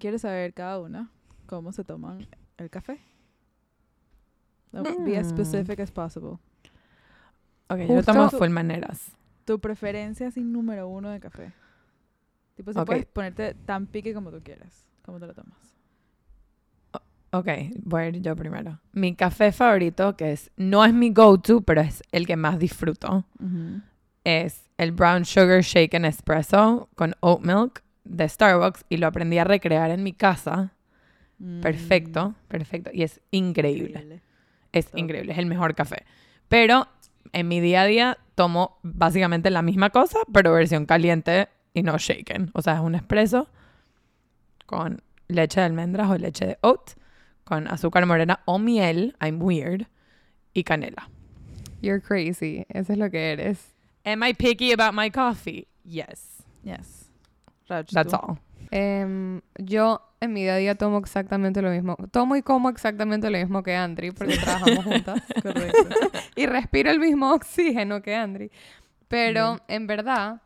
quiero 0.00 0.18
saber 0.18 0.52
cada 0.52 0.80
una 0.80 1.10
cómo 1.46 1.70
se 1.72 1.84
toman 1.84 2.26
el 2.56 2.68
café. 2.70 2.98
No, 4.72 4.82
Be 5.04 5.16
as 5.16 5.28
specific 5.28 5.78
as 5.80 5.90
possible. 5.92 6.38
Ok, 7.68 7.78
yo 7.80 7.86
Justo- 7.86 8.12
tomo 8.12 8.30
full 8.30 8.48
maneras. 8.50 9.12
Tu 9.44 9.58
preferencia 9.60 10.28
así 10.28 10.42
número 10.42 10.88
uno 10.88 11.10
de 11.10 11.20
café. 11.20 11.52
Tipo, 12.56 12.72
si 12.72 12.80
puedes 12.84 13.06
ponerte 13.06 13.54
tan 13.54 13.86
pique 13.86 14.12
como 14.12 14.30
tú 14.30 14.40
quieras. 14.42 14.86
¿Cómo 15.04 15.18
te 15.18 15.26
lo 15.26 15.34
tomas? 15.34 15.58
Ok, 17.32 17.46
voy 17.84 18.02
a 18.02 18.08
ir 18.08 18.20
yo 18.22 18.34
primero. 18.34 18.80
Mi 18.92 19.14
café 19.14 19.52
favorito, 19.52 20.16
que 20.16 20.32
es 20.32 20.50
no 20.56 20.84
es 20.84 20.92
mi 20.92 21.12
go-to, 21.12 21.60
pero 21.62 21.80
es 21.80 22.02
el 22.10 22.26
que 22.26 22.34
más 22.36 22.58
disfruto, 22.58 23.24
es 24.24 24.68
el 24.78 24.90
Brown 24.90 25.24
Sugar 25.24 25.62
Shaken 25.62 26.04
Espresso 26.04 26.88
con 26.96 27.14
oat 27.20 27.40
milk 27.42 27.82
de 28.04 28.28
Starbucks 28.28 28.84
y 28.88 28.96
lo 28.98 29.06
aprendí 29.06 29.38
a 29.38 29.44
recrear 29.44 29.90
en 29.90 30.02
mi 30.02 30.12
casa. 30.12 30.72
Perfecto, 31.62 32.34
perfecto. 32.48 32.90
Y 32.92 33.02
es 33.02 33.20
increíble. 33.30 33.88
Mm, 33.88 33.96
Increíble. 34.02 34.22
Es 34.72 34.88
increíble, 34.94 35.32
es 35.32 35.38
el 35.38 35.46
mejor 35.46 35.74
café. 35.74 36.04
Pero 36.48 36.86
en 37.32 37.48
mi 37.48 37.60
día 37.60 37.82
a 37.82 37.86
día 37.86 38.18
tomo 38.34 38.78
básicamente 38.82 39.50
la 39.50 39.62
misma 39.62 39.90
cosa, 39.90 40.18
pero 40.32 40.52
versión 40.52 40.86
caliente 40.86 41.48
y 41.74 41.82
no 41.82 41.96
shaken. 41.98 42.50
O 42.54 42.62
sea, 42.62 42.74
es 42.74 42.80
un 42.80 42.94
espresso 42.94 43.48
con 44.66 45.02
leche 45.28 45.60
de 45.60 45.66
almendras 45.66 46.10
o 46.10 46.16
leche 46.18 46.46
de 46.46 46.58
oat, 46.62 46.92
con 47.44 47.66
azúcar 47.68 48.06
morena 48.06 48.40
o 48.44 48.58
miel, 48.58 49.16
I'm 49.20 49.40
weird, 49.42 49.86
y 50.52 50.62
canela. 50.64 51.08
You're 51.80 52.00
crazy. 52.00 52.64
Eso 52.68 52.92
es 52.92 52.98
lo 52.98 53.10
que 53.10 53.32
eres. 53.32 53.74
Am 54.04 54.22
I 54.22 54.34
picky 54.34 54.72
about 54.72 54.94
my 54.94 55.10
coffee? 55.10 55.66
Yes. 55.84 56.42
Yes. 56.62 56.99
That's 57.94 58.12
all. 58.14 58.38
Em, 58.72 59.40
yo 59.58 60.00
en 60.20 60.32
mi 60.32 60.42
día 60.42 60.54
a 60.54 60.56
día 60.58 60.74
tomo 60.76 60.98
exactamente 60.98 61.60
lo 61.62 61.70
mismo. 61.70 61.96
Tomo 62.12 62.36
y 62.36 62.42
como 62.42 62.68
exactamente 62.68 63.30
lo 63.30 63.38
mismo 63.38 63.62
que 63.62 63.74
Andri, 63.74 64.10
porque 64.12 64.36
trabajamos 64.44 64.84
juntas. 64.84 65.22
Correcto. 65.42 65.88
y 66.36 66.46
respiro 66.46 66.90
el 66.90 67.00
mismo 67.00 67.32
oxígeno 67.32 68.02
que 68.02 68.14
Andri. 68.14 68.50
Pero 69.08 69.58
en 69.66 69.86
verdad, 69.88 70.40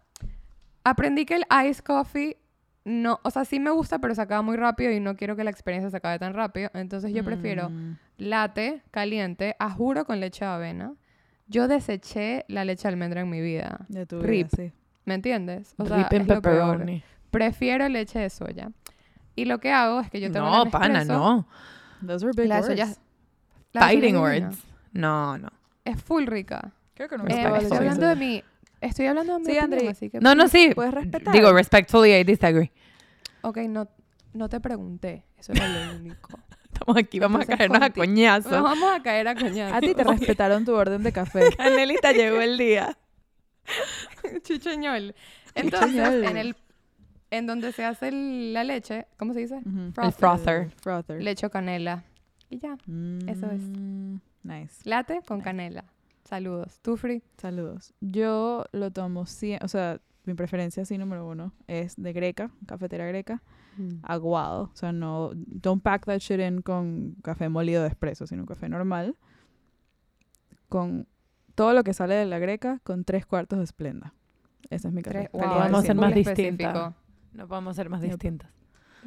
aprendí 0.85 1.27
que 1.27 1.35
el 1.37 1.45
ice 1.69 1.83
coffee 1.83 2.39
no, 2.87 3.19
o 3.23 3.31
sea, 3.31 3.45
sí 3.47 3.61
me 3.61 3.71
gusta, 3.71 3.99
pero 3.99 4.15
se 4.15 4.21
acaba 4.23 4.43
muy 4.43 4.57
rápido 4.57 4.91
y 4.93 5.01
no 5.01 5.17
quiero 5.17 5.37
que 5.37 5.45
la 5.45 5.51
experiencia 5.51 5.91
se 5.91 5.97
acabe 5.97 6.19
tan 6.19 6.35
rápido. 6.35 6.71
Entonces 6.75 7.13
yo 7.13 7.25
prefiero 7.25 7.71
Mm. 7.71 7.97
latte 8.19 8.83
caliente, 8.91 9.57
a 9.59 9.71
juro 9.71 10.05
con 10.05 10.21
leche 10.21 10.45
de 10.45 10.51
avena. 10.51 10.95
Yo 11.47 11.67
deseché 11.69 12.45
la 12.49 12.65
leche 12.65 12.83
de 12.83 12.89
almendra 12.89 13.21
en 13.23 13.29
mi 13.31 13.41
vida. 13.41 13.85
De 13.89 14.07
tu 14.07 14.21
Rip. 14.21 14.49
vida, 14.55 14.65
sí. 14.69 14.73
¿Me 15.07 15.15
entiendes? 15.15 15.75
O 15.79 15.85
sea, 15.87 15.97
Rip 15.97 16.13
es 16.13 16.27
lo 16.29 16.41
peor. 16.43 16.87
Prefiero 17.35 17.89
leche 17.89 18.19
de 18.19 18.31
soya. 18.31 18.71
Y 19.37 19.45
lo 19.47 19.59
que 19.59 19.73
hago 19.73 20.01
es 20.01 20.11
que 20.11 20.21
yo 20.21 20.31
tengo 20.31 20.47
No, 20.49 20.65
la 20.65 20.71
pana, 20.71 21.05
no. 21.05 21.47
Those 22.07 22.25
were 22.25 22.35
big 22.41 22.49
La 22.49 22.57
words. 22.57 22.69
soya, 22.69 22.87
la 22.87 22.93
de 22.93 22.95
soya 22.95 24.01
Fighting 24.01 24.17
words. 24.17 24.59
No, 24.93 25.37
no. 25.39 25.49
Es 25.85 26.01
full 26.03 26.27
rica. 26.27 26.73
Creo 26.95 27.09
que 27.09 27.19
no 27.19 27.25
Eh, 27.25 27.27
Respect. 27.27 27.43
probado 27.45 27.63
estoy 27.65 27.79
hablando 27.79 28.07
de 28.07 28.17
mi... 28.17 28.45
Estoy 28.81 29.07
hablando 29.07 29.33
de 29.35 29.39
mi 29.41 29.45
Sí, 29.47 29.59
opinión, 29.59 29.89
así 29.89 30.11
que... 30.11 30.21
No, 30.21 30.35
no, 30.35 30.47
sí. 30.47 30.71
¿Puedes 30.75 30.95
respetar? 30.95 31.35
Digo, 31.35 31.53
respectfully, 31.53 32.13
I 32.15 32.23
disagree. 32.25 32.71
Ok, 33.43 33.59
no, 33.69 33.89
no 34.35 34.49
te 34.49 34.61
pregunté. 34.61 35.25
Eso 35.39 35.53
era 35.53 35.67
lo 35.69 35.97
único. 35.97 36.39
Estamos 36.73 36.97
aquí, 36.99 37.19
vamos 37.19 37.41
a 37.43 37.47
caernos 37.47 37.83
a 37.83 37.91
coñazos. 37.91 38.53
Nos 38.53 38.63
vamos 38.63 38.93
a 38.93 39.03
caer 39.03 39.27
a 39.29 39.35
coñazo. 39.35 39.75
A 39.75 39.81
ti 39.81 39.95
te 39.95 40.05
respetaron 40.05 40.65
tu 40.65 40.75
orden 40.75 41.03
de 41.03 41.13
café. 41.13 41.51
Canelita 41.57 42.13
llegó 42.13 42.41
el 42.41 42.59
día. 42.59 42.97
Chicheñol. 44.43 45.15
Entonces, 45.55 45.91
Chicheñol. 45.91 46.25
en 46.25 46.37
el... 46.37 46.57
En 47.37 47.47
donde 47.47 47.73
se 47.73 47.85
hace 47.85 48.09
el- 48.09 48.53
la 48.53 48.63
leche, 48.65 49.07
¿cómo 49.17 49.33
se 49.33 49.41
dice? 49.41 49.57
Ujú. 49.57 49.93
Frother. 50.13 50.71
frother. 50.81 51.51
Canela. 51.51 52.05
Y 52.51 52.59
ya. 52.59 52.75
eso 53.27 53.51
es. 53.51 53.63
Mm, 53.63 54.17
Nice. 54.45 54.89
Late 54.89 55.21
con 55.27 55.41
canela. 55.41 55.85
Saludos. 56.25 56.79
¿Tú, 56.83 56.97
Free? 56.97 57.23
Saludos. 57.39 57.93
Yo 58.01 58.65
lo 58.73 58.91
tomo, 58.91 59.27
sí, 59.27 59.57
o 59.63 59.69
sea, 59.69 60.01
mi 60.25 60.35
preferencia 60.35 60.85
sí 60.85 60.97
número 60.97 61.27
uno 61.27 61.53
es 61.67 61.97
de 61.97 62.13
greca, 62.13 62.51
cafetera 62.67 63.07
greca, 63.07 63.43
aguado. 64.03 64.71
O 64.73 64.77
sea, 64.77 64.93
no, 64.93 65.31
don't 65.35 65.83
pack 65.83 66.05
that 66.07 66.19
shit 66.21 66.41
in 66.41 66.63
con 66.63 67.17
café 67.23 67.49
molido 67.49 67.83
de 67.83 67.89
espresso, 67.89 68.27
sino 68.27 68.47
café 68.47 68.69
normal. 68.69 69.17
Con 70.69 71.07
todo 71.55 71.73
lo 71.73 71.85
que 71.85 71.93
sale 71.95 72.15
de 72.15 72.27
la 72.27 72.39
greca 72.39 72.81
con 72.85 73.05
tres 73.05 73.27
cuartos 73.27 73.59
de 73.59 73.65
esplenda. 73.65 74.15
Ese 74.71 74.89
es 74.89 74.95
mi 74.95 75.03
café. 75.03 75.29
Tres- 75.31 75.33
wow, 75.33 75.41
caliente 75.41 75.59
Vamos 75.63 75.79
a 75.79 75.83
ser 75.83 76.37
siempre. 76.37 76.67
más. 76.67 76.95
No 77.35 77.47
podemos 77.49 77.77
ser 77.77 77.89
más 77.91 78.01
Yep. 78.01 78.11
distintas. 78.11 78.51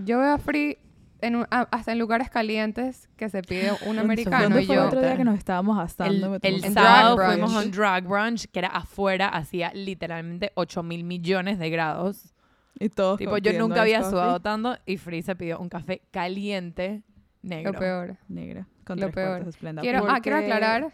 Yo 0.03 0.19
veo 0.19 0.33
a 0.33 0.37
Free 0.37 0.77
en 1.21 1.37
un- 1.37 1.47
a- 1.49 1.67
hasta 1.71 1.91
en 1.93 1.97
lugares 1.99 2.29
calientes 2.29 3.09
que 3.17 3.29
se 3.29 3.41
pide 3.41 3.71
un 3.87 3.97
americano 3.97 4.43
¿Dónde 4.43 4.61
y 4.61 4.65
fue 4.67 4.75
el 4.75 4.81
yo... 4.81 4.87
otro 4.87 5.01
día 5.01 5.17
que 5.17 5.23
nos 5.23 5.37
estábamos 5.37 5.79
asando? 5.79 6.35
El, 6.41 6.63
el 6.65 6.73
sábado 6.73 7.17
fuimos 7.17 7.55
a 7.55 7.59
un 7.59 7.71
drag 7.71 8.03
brunch 8.07 8.45
que 8.51 8.59
era 8.59 8.67
afuera, 8.67 9.27
hacía 9.29 9.71
literalmente 9.73 10.51
8 10.55 10.83
mil 10.83 11.03
millones 11.03 11.57
de 11.57 11.69
grados. 11.71 12.33
y 12.79 12.89
todos 12.89 13.17
Tipo, 13.17 13.37
yo 13.39 13.57
nunca 13.57 13.81
había 13.81 14.01
ice 14.01 14.11
sudado 14.11 14.33
coffee. 14.33 14.43
tanto 14.43 14.77
y 14.85 14.97
Free 14.97 15.23
se 15.23 15.35
pidió 15.35 15.57
un 15.59 15.69
café 15.69 16.01
caliente 16.11 17.01
negro. 17.41 17.71
Lo 17.73 17.79
peor. 17.79 18.17
Negra, 18.27 18.67
con 18.85 18.99
Lo 18.99 19.09
peor. 19.11 19.49
Quiero, 19.81 20.05
ah, 20.07 20.19
quiero 20.21 20.37
Porque- 20.37 20.53
aclarar. 20.53 20.93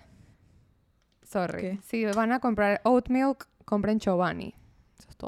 Sorry. 1.24 1.62
¿Qué? 1.62 1.80
Si 1.82 2.06
van 2.06 2.32
a 2.32 2.40
comprar 2.40 2.80
oat 2.86 3.10
milk, 3.10 3.48
compren 3.66 4.00
Chobani. 4.00 4.54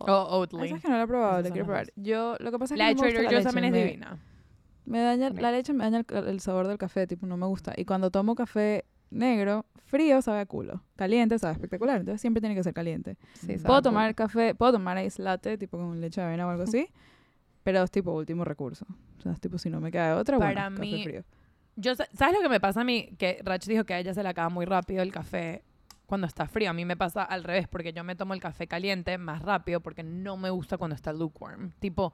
O 0.02 0.06
Ah, 0.08 0.38
Oatly. 0.38 0.68
¿Sabes 0.70 0.82
que 0.84 0.90
no 0.90 0.98
lo 0.98 1.04
he 1.04 1.08
probado? 1.08 1.44
Quiero 1.52 1.66
probar. 1.66 1.92
Yo, 1.96 2.36
lo 2.40 2.52
que 2.52 2.60
pasa 2.60 2.74
es 2.74 2.78
que 2.80 2.84
La 2.84 2.94
no 2.94 3.02
me 3.02 3.08
gusta 3.08 3.22
la 3.24 3.30
Joe's 3.30 3.44
también 3.44 3.66
leche, 3.74 3.78
es 3.80 3.86
me- 3.86 3.92
divina. 3.92 4.20
Me 4.86 5.00
daña, 5.00 5.30
la 5.32 5.52
leche 5.52 5.74
me 5.74 5.84
daña 5.84 6.06
el, 6.08 6.28
el 6.28 6.40
sabor 6.40 6.68
del 6.68 6.78
café, 6.78 7.08
tipo, 7.08 7.26
no 7.26 7.38
me 7.38 7.48
gusta. 7.48 7.74
Y 7.76 7.86
cuando 7.86 8.12
tomo 8.12 8.36
café 8.36 8.86
negro, 9.10 9.66
frío 9.86 10.22
sabe 10.22 10.40
a 10.42 10.46
culo. 10.46 10.84
Caliente 10.96 11.40
sabe 11.40 11.54
espectacular. 11.54 12.00
Entonces 12.00 12.22
siempre 12.22 12.40
tiene 12.42 12.54
que 12.56 12.64
ser 12.64 12.74
caliente. 12.74 13.18
Sí, 13.34 13.48
sabe 13.58 13.60
Puedo 13.64 13.82
tomar 13.82 14.14
café, 14.14 14.54
puedo 14.54 14.74
tomar 14.74 15.04
ice 15.04 15.22
latte, 15.24 15.58
tipo 15.58 15.78
con 15.78 16.00
leche 16.02 16.22
de 16.22 16.28
avena 16.28 16.46
o 16.46 16.50
algo 16.52 16.64
así. 16.64 16.88
Pero 17.64 17.82
es 17.82 17.90
tipo 17.90 18.12
último 18.12 18.46
recurso. 18.46 18.86
O 19.18 19.22
sea, 19.22 19.32
es 19.32 19.40
tipo, 19.40 19.58
si 19.58 19.72
no 19.72 19.82
me 19.82 19.92
queda 19.92 20.18
otra, 20.18 20.38
Para 20.38 20.70
bueno, 20.70 20.80
mí- 20.80 20.92
café 20.92 21.04
frío. 21.04 21.24
Yo, 21.78 21.96
sa- 21.96 22.08
¿Sabes 22.14 22.36
lo 22.36 22.42
que 22.42 22.50
me 22.50 22.60
pasa 22.60 22.82
a 22.82 22.84
mí? 22.84 23.10
Que 23.18 23.40
Rach 23.44 23.66
dijo 23.66 23.84
que 23.86 23.96
a 23.96 24.00
ella 24.00 24.14
se 24.14 24.22
le 24.24 24.30
acaba 24.30 24.50
muy 24.50 24.66
rápido 24.66 25.02
el 25.02 25.12
café 25.12 25.64
cuando 26.06 26.28
está 26.28 26.48
frío. 26.48 26.70
A 26.70 26.74
mí 26.74 26.86
me 26.86 26.96
pasa 26.98 27.24
al 27.24 27.44
revés, 27.44 27.68
porque 27.68 27.94
yo 27.94 28.04
me 28.04 28.16
tomo 28.16 28.34
el 28.34 28.40
café 28.40 28.68
caliente 28.68 29.18
más 29.18 29.42
rápido 29.42 29.80
porque 29.82 30.04
no 30.04 30.38
me 30.38 30.50
gusta 30.50 30.78
cuando 30.78 30.96
está 30.96 31.12
lukewarm. 31.14 31.72
Tipo, 31.80 32.14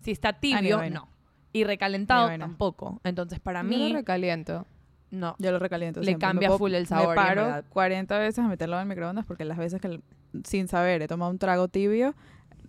si 0.00 0.10
está 0.12 0.32
tibio, 0.34 0.88
no. 0.90 1.08
Y 1.52 1.64
recalentado 1.64 2.28
tampoco. 2.38 3.00
Entonces, 3.04 3.38
para 3.40 3.62
Yo 3.62 3.68
mí, 3.68 3.88
lo 3.90 3.96
recaliento. 3.96 4.66
no. 5.10 5.36
Yo 5.38 5.52
lo 5.52 5.58
recaliento 5.58 6.00
Le 6.00 6.06
siempre. 6.06 6.26
Cambia 6.26 6.48
puedo- 6.48 6.58
full 6.58 6.74
el 6.74 6.86
sabor 6.86 7.10
Me 7.10 7.14
paro 7.16 7.44
verdad- 7.44 7.64
40 7.68 8.18
veces 8.18 8.38
a 8.44 8.48
meterlo 8.48 8.76
en 8.76 8.82
el 8.82 8.88
microondas 8.88 9.26
porque 9.26 9.44
las 9.44 9.58
veces 9.58 9.80
que 9.80 10.00
sin 10.44 10.66
saber 10.68 11.02
he 11.02 11.08
tomado 11.08 11.30
un 11.30 11.38
trago 11.38 11.68
tibio, 11.68 12.14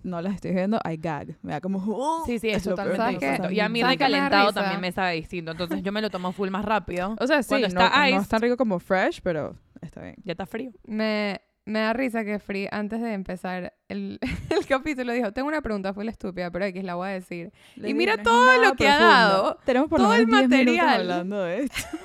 no 0.03 0.21
las 0.21 0.35
estoy 0.35 0.51
viendo, 0.51 0.81
I 0.83 0.97
gag. 0.97 1.37
Me 1.43 1.53
da 1.53 1.61
como... 1.61 1.77
"Uh", 1.79 2.25
Sí, 2.25 2.37
sí, 2.39 2.49
es, 2.49 2.61
totalmente 2.63 3.07
distinto. 3.07 3.43
pasa. 3.43 3.53
Y 3.53 3.61
a 3.61 3.69
mí 3.69 3.79
¿Sabes 3.79 3.97
qué 3.97 4.03
me 4.03 4.09
da 4.11 4.15
recalentado 4.25 4.51
también 4.51 4.81
me 4.81 4.91
sabe 4.91 5.13
distinto. 5.15 5.51
Entonces, 5.51 5.81
yo 5.81 5.93
me 5.93 6.01
lo 6.01 6.09
tomo 6.09 6.33
full 6.33 6.49
más 6.49 6.65
rápido. 6.65 7.15
O 7.21 7.25
sea, 7.25 7.41
sí, 7.41 7.47
Cuando 7.47 7.69
no, 7.69 7.81
está 7.85 7.99
no 7.99 8.07
ice- 8.09 8.17
es 8.17 8.27
tan 8.27 8.41
rico 8.41 8.57
como 8.57 8.79
fresh, 8.79 9.21
pero 9.23 9.55
está 9.83 10.01
bien. 10.01 10.15
Ya 10.23 10.31
está 10.33 10.45
frío. 10.45 10.71
Me, 10.85 11.41
me 11.65 11.79
da 11.79 11.93
risa 11.93 12.23
que 12.25 12.39
Free, 12.39 12.67
antes 12.71 13.01
de 13.01 13.13
empezar 13.13 13.73
el, 13.87 14.19
el 14.49 14.65
capítulo, 14.67 15.13
dijo: 15.13 15.31
Tengo 15.31 15.47
una 15.47 15.61
pregunta, 15.61 15.93
fue 15.93 16.05
la 16.05 16.11
estúpida, 16.11 16.51
pero 16.51 16.65
X 16.65 16.83
la 16.83 16.95
voy 16.95 17.09
a 17.09 17.11
decir. 17.11 17.51
Le 17.75 17.83
Y 17.89 17.93
digo, 17.93 17.97
mira 17.97 18.17
todo 18.21 18.61
lo 18.61 18.73
que 18.75 18.87
ha 18.87 18.97
dado, 18.99 19.57
Tenemos 19.65 19.89
por 19.89 19.99
todo 19.99 20.13
el 20.13 20.27
menos 20.27 20.49
10 20.49 20.65
minutos 20.65 20.75
material. 20.77 21.01
hablando 21.11 21.43
de 21.43 21.63
esto. 21.63 21.77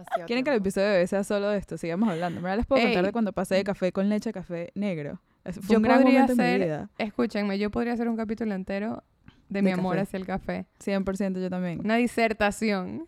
¿Quieren 0.26 0.44
que 0.44 0.50
el 0.50 0.56
episodio 0.56 0.88
de 0.88 1.00
hoy 1.00 1.06
sea 1.06 1.24
solo 1.24 1.48
de 1.50 1.58
esto? 1.58 1.76
Sigamos 1.76 2.08
hablando. 2.08 2.40
Mira, 2.40 2.56
les 2.56 2.64
puedo 2.66 2.80
contar 2.82 3.00
Ey. 3.00 3.06
de 3.06 3.12
cuando 3.12 3.32
pasé 3.32 3.56
de 3.56 3.64
café 3.64 3.92
con 3.92 4.08
leche 4.08 4.30
a 4.30 4.32
café 4.32 4.70
negro. 4.74 5.20
Fue 5.44 5.52
Yo 5.68 5.76
un 5.78 5.82
gran 5.82 6.02
podría 6.02 6.20
momento 6.20 6.32
en 6.32 6.38
mi 6.38 6.44
ser- 6.58 6.60
vida. 6.68 6.90
Escúchenme, 6.98 7.58
yo 7.58 7.70
podría 7.70 7.94
hacer 7.94 8.08
un 8.08 8.16
capítulo 8.16 8.54
entero 8.54 9.02
de, 9.48 9.58
De 9.58 9.62
mi 9.62 9.70
amor 9.72 9.96
café. 9.96 10.02
hacia 10.02 10.16
el 10.18 10.26
café. 10.26 10.66
100% 10.84 11.40
yo 11.40 11.50
también. 11.50 11.80
Una 11.80 11.96
disertación. 11.96 13.06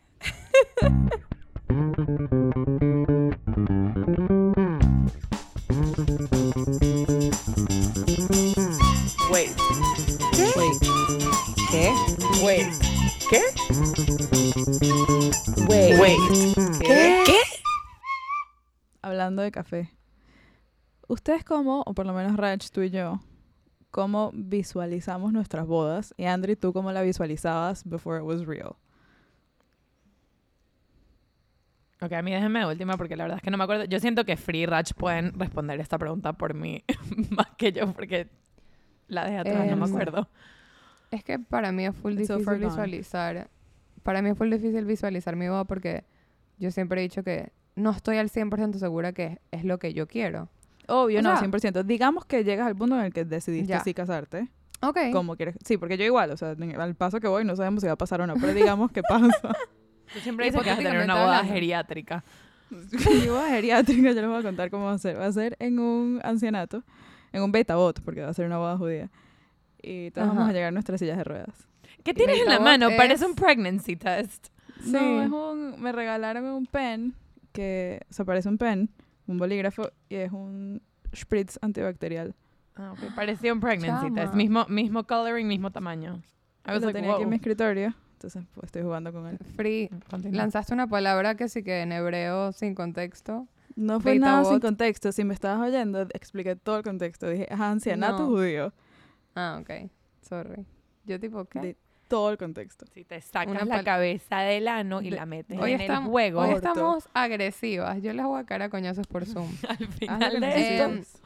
Wait. 9.30 9.56
Wait. 10.54 10.76
¿Qué? 11.70 11.94
Wait. 12.44 12.68
¿Qué? 13.30 13.40
Wait. 15.66 15.98
Wait. 15.98 16.18
¿Qué? 16.80 17.22
¿Qué? 17.24 17.38
Hablando 19.00 19.40
de 19.40 19.50
café. 19.50 19.90
¿Ustedes 21.08 21.42
cómo, 21.44 21.82
o 21.86 21.94
por 21.94 22.04
lo 22.04 22.12
menos 22.12 22.36
Rach, 22.36 22.68
tú 22.68 22.82
y 22.82 22.90
yo, 22.90 23.20
cómo 23.90 24.30
visualizamos 24.34 25.32
nuestras 25.32 25.66
bodas? 25.66 26.12
Y 26.18 26.26
Andri, 26.26 26.54
¿tú 26.54 26.74
cómo 26.74 26.92
la 26.92 27.00
visualizabas 27.00 27.82
before 27.84 28.18
it 28.18 28.24
was 28.24 28.44
real? 28.44 28.76
Ok, 32.02 32.12
a 32.12 32.22
mí 32.22 32.32
déjenme 32.32 32.58
de 32.60 32.66
última 32.66 32.96
porque 32.96 33.16
la 33.16 33.24
verdad 33.24 33.36
es 33.38 33.42
que 33.42 33.50
no 33.50 33.58
me 33.58 33.64
acuerdo. 33.64 33.84
Yo 33.84 34.00
siento 34.00 34.24
que 34.24 34.36
Free 34.36 34.62
y 34.62 34.66
Rach 34.66 34.92
pueden 34.94 35.38
responder 35.38 35.78
esta 35.80 35.98
pregunta 35.98 36.32
por 36.32 36.54
mí 36.54 36.82
más 37.30 37.46
que 37.56 37.72
yo 37.72 37.92
porque 37.92 38.28
la 39.08 39.24
dejé 39.24 39.38
atrás, 39.38 39.54
no 39.70 39.76
me 39.76 39.84
Em, 39.86 39.94
acuerdo. 39.94 40.28
Es 41.10 41.22
que 41.22 41.38
para 41.38 41.70
mí 41.72 41.84
es 41.86 41.94
full 41.94 42.12
It's 42.18 42.28
difícil 42.28 42.58
visualizar. 42.58 43.48
Para 44.02 44.20
mí 44.22 44.30
es 44.30 44.38
full 44.38 44.50
difícil 44.50 44.84
visualizar 44.84 45.36
mi 45.36 45.48
boda 45.48 45.64
porque 45.64 46.04
yo 46.58 46.70
siempre 46.70 47.00
he 47.00 47.02
dicho 47.02 47.22
que 47.22 47.52
no 47.76 47.90
estoy 47.90 48.16
al 48.18 48.28
100% 48.30 48.74
segura 48.78 49.12
que 49.12 49.24
es, 49.26 49.38
es 49.60 49.64
lo 49.64 49.78
que 49.78 49.92
yo 49.94 50.06
quiero. 50.08 50.48
Obvio, 50.88 51.20
O 51.20 51.22
no, 51.22 51.36
sea- 51.38 51.48
100%. 51.48 51.84
Digamos 51.84 52.24
que 52.24 52.42
llegas 52.44 52.66
al 52.66 52.74
punto 52.76 52.98
en 52.98 53.04
el 53.04 53.12
que 53.12 53.24
decidiste 53.24 53.68
Ya. 53.68 53.80
sí 53.80 53.94
casarte. 53.94 54.48
Ok. 54.80 54.98
Como 55.12 55.36
quieres. 55.36 55.56
Sí, 55.64 55.76
porque 55.78 55.96
yo 55.96 56.04
igual, 56.04 56.32
o 56.32 56.36
sea, 56.36 56.56
al 56.78 56.94
paso 56.96 57.20
que 57.20 57.28
voy 57.28 57.44
no 57.44 57.54
sabemos 57.54 57.82
si 57.82 57.86
va 57.86 57.92
a 57.92 57.96
pasar 57.96 58.20
o 58.20 58.26
no, 58.26 58.34
pero 58.34 58.52
digamos 58.52 58.90
que 58.90 59.02
pasa. 59.08 59.54
Tú 60.12 60.20
siempre 60.20 60.46
dices 60.46 60.60
que 60.62 60.70
vas 60.70 60.78
a 60.78 60.82
tener 60.82 61.02
una 61.04 61.14
boda 61.14 61.24
hablando. 61.38 61.52
geriátrica. 61.54 62.24
Mi 62.70 63.26
boda 63.28 63.48
geriátrica, 63.50 64.08
yo 64.12 64.20
les 64.20 64.26
voy 64.28 64.38
a 64.38 64.42
contar 64.42 64.70
cómo 64.70 64.86
va 64.86 64.92
a 64.92 64.98
ser. 64.98 65.18
Va 65.18 65.26
a 65.26 65.32
ser 65.32 65.56
en 65.58 65.78
un 65.78 66.20
ancianato, 66.24 66.82
en 67.32 67.42
un 67.42 67.52
beta 67.52 67.76
bot, 67.76 68.00
porque 68.02 68.22
va 68.22 68.28
a 68.28 68.34
ser 68.34 68.46
una 68.46 68.58
boda 68.58 68.76
judía. 68.78 69.10
Y 69.82 70.10
todos 70.12 70.28
vamos 70.28 70.42
Ajá. 70.42 70.50
a 70.50 70.52
llegar 70.54 70.68
en 70.68 70.74
nuestras 70.74 71.00
sillas 71.00 71.16
de 71.18 71.24
ruedas. 71.24 71.66
¿Qué 72.04 72.14
tienes 72.14 72.40
en 72.40 72.48
la 72.48 72.60
mano? 72.60 72.88
Bot 72.88 72.96
Parece 72.96 73.24
es- 73.24 73.30
un 73.30 73.34
pregnancy 73.36 73.96
test. 73.96 74.48
No, 74.86 74.98
Sí. 74.98 75.04
es 75.24 75.30
un, 75.30 75.80
me 75.80 75.92
regalaron 75.92 76.44
un 76.46 76.66
pen 76.66 77.14
que 77.52 78.00
se 78.10 78.24
parece 78.24 78.48
un 78.48 78.58
pen, 78.58 78.88
un 79.26 79.38
bolígrafo 79.38 79.90
y 80.08 80.16
es 80.16 80.32
un 80.32 80.82
spritz 81.14 81.58
antibacterial. 81.62 82.34
Ah, 82.74 82.92
ok. 82.92 83.14
Parecía 83.14 83.52
un 83.52 83.60
pregnancy 83.60 84.06
Chama. 84.06 84.20
test. 84.22 84.34
Mismo, 84.34 84.64
mismo 84.68 85.04
coloring, 85.04 85.46
mismo 85.46 85.70
tamaño. 85.70 86.22
I 86.66 86.70
was 86.72 86.80
Lo 86.80 86.86
like, 86.86 86.98
tenía 86.98 87.12
aquí 87.12 87.22
en 87.22 87.28
mi 87.28 87.34
wow. 87.36 87.40
escritorio, 87.40 87.94
entonces 88.24 88.44
pues 88.54 88.66
estoy 88.66 88.82
jugando 88.82 89.12
con 89.12 89.26
él. 89.26 89.38
Free. 89.56 89.90
Continúa. 90.10 90.38
Lanzaste 90.42 90.72
una 90.74 90.86
palabra 90.86 91.34
que 91.34 91.48
sí 91.48 91.62
que 91.62 91.82
en 91.82 91.92
hebreo 91.92 92.52
sin 92.52 92.74
contexto. 92.74 93.46
No 93.74 94.00
fue 94.00 94.18
nada 94.18 94.44
sin 94.44 94.60
contexto. 94.60 95.12
Si 95.12 95.24
me 95.24 95.32
estabas 95.34 95.66
oyendo, 95.68 96.02
expliqué 96.12 96.56
todo 96.56 96.76
el 96.78 96.82
contexto. 96.84 97.28
Dije, 97.28 97.46
ajá, 97.50 97.70
ancianato 97.70 98.18
No. 98.18 98.26
judío. 98.28 98.72
Ah, 99.34 99.58
ok. 99.60 99.90
Sorry. 100.20 100.66
Yo 101.04 101.18
tipo, 101.18 101.44
¿qué? 101.46 101.76
Todo 102.06 102.30
el 102.30 102.36
contexto. 102.38 102.84
Si 102.92 103.04
te 103.04 103.20
sacas 103.22 103.48
Una 103.62 103.64
la 103.64 103.82
cabeza 103.82 104.40
del 104.40 104.68
ano 104.68 105.00
y 105.00 105.08
De- 105.10 105.16
la 105.16 105.24
metes 105.24 105.58
Hoy 105.58 105.72
en 105.72 105.80
estamos, 105.80 106.08
el 106.08 106.10
juego. 106.12 106.40
hoy 106.42 106.54
Orto. 106.54 106.68
estamos 106.68 107.08
agresivas. 107.14 108.02
Yo 108.02 108.12
les 108.12 108.24
voy 108.26 108.38
a 108.38 108.44
caer 108.44 108.62
a 108.62 108.68
coñazos 108.68 109.06
por 109.06 109.24
Zoom. 109.24 109.48
Al 109.68 109.78
final 109.88 110.32
que 110.32 110.40
de 110.40 111.00
esto. 111.00 111.18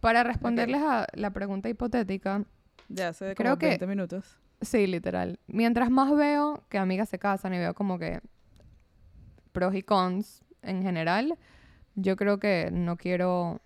Para 0.00 0.22
responderles 0.24 0.82
a 0.82 1.06
la 1.14 1.30
pregunta 1.30 1.68
hipotética, 1.70 2.44
Ya 2.88 3.08
hace 3.08 3.34
Creo 3.34 3.52
como 3.52 3.58
que- 3.58 3.66
20 3.68 3.86
minutos. 3.86 4.36
Sí, 4.62 4.86
literal. 4.86 5.38
Mientras 5.46 5.90
más 5.90 6.14
veo 6.14 6.64
que 6.68 6.78
amigas 6.78 7.08
se 7.08 7.18
casan 7.18 7.54
y 7.54 7.58
veo 7.58 7.74
como 7.74 7.98
que 7.98 8.20
pros 9.52 9.74
y 9.74 9.82
cons 9.82 10.42
en 10.62 10.82
general, 10.82 11.36
yo 11.94 12.16
creo 12.16 12.38
que 12.38 12.70
no 12.72 12.96
quiero 12.96 13.60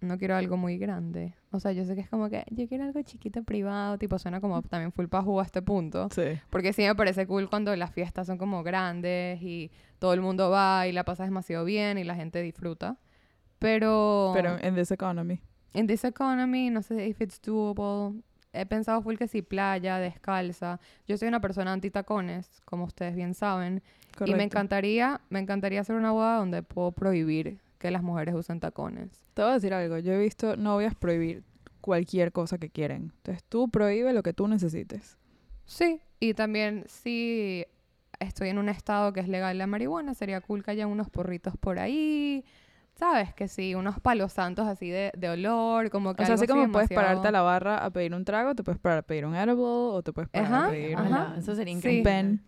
no 0.00 0.18
quiero 0.18 0.36
algo 0.36 0.58
muy 0.58 0.76
grande. 0.76 1.34
O 1.50 1.60
sea, 1.60 1.72
yo 1.72 1.84
sé 1.84 1.94
que 1.94 2.02
es 2.02 2.10
como 2.10 2.28
que 2.28 2.44
yo 2.50 2.68
quiero 2.68 2.84
algo 2.84 3.00
chiquito 3.02 3.42
privado, 3.42 3.96
tipo 3.96 4.18
suena 4.18 4.40
como 4.40 4.60
también 4.62 4.92
full 4.92 5.06
pajú 5.06 5.40
a 5.40 5.44
este 5.44 5.62
punto. 5.62 6.08
Sí. 6.10 6.38
Porque 6.50 6.72
sí 6.74 6.82
me 6.82 6.94
parece 6.94 7.26
cool 7.26 7.48
cuando 7.48 7.74
las 7.74 7.90
fiestas 7.92 8.26
son 8.26 8.36
como 8.36 8.62
grandes 8.62 9.40
y 9.40 9.70
todo 9.98 10.12
el 10.12 10.20
mundo 10.20 10.50
va 10.50 10.86
y 10.86 10.92
la 10.92 11.04
pasas 11.04 11.26
demasiado 11.26 11.64
bien 11.64 11.96
y 11.96 12.04
la 12.04 12.14
gente 12.14 12.42
disfruta. 12.42 12.98
Pero, 13.58 14.32
Pero 14.34 14.58
en 14.60 14.74
this 14.74 14.90
economy. 14.90 15.40
in 15.72 15.86
this 15.86 16.04
economy, 16.04 16.70
no 16.70 16.82
sé 16.82 17.06
if 17.08 17.20
it's 17.20 17.40
doable. 17.40 18.22
He 18.54 18.66
pensado 18.66 19.02
full 19.02 19.16
que 19.16 19.28
sí, 19.28 19.42
playa, 19.42 19.98
descalza. 19.98 20.80
Yo 21.06 21.16
soy 21.16 21.28
una 21.28 21.40
persona 21.40 21.72
anti 21.72 21.90
tacones, 21.90 22.48
como 22.64 22.84
ustedes 22.84 23.14
bien 23.16 23.34
saben. 23.34 23.82
Y 24.12 24.16
Correcto. 24.16 24.36
me 24.36 24.44
encantaría, 24.44 25.20
me 25.28 25.40
encantaría 25.40 25.80
hacer 25.80 25.96
una 25.96 26.12
boda 26.12 26.36
donde 26.36 26.62
puedo 26.62 26.92
prohibir 26.92 27.58
que 27.78 27.90
las 27.90 28.02
mujeres 28.02 28.34
usen 28.34 28.60
tacones. 28.60 29.10
Te 29.34 29.42
voy 29.42 29.50
a 29.50 29.54
decir 29.54 29.74
algo. 29.74 29.98
Yo 29.98 30.12
he 30.12 30.18
visto 30.18 30.56
novias 30.56 30.94
prohibir 30.94 31.42
cualquier 31.80 32.32
cosa 32.32 32.56
que 32.56 32.70
quieren. 32.70 33.12
Entonces 33.16 33.44
tú 33.48 33.68
prohíbe 33.68 34.12
lo 34.12 34.22
que 34.22 34.32
tú 34.32 34.48
necesites. 34.48 35.18
Sí, 35.66 36.00
y 36.20 36.34
también 36.34 36.84
si 36.86 37.66
estoy 38.20 38.48
en 38.48 38.58
un 38.58 38.68
estado 38.68 39.12
que 39.12 39.20
es 39.20 39.28
legal 39.28 39.58
la 39.58 39.66
marihuana, 39.66 40.14
sería 40.14 40.40
cool 40.40 40.62
que 40.62 40.70
haya 40.70 40.86
unos 40.86 41.10
porritos 41.10 41.56
por 41.58 41.78
ahí. 41.78 42.44
¿Sabes? 42.96 43.34
Que 43.34 43.48
sí, 43.48 43.74
unos 43.74 43.98
palos 44.00 44.32
santos 44.32 44.66
así 44.68 44.88
de, 44.88 45.10
de 45.16 45.28
olor, 45.28 45.90
como 45.90 46.14
que 46.14 46.22
O 46.22 46.26
sea, 46.26 46.34
algo 46.34 46.42
así 46.44 46.46
como 46.50 46.70
puedes 46.70 46.88
demasiado- 46.88 47.08
pararte 47.16 47.28
a 47.28 47.32
la 47.32 47.42
barra 47.42 47.78
a 47.84 47.90
pedir 47.90 48.14
un 48.14 48.24
trago, 48.24 48.54
te 48.54 48.62
puedes 48.62 48.80
parar 48.80 48.98
a 48.98 49.02
pedir 49.02 49.26
un 49.26 49.34
edible 49.34 49.54
o 49.58 50.00
te 50.02 50.12
puedes 50.12 50.28
parar 50.30 50.46
Ajá, 50.52 50.66
a 50.66 50.70
pedir 50.70 50.94
ajá. 50.96 51.02
Ojalá, 51.04 51.34
Eso 51.38 51.54
sería 51.56 51.72
Sí. 51.72 51.78
increíble. 51.78 52.00
un 52.00 52.04
pen. 52.04 52.44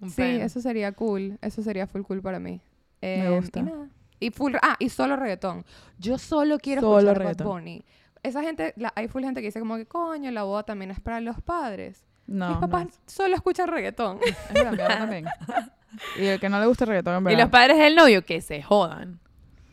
Un 0.00 0.10
Sí, 0.10 0.16
pen. 0.16 0.40
eso 0.40 0.60
sería 0.60 0.92
cool. 0.92 1.38
Eso 1.42 1.62
sería 1.62 1.86
full 1.86 2.02
cool 2.02 2.22
para 2.22 2.38
mí. 2.38 2.60
Eh, 3.02 3.28
gusta. 3.38 3.60
Y 3.60 3.62
nada. 3.64 3.88
Y 4.18 4.30
full, 4.30 4.54
ah, 4.62 4.76
y 4.78 4.88
solo 4.88 5.14
reggaetón. 5.16 5.64
Yo 5.98 6.16
solo 6.16 6.58
quiero 6.58 6.80
Solo 6.80 6.98
escuchar 6.98 7.18
reggaetón. 7.18 7.46
Bad 7.46 7.52
Bunny. 7.54 7.84
Esa 8.22 8.42
gente, 8.42 8.72
la- 8.76 8.92
hay 8.96 9.08
full 9.08 9.22
gente 9.24 9.40
que 9.42 9.48
dice 9.48 9.60
como 9.60 9.76
que 9.76 9.84
coño, 9.86 10.30
la 10.30 10.42
boda 10.44 10.62
también 10.62 10.90
es 10.90 11.00
para 11.00 11.20
los 11.20 11.40
padres. 11.42 12.02
No, 12.26 12.48
Mis 12.48 12.58
papás 12.58 12.84
no. 12.86 12.90
solo 13.06 13.34
escuchan 13.36 13.68
reggaetón. 13.68 14.18
Es 14.24 14.76
también. 14.88 15.26
Y 16.18 16.24
el 16.26 16.40
que 16.40 16.48
no 16.48 16.58
le 16.60 16.66
gusta 16.66 16.84
el 16.84 16.88
reggaetón, 16.88 17.14
en 17.14 17.20
Y 17.20 17.24
verdad. 17.24 17.40
los 17.42 17.50
padres 17.50 17.78
del 17.78 17.94
novio 17.94 18.22
que 18.24 18.40
se 18.40 18.62
jodan. 18.62 19.18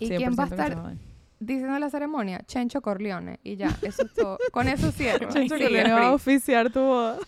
¿Y 0.06 0.10
quién 0.18 0.34
va 0.38 0.44
a 0.44 0.48
100% 0.48 0.50
que 0.50 0.56
se 0.56 0.64
estar 0.64 0.96
diciendo 1.40 1.80
la 1.80 1.90
ceremonia? 1.90 2.42
Chencho 2.46 2.82
Corleone. 2.82 3.40
Y 3.44 3.56
ya, 3.58 3.76
eso 3.82 4.04
es 4.06 4.14
todo. 4.14 4.38
Con 4.52 4.68
eso 4.68 4.92
cierro. 4.92 5.30
Chencho 5.30 5.56
Sigue, 5.56 5.66
Corleone 5.68 5.92
va 5.94 6.08
a 6.08 6.14
oficiar 6.14 6.72
tu 6.72 6.80
boda. 6.82 7.20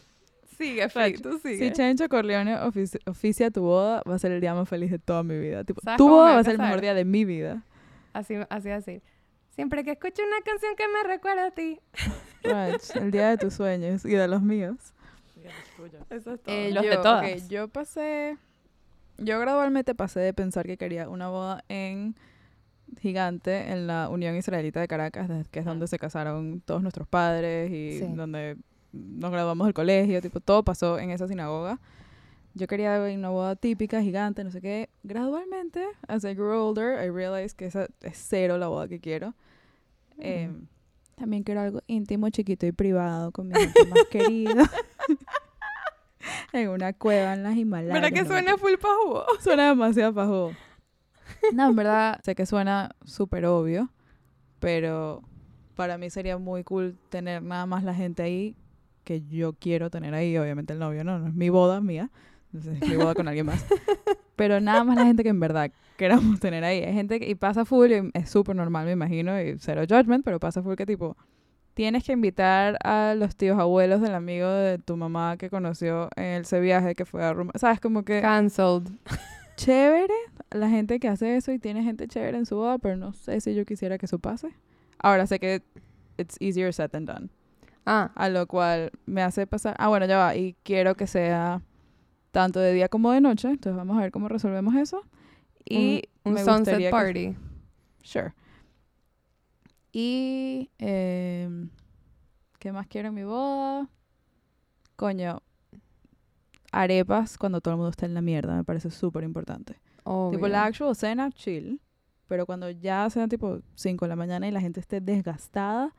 Sigue, 0.57 0.87
Free, 0.89 1.17
tú 1.17 1.37
sigue. 1.39 1.57
Si 1.57 1.71
Chencho 1.73 2.07
Corleone 2.07 2.55
ofici- 2.59 3.01
oficia 3.05 3.51
tu 3.51 3.61
boda, 3.63 4.01
va 4.09 4.15
a 4.15 4.19
ser 4.19 4.31
el 4.31 4.39
día 4.41 4.53
más 4.53 4.69
feliz 4.69 4.89
de 4.91 4.99
toda 4.99 5.21
mi 5.23 5.37
vida. 5.37 5.63
Tipo, 5.65 5.81
¿Sabes 5.81 5.97
tu 5.97 6.07
boda 6.07 6.33
va 6.33 6.39
a 6.39 6.43
ser 6.43 6.53
el 6.53 6.59
mejor 6.59 6.79
día 6.81 6.93
de 6.93 7.03
mi 7.05 7.25
vida. 7.25 7.63
Así, 8.13 8.35
así, 8.49 8.69
así. 8.69 9.01
Siempre 9.49 9.83
que 9.83 9.91
escucho 9.91 10.21
una 10.25 10.41
canción 10.45 10.75
que 10.77 10.85
me 10.87 11.03
recuerda 11.03 11.47
a 11.47 11.51
ti. 11.51 11.79
El 12.95 13.11
día 13.11 13.29
de 13.29 13.37
tus 13.37 13.53
sueños 13.53 14.05
y 14.05 14.09
de 14.11 14.27
los 14.27 14.41
míos. 14.41 14.77
Eso 16.09 16.33
es 16.33 16.41
todo. 16.41 16.55
Eh, 16.55 16.71
Los 16.71 16.83
yo, 16.83 16.89
de 16.89 16.95
todas. 16.97 17.23
ok, 17.43 17.49
yo 17.49 17.67
pasé. 17.67 18.37
Yo 19.17 19.39
gradualmente 19.39 19.95
pasé 19.95 20.19
de 20.19 20.33
pensar 20.33 20.65
que 20.65 20.77
quería 20.77 21.07
una 21.09 21.29
boda 21.29 21.63
en 21.69 22.15
gigante 22.99 23.71
en 23.71 23.87
la 23.87 24.09
Unión 24.09 24.35
Israelita 24.35 24.79
de 24.79 24.87
Caracas, 24.87 25.29
que 25.49 25.59
es 25.59 25.65
donde 25.65 25.87
se 25.87 25.99
casaron 25.99 26.61
todos 26.65 26.81
nuestros 26.81 27.07
padres 27.07 27.71
y 27.71 27.99
Sí. 27.99 28.05
donde 28.15 28.57
nos 28.93 29.31
graduamos 29.31 29.67
del 29.67 29.73
colegio, 29.73 30.21
tipo, 30.21 30.39
todo 30.39 30.63
pasó 30.63 30.99
en 30.99 31.11
esa 31.11 31.27
sinagoga. 31.27 31.79
Yo 32.53 32.67
quería 32.67 33.01
una 33.13 33.29
boda 33.29 33.55
típica, 33.57 34.01
gigante, 34.01 34.41
no 34.43 34.49
sé 34.51 34.61
qué. 34.61 34.89
Gradualmente, 35.03 35.85
as 36.07 36.23
I 36.23 36.33
grew 36.33 36.53
older, 36.57 37.03
I 37.05 37.09
realized 37.09 37.57
que 37.57 37.65
esa 37.65 37.87
es 38.01 38.17
cero 38.17 38.57
la 38.57 38.67
boda 38.67 38.87
que 38.87 38.99
quiero. 39.01 39.33
Eh, 40.19 40.49
también 41.15 41.43
quiero 41.43 41.59
algo 41.61 41.81
íntimo, 41.87 42.29
chiquito 42.29 42.65
y 42.65 42.71
privado 42.71 43.31
con 43.31 43.49
mi 43.49 43.55
gente 43.55 43.85
más 43.87 44.05
querida. 44.09 44.71
en 46.53 46.69
una 46.69 46.93
cueva 46.93 47.33
en 47.33 47.43
las 47.43 47.55
Himalayas. 47.57 47.93
¿Verdad 47.93 48.11
que 48.13 48.21
no 48.21 48.27
suena 48.29 48.57
full 48.57 48.73
pajú? 48.81 49.19
Suena 49.41 49.67
demasiado 49.69 50.13
pajo. 50.13 50.51
No, 51.53 51.69
en 51.69 51.75
verdad, 51.75 52.19
sé 52.23 52.35
que 52.35 52.45
suena 52.45 52.95
súper 53.03 53.45
obvio, 53.45 53.89
pero 54.59 55.21
para 55.75 55.97
mí 55.97 56.09
sería 56.09 56.37
muy 56.37 56.63
cool 56.63 56.97
tener 57.09 57.43
nada 57.43 57.65
más 57.65 57.83
la 57.83 57.93
gente 57.93 58.23
ahí 58.23 58.55
que 59.03 59.21
yo 59.21 59.53
quiero 59.53 59.89
tener 59.89 60.13
ahí. 60.13 60.37
Obviamente 60.37 60.73
el 60.73 60.79
novio 60.79 61.03
no, 61.03 61.19
no 61.19 61.27
es 61.27 61.33
mi 61.33 61.49
boda, 61.49 61.81
mía. 61.81 62.09
Entonces 62.53 62.81
es 62.81 62.89
mi 62.89 62.95
boda 62.95 63.13
con 63.13 63.27
alguien 63.27 63.45
más. 63.45 63.65
Pero 64.35 64.59
nada 64.59 64.83
más 64.83 64.97
la 64.97 65.05
gente 65.05 65.23
que 65.23 65.29
en 65.29 65.39
verdad 65.39 65.71
queramos 65.97 66.39
tener 66.39 66.63
ahí. 66.63 66.83
Hay 66.83 66.93
gente 66.93 67.19
que, 67.19 67.29
y 67.29 67.35
pasa 67.35 67.65
full, 67.65 67.91
y 67.91 68.11
es 68.13 68.29
súper 68.29 68.55
normal, 68.55 68.85
me 68.85 68.91
imagino, 68.91 69.39
y 69.41 69.57
cero 69.59 69.83
judgment, 69.87 70.25
pero 70.25 70.39
pasa 70.39 70.61
full 70.61 70.75
que 70.75 70.85
tipo, 70.85 71.15
tienes 71.73 72.03
que 72.03 72.11
invitar 72.11 72.77
a 72.83 73.15
los 73.15 73.35
tíos 73.35 73.57
abuelos 73.59 74.01
del 74.01 74.13
amigo 74.13 74.49
de 74.49 74.77
tu 74.77 74.97
mamá 74.97 75.37
que 75.37 75.49
conoció 75.49 76.09
en 76.15 76.41
ese 76.41 76.59
viaje 76.59 76.95
que 76.95 77.05
fue 77.05 77.23
a 77.23 77.33
Roma. 77.33 77.53
¿Sabes? 77.55 77.79
Como 77.79 78.03
que 78.03 78.21
Cancelled. 78.21 78.89
Chévere 79.55 80.13
la 80.51 80.69
gente 80.69 80.99
que 80.99 81.07
hace 81.07 81.35
eso 81.37 81.51
y 81.51 81.59
tiene 81.59 81.83
gente 81.83 82.07
chévere 82.07 82.37
en 82.37 82.45
su 82.45 82.55
boda, 82.55 82.77
pero 82.77 82.97
no 82.97 83.13
sé 83.13 83.39
si 83.41 83.53
yo 83.55 83.65
quisiera 83.65 83.97
que 83.97 84.05
eso 84.05 84.19
pase. 84.19 84.53
Ahora 84.99 85.27
sé 85.27 85.39
que 85.39 85.61
it's 86.17 86.37
easier 86.39 86.73
said 86.73 86.89
than 86.91 87.05
done. 87.05 87.29
Ah, 87.85 88.11
A 88.15 88.29
lo 88.29 88.47
cual 88.47 88.91
me 89.05 89.21
hace 89.21 89.45
pasar. 89.47 89.75
Ah, 89.77 89.87
bueno, 89.89 90.05
ya 90.07 90.17
va. 90.17 90.35
Y 90.35 90.55
quiero 90.63 90.95
que 90.95 91.05
sea 91.07 91.61
tanto 92.31 92.59
de 92.59 92.73
día 92.73 92.89
como 92.89 93.11
de 93.11 93.21
noche. 93.21 93.49
Entonces 93.49 93.75
vamos 93.77 93.97
a 93.97 94.01
ver 94.01 94.11
cómo 94.11 94.27
resolvemos 94.27 94.73
eso. 94.75 95.03
Y 95.63 96.03
un, 96.23 96.31
un 96.31 96.33
me 96.33 96.43
sunset 96.43 96.77
que- 96.77 96.89
party. 96.89 97.35
Sure. 98.03 98.33
Y. 99.91 100.69
em, 100.79 101.69
¿Qué 102.59 102.71
más 102.71 102.87
quiero 102.87 103.09
en 103.09 103.13
mi 103.15 103.23
boda? 103.23 103.87
Coño. 104.95 105.41
Arepas 106.81 107.37
cuando 107.37 107.61
todo 107.61 107.73
el 107.73 107.77
mundo 107.77 107.89
está 107.91 108.05
en 108.05 108.13
la 108.13 108.21
mierda. 108.21 108.55
Me 108.55 108.63
parece 108.63 108.89
súper 108.89 109.23
importante. 109.23 109.79
Tipo, 110.31 110.47
la 110.47 110.65
actual 110.65 110.95
cena, 110.95 111.31
chill. 111.31 111.79
Pero 112.27 112.45
cuando 112.45 112.69
ya 112.69 113.09
sean 113.09 113.29
tipo 113.29 113.59
5 113.75 114.05
de 114.05 114.09
la 114.09 114.15
mañana 114.15 114.47
y 114.47 114.51
la 114.51 114.59
gente 114.59 114.79
esté 114.79 114.99
desgastada 114.99 115.93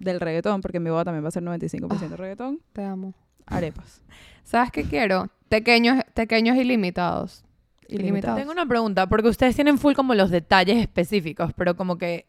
del 0.00 0.20
reggaetón, 0.20 0.60
porque 0.60 0.80
mi 0.80 0.90
boda 0.90 1.04
también 1.04 1.24
va 1.24 1.28
a 1.28 1.32
ser 1.32 1.42
95% 1.42 2.16
reggaetón, 2.16 2.60
Te 2.72 2.84
amo. 2.84 3.14
arepas. 3.46 4.00
¿Sabes 4.42 4.70
qué 4.70 4.84
quiero? 4.84 5.28
Pequeños, 5.48 6.02
pequeños 6.14 6.56
ilimitados. 6.56 7.44
Ilimitados. 7.88 8.38
Tengo 8.38 8.52
una 8.52 8.66
pregunta, 8.66 9.08
porque 9.08 9.28
ustedes 9.28 9.54
tienen 9.54 9.76
full 9.78 9.94
como 9.94 10.14
los 10.14 10.30
detalles 10.30 10.78
específicos, 10.78 11.52
pero 11.54 11.76
como 11.76 11.98
que 11.98 12.26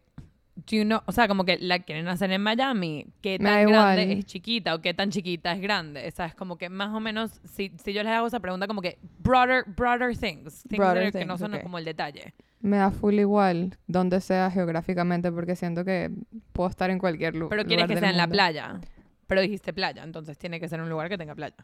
do 0.55 0.77
you 0.77 0.83
know, 0.83 1.01
o 1.05 1.11
sea, 1.11 1.27
como 1.27 1.43
que 1.45 1.57
la 1.59 1.79
quieren 1.79 2.07
hacer 2.07 2.31
en 2.31 2.41
Miami, 2.41 3.07
qué 3.21 3.37
Me 3.39 3.49
da 3.49 3.55
tan 3.57 3.67
grande 3.67 4.01
igual. 4.03 4.17
es 4.19 4.25
chiquita 4.25 4.73
o 4.75 4.81
qué 4.81 4.93
tan 4.93 5.09
chiquita 5.11 5.51
es 5.51 5.61
grande, 5.61 6.09
¿sabes? 6.11 6.33
Como 6.35 6.57
que 6.57 6.69
más 6.69 6.93
o 6.93 6.99
menos, 6.99 7.41
si, 7.43 7.71
si 7.83 7.91
yo 7.93 8.03
les 8.03 8.11
hago 8.13 8.27
esa 8.27 8.39
pregunta, 8.39 8.65
como 8.67 8.81
que 8.81 8.97
broader, 9.19 9.65
broader 9.75 10.17
things, 10.17 10.63
things 10.63 10.77
Broader 10.77 11.11
that- 11.11 11.19
que 11.19 11.25
no 11.25 11.33
things, 11.35 11.39
son 11.41 11.53
ok. 11.55 11.63
como 11.63 11.77
el 11.77 11.85
detalle. 11.85 12.33
Me 12.61 12.77
da 12.77 12.89
full 12.89 13.13
igual 13.15 13.77
donde 13.85 14.21
sea 14.21 14.49
geográficamente 14.49 15.31
porque 15.31 15.55
siento 15.55 15.83
que 15.85 16.09
puedo 16.53 16.69
estar 16.69 16.89
en 16.89 16.99
cualquier 16.99 17.33
lu- 17.35 17.41
lugar. 17.41 17.57
Pero 17.57 17.67
quieres 17.67 17.85
que 17.87 17.93
del 17.95 17.99
sea 17.99 18.09
en 18.09 18.17
la 18.17 18.23
mundo. 18.23 18.33
playa, 18.35 18.79
pero 19.27 19.41
dijiste 19.41 19.73
playa, 19.73 20.03
entonces 20.03 20.37
tiene 20.37 20.59
que 20.59 20.67
ser 20.69 20.81
un 20.81 20.89
lugar 20.89 21.09
que 21.09 21.17
tenga 21.17 21.35
playa, 21.35 21.55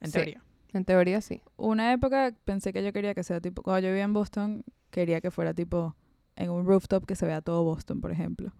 en 0.00 0.08
Sí. 0.08 0.12
teoría. 0.12 0.42
En 0.74 0.84
teoría 0.84 1.20
sí. 1.20 1.40
Una 1.56 1.92
época 1.92 2.32
pensé 2.44 2.72
que 2.72 2.82
yo 2.84 2.92
quería 2.92 3.14
que 3.14 3.22
sea 3.22 3.40
tipo, 3.40 3.62
cuando 3.62 3.80
yo 3.80 3.88
vivía 3.88 4.04
en 4.04 4.12
Boston, 4.12 4.64
quería 4.90 5.20
que 5.20 5.30
fuera 5.30 5.54
tipo 5.54 5.96
en 6.36 6.50
un 6.50 6.66
rooftop 6.66 7.04
que 7.06 7.16
se 7.16 7.26
vea 7.26 7.40
todo 7.40 7.64
Boston, 7.64 8.00
por 8.00 8.10
ejemplo. 8.10 8.52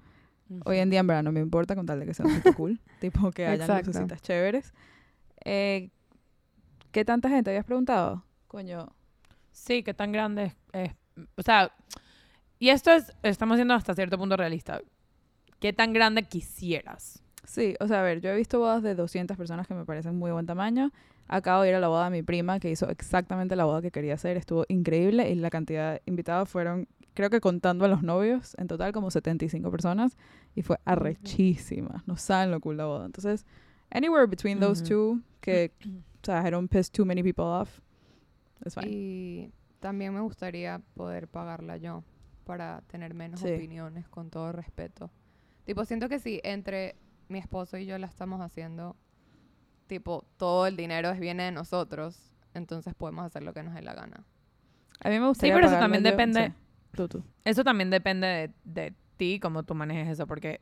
Hoy 0.66 0.78
en 0.78 0.90
día 0.90 1.00
en 1.00 1.06
verdad 1.06 1.22
no 1.22 1.32
me 1.32 1.40
importa 1.40 1.74
con 1.74 1.86
tal 1.86 2.00
de 2.00 2.06
que 2.06 2.14
sea 2.14 2.26
un 2.26 2.40
cool, 2.56 2.80
tipo 3.00 3.30
que 3.32 3.46
hayan 3.46 3.66
lucecitas 3.86 4.22
chéveres. 4.22 4.72
Eh, 5.44 5.90
¿Qué 6.92 7.04
tanta 7.04 7.28
gente 7.28 7.50
habías 7.50 7.64
preguntado? 7.64 8.24
Coño, 8.46 8.88
Sí, 9.50 9.82
qué 9.82 9.94
tan 9.94 10.10
grande 10.12 10.44
es, 10.44 10.56
es- 10.72 10.94
O 11.36 11.42
sea, 11.42 11.72
y 12.58 12.68
esto 12.70 12.90
es, 12.92 13.12
estamos 13.22 13.56
siendo 13.56 13.74
hasta 13.74 13.94
cierto 13.94 14.18
punto 14.18 14.36
realista. 14.36 14.80
¿Qué 15.60 15.72
tan 15.72 15.92
grande 15.92 16.24
quisieras? 16.24 17.22
Sí, 17.44 17.74
o 17.80 17.86
sea, 17.88 18.00
a 18.00 18.02
ver, 18.02 18.20
yo 18.20 18.30
he 18.30 18.36
visto 18.36 18.58
bodas 18.58 18.82
de 18.82 18.94
200 18.94 19.36
personas 19.36 19.66
que 19.66 19.74
me 19.74 19.84
parecen 19.84 20.16
muy 20.16 20.30
buen 20.32 20.46
tamaño. 20.46 20.90
Acabo 21.28 21.62
de 21.62 21.70
ir 21.70 21.74
a 21.74 21.80
la 21.80 21.88
boda 21.88 22.04
de 22.04 22.10
mi 22.10 22.22
prima, 22.22 22.58
que 22.60 22.70
hizo 22.70 22.88
exactamente 22.88 23.54
la 23.56 23.64
boda 23.64 23.80
que 23.82 23.90
quería 23.90 24.14
hacer. 24.14 24.36
Estuvo 24.36 24.64
increíble 24.68 25.30
y 25.30 25.34
la 25.36 25.50
cantidad 25.50 25.92
de 25.94 26.02
invitados 26.06 26.48
fueron, 26.48 26.86
creo 27.14 27.30
que 27.30 27.40
contando 27.40 27.84
a 27.84 27.88
los 27.88 28.02
novios, 28.02 28.54
en 28.58 28.66
total 28.66 28.92
como 28.92 29.10
75 29.10 29.70
personas. 29.70 30.16
Y 30.54 30.62
fue 30.62 30.78
arrechísima. 30.84 32.02
No 32.06 32.16
saben 32.16 32.50
lo 32.50 32.60
cool 32.60 32.76
la 32.76 32.86
boda. 32.86 33.06
Entonces, 33.06 33.46
anywhere 33.90 34.26
between 34.26 34.60
those 34.60 34.82
Ujú. 34.82 34.88
two, 34.88 35.20
que, 35.40 35.72
o 36.22 36.24
sea, 36.24 36.46
I 36.46 36.50
don't 36.50 36.70
piss 36.70 36.90
too 36.90 37.04
many 37.04 37.22
people 37.22 37.44
off, 37.44 37.80
it's 38.64 38.74
fine. 38.74 38.88
Y 38.88 39.52
también 39.80 40.12
me 40.14 40.20
gustaría 40.20 40.80
poder 40.94 41.28
pagarla 41.28 41.76
yo 41.76 42.02
para 42.44 42.82
tener 42.88 43.14
menos 43.14 43.40
Sí. 43.40 43.52
opiniones, 43.52 44.08
con 44.08 44.30
todo 44.30 44.52
respeto. 44.52 45.10
Tipo, 45.64 45.84
siento 45.84 46.08
que 46.08 46.18
si 46.18 46.40
entre 46.44 46.96
mi 47.28 47.38
esposo 47.38 47.78
y 47.78 47.86
yo 47.86 47.96
la 47.98 48.06
estamos 48.06 48.40
haciendo, 48.40 48.96
tipo, 49.86 50.24
todo 50.36 50.66
el 50.66 50.76
dinero 50.76 51.10
es 51.10 51.18
viene 51.20 51.44
de 51.44 51.52
nosotros, 51.52 52.32
entonces 52.54 52.94
podemos 52.94 53.24
hacer 53.24 53.42
lo 53.42 53.52
que 53.54 53.62
nos 53.62 53.74
dé 53.74 53.82
la 53.82 53.94
gana. 53.94 54.24
A 55.00 55.08
mí 55.08 55.18
me 55.18 55.26
gustaría 55.26 55.54
pero 55.54 55.66
eso 55.68 55.76
también 55.78 56.02
yo- 56.04 56.10
depende- 56.10 56.46
sí. 56.48 56.52
Tú, 56.94 57.08
tú. 57.08 57.24
Eso 57.44 57.64
también 57.64 57.90
depende 57.90 58.26
de, 58.26 58.50
de 58.64 58.94
ti, 59.16 59.38
cómo 59.40 59.62
tú 59.62 59.74
manejes 59.74 60.08
eso, 60.08 60.26
porque 60.26 60.60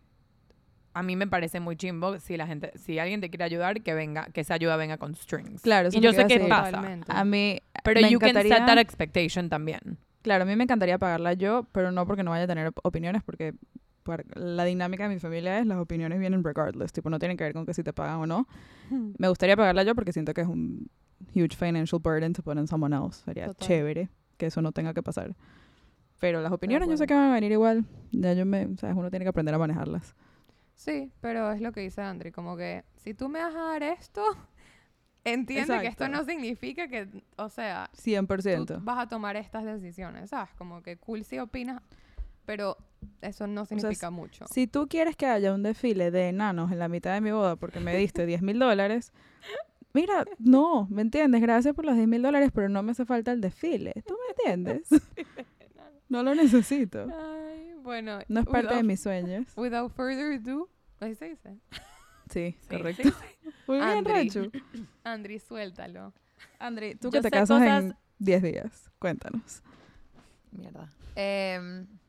a 0.95 1.03
mí 1.03 1.17
me 1.17 1.27
parece 1.27 1.59
muy 1.61 1.77
chimbo 1.77 2.19
si 2.19 2.37
la 2.37 2.47
gente, 2.47 2.71
si 2.77 2.99
alguien 2.99 3.21
te 3.21 3.31
quiere 3.31 3.45
ayudar, 3.45 3.83
que 3.83 3.95
venga, 3.95 4.27
que 4.27 4.43
esa 4.43 4.55
ayuda 4.55 4.77
venga 4.77 4.99
con 4.99 5.15
strings. 5.15 5.63
Claro, 5.63 5.89
eso 5.89 5.97
y 5.97 6.01
es 6.01 6.05
yo 6.05 6.11
lo 6.11 6.17
sé 6.17 6.27
que 6.27 6.41
qué 6.41 6.49
pasa. 6.49 6.71
Totalmente. 6.73 7.07
A 7.11 7.25
mí 7.25 7.61
Pero 7.85 8.01
me 8.03 8.11
you 8.11 8.19
can 8.19 8.35
set 8.35 8.45
encantaría- 8.47 8.67
that 8.67 8.79
expectation 8.79 9.49
también. 9.49 9.97
Claro, 10.23 10.43
a 10.43 10.47
mí 10.47 10.55
me 10.55 10.65
encantaría 10.65 10.99
pagarla 10.99 11.33
yo, 11.33 11.67
pero 11.73 11.91
no 11.93 12.07
porque 12.07 12.23
no 12.23 12.31
vaya 12.31 12.45
a 12.45 12.47
tener 12.47 12.69
op- 12.69 12.79
opiniones, 12.85 13.23
porque 13.23 13.55
la 14.35 14.65
dinámica 14.65 15.09
de 15.09 15.15
mi 15.15 15.21
familia 15.21 15.59
es 15.61 15.67
las 15.67 15.79
opiniones 15.79 16.19
vienen 16.19 16.43
regardless, 16.45 16.93
tipo 16.93 17.09
no 17.09 17.19
tienen 17.19 17.37
que 17.37 17.45
ver 17.45 17.53
con 17.55 17.65
que 17.65 17.73
si 17.73 17.83
te 17.83 17.93
pagan 17.93 18.17
o 18.21 18.27
no. 18.27 18.47
Me 18.91 19.29
gustaría 19.29 19.57
pagarla 19.57 19.83
yo 19.85 19.95
porque 19.95 20.13
siento 20.13 20.35
que 20.35 20.43
es 20.43 20.47
un 20.47 20.91
huge 21.35 21.57
financial 21.57 22.01
burden 22.03 22.33
to 22.35 22.43
put 22.43 22.57
on 22.59 22.67
someone 22.69 22.95
else. 22.95 23.23
Sería 23.25 23.47
Total. 23.47 23.67
chévere 23.67 24.09
que 24.37 24.47
eso 24.47 24.61
no 24.61 24.73
tenga 24.73 24.93
que 24.93 25.03
pasar. 25.03 25.35
Pero 26.23 26.41
las 26.41 26.53
opiniones 26.53 26.89
yo 26.89 26.97
sé 26.97 27.09
que 27.09 27.15
van 27.15 27.31
a 27.31 27.35
venir 27.35 27.51
igual. 27.51 27.85
Ya 28.13 28.33
yo 28.33 28.47
me, 28.47 28.77
sabes, 28.77 28.95
uno 28.97 29.11
tiene 29.11 29.25
que 29.25 29.31
aprender 29.31 29.57
a 29.57 29.59
manejarlas. 29.59 30.15
Sí, 30.77 31.11
pero 31.21 31.51
es 31.51 31.61
lo 31.61 31.73
que 31.73 31.81
dice 31.81 32.01
Andri, 32.01 32.31
como 32.31 32.57
que 32.57 32.85
si 32.95 33.13
tú 33.13 33.29
me 33.29 33.41
vas 33.41 33.53
a 33.57 33.63
dar 33.63 33.83
esto, 33.83 34.23
entiende 35.25 35.81
que 35.81 35.89
esto 35.89 36.07
no 36.09 36.23
significa 36.23 36.87
que, 36.87 37.09
o 37.37 37.49
sea, 37.49 37.91
100%. 37.97 38.67
tú 38.67 38.75
vas 38.85 39.01
a 39.01 39.09
tomar 39.09 39.35
estas 39.35 39.65
decisiones, 39.65 40.31
¿sabes? 40.31 40.55
Como 40.55 40.81
que 40.81 40.97
cool 40.97 41.25
si 41.25 41.41
opinas, 41.41 41.83
pero 42.47 42.77
eso 43.21 43.49
no 43.49 43.67
significa 43.67 44.11
mucho. 44.11 44.45
Si 44.47 44.69
tú 44.69 44.87
quieres 44.87 45.17
que 45.17 45.27
haya 45.27 45.53
un 45.53 45.65
desfile 45.65 46.13
de 46.13 46.29
enanos 46.29 46.71
en 46.71 46.79
la 46.79 46.87
mitad 46.87 47.15
de 47.15 47.21
mi 47.21 47.33
boda 47.33 47.57
porque 47.57 47.81
me 47.81 47.97
diste 47.97 48.27
10 48.27 48.43
mil 48.43 48.61
dólares, 48.61 49.13
mira, 49.93 50.25
no, 50.39 50.87
¿me 50.89 51.03
entiendes? 51.03 51.43
Gracias 51.43 51.75
por 51.75 51.85
los 51.85 51.97
10 51.97 52.07
mil 52.07 52.23
dólares, 52.23 52.53
pero 52.55 52.69
no 52.69 52.81
me 52.85 52.93
hace 52.93 53.05
falta 53.05 53.33
el 53.33 53.41
desfile. 53.41 53.93
¿Tú 54.07 54.15
me 54.15 54.53
entiendes? 54.53 54.89
No 56.13 56.23
lo 56.23 56.35
necesito. 56.35 57.07
Ay, 57.11 57.75
bueno. 57.83 58.21
No 58.29 58.41
es 58.41 58.47
parte 58.47 58.69
de 58.69 58.75
without- 58.81 58.85
mis 58.87 59.01
sueños. 59.01 59.47
Without 59.57 59.93
further 59.95 60.35
ado, 60.35 60.69
así 61.01 61.15
se 61.15 61.29
dice. 61.31 61.57
Sí, 62.31 62.57
Sí, 62.61 62.69
correcto. 62.69 63.03
sí, 63.03 63.13
Muy 63.67 63.79
bien. 63.79 64.05
Rancho. 64.05 64.43
Andri, 65.05 65.39
suéltalo. 65.39 66.13
Andri, 66.59 66.95
tú 66.95 67.09
Yo 67.09 67.13
que 67.13 67.23
te 67.23 67.31
casas 67.31 67.61
cosas- 67.61 67.85
en 67.85 67.97
10 68.19 68.43
días, 68.43 68.91
cuéntanos. 68.99 69.63
Mierda. 70.51 70.89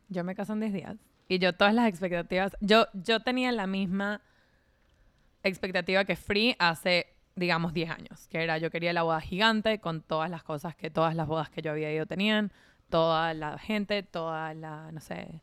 yo 0.09 0.23
me 0.23 0.35
caso 0.35 0.53
en 0.53 0.59
10 0.59 0.73
días. 0.73 0.97
Y 1.29 1.39
yo 1.39 1.53
todas 1.53 1.73
las 1.73 1.87
expectativas... 1.87 2.55
Yo, 2.59 2.85
yo 2.93 3.21
tenía 3.21 3.51
la 3.51 3.65
misma 3.65 4.21
expectativa 5.43 6.05
que 6.05 6.15
Free 6.15 6.55
hace, 6.59 7.07
digamos, 7.35 7.73
10 7.73 7.89
años. 7.89 8.27
Que 8.29 8.43
era, 8.43 8.57
yo 8.57 8.69
quería 8.69 8.93
la 8.93 9.03
boda 9.03 9.21
gigante 9.21 9.79
con 9.79 10.01
todas 10.01 10.29
las 10.29 10.43
cosas 10.43 10.75
que 10.75 10.89
todas 10.89 11.15
las 11.15 11.27
bodas 11.27 11.49
que 11.49 11.61
yo 11.61 11.71
había 11.71 11.91
ido 11.93 12.05
tenían. 12.05 12.51
Toda 12.93 13.33
la 13.33 13.57
gente, 13.57 14.03
toda 14.03 14.53
la, 14.53 14.91
no 14.91 14.99
sé... 14.99 15.41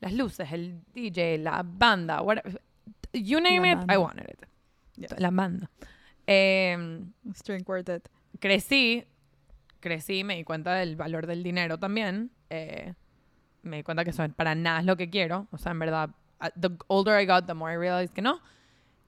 Las 0.00 0.12
luces, 0.12 0.52
el 0.52 0.80
DJ, 0.94 1.38
la 1.38 1.64
banda, 1.64 2.22
whatever. 2.22 2.62
You 3.12 3.40
name 3.40 3.66
La 3.66 3.82
it, 3.82 3.90
I 3.90 3.96
wanted 3.96 4.28
it. 4.30 4.46
Yes. 4.94 5.18
La 5.18 5.30
banda. 5.32 5.68
Em, 6.24 7.12
String 7.34 7.64
quartet. 7.64 8.08
crecí, 8.38 9.04
crecí, 9.80 10.22
me 10.22 10.36
di 10.36 10.44
cuenta 10.44 10.74
del 10.74 10.94
valor 10.94 11.26
del 11.26 11.42
dinero 11.42 11.78
también. 11.78 12.30
eh, 12.48 12.94
me 13.62 13.78
di 13.78 13.82
cuenta 13.82 14.04
que 14.04 14.10
eso 14.10 14.24
para 14.36 14.54
nada 14.54 14.78
es 14.78 14.86
lo 14.86 14.96
que 14.96 15.10
quiero. 15.10 15.48
O 15.50 15.58
sea, 15.58 15.72
en 15.72 15.80
verdad, 15.80 16.10
the 16.60 16.70
older 16.86 17.20
I 17.20 17.26
got, 17.26 17.46
the 17.46 17.54
more 17.54 17.72
I 17.72 17.76
realized 17.76 18.14
que 18.14 18.22
no. 18.22 18.40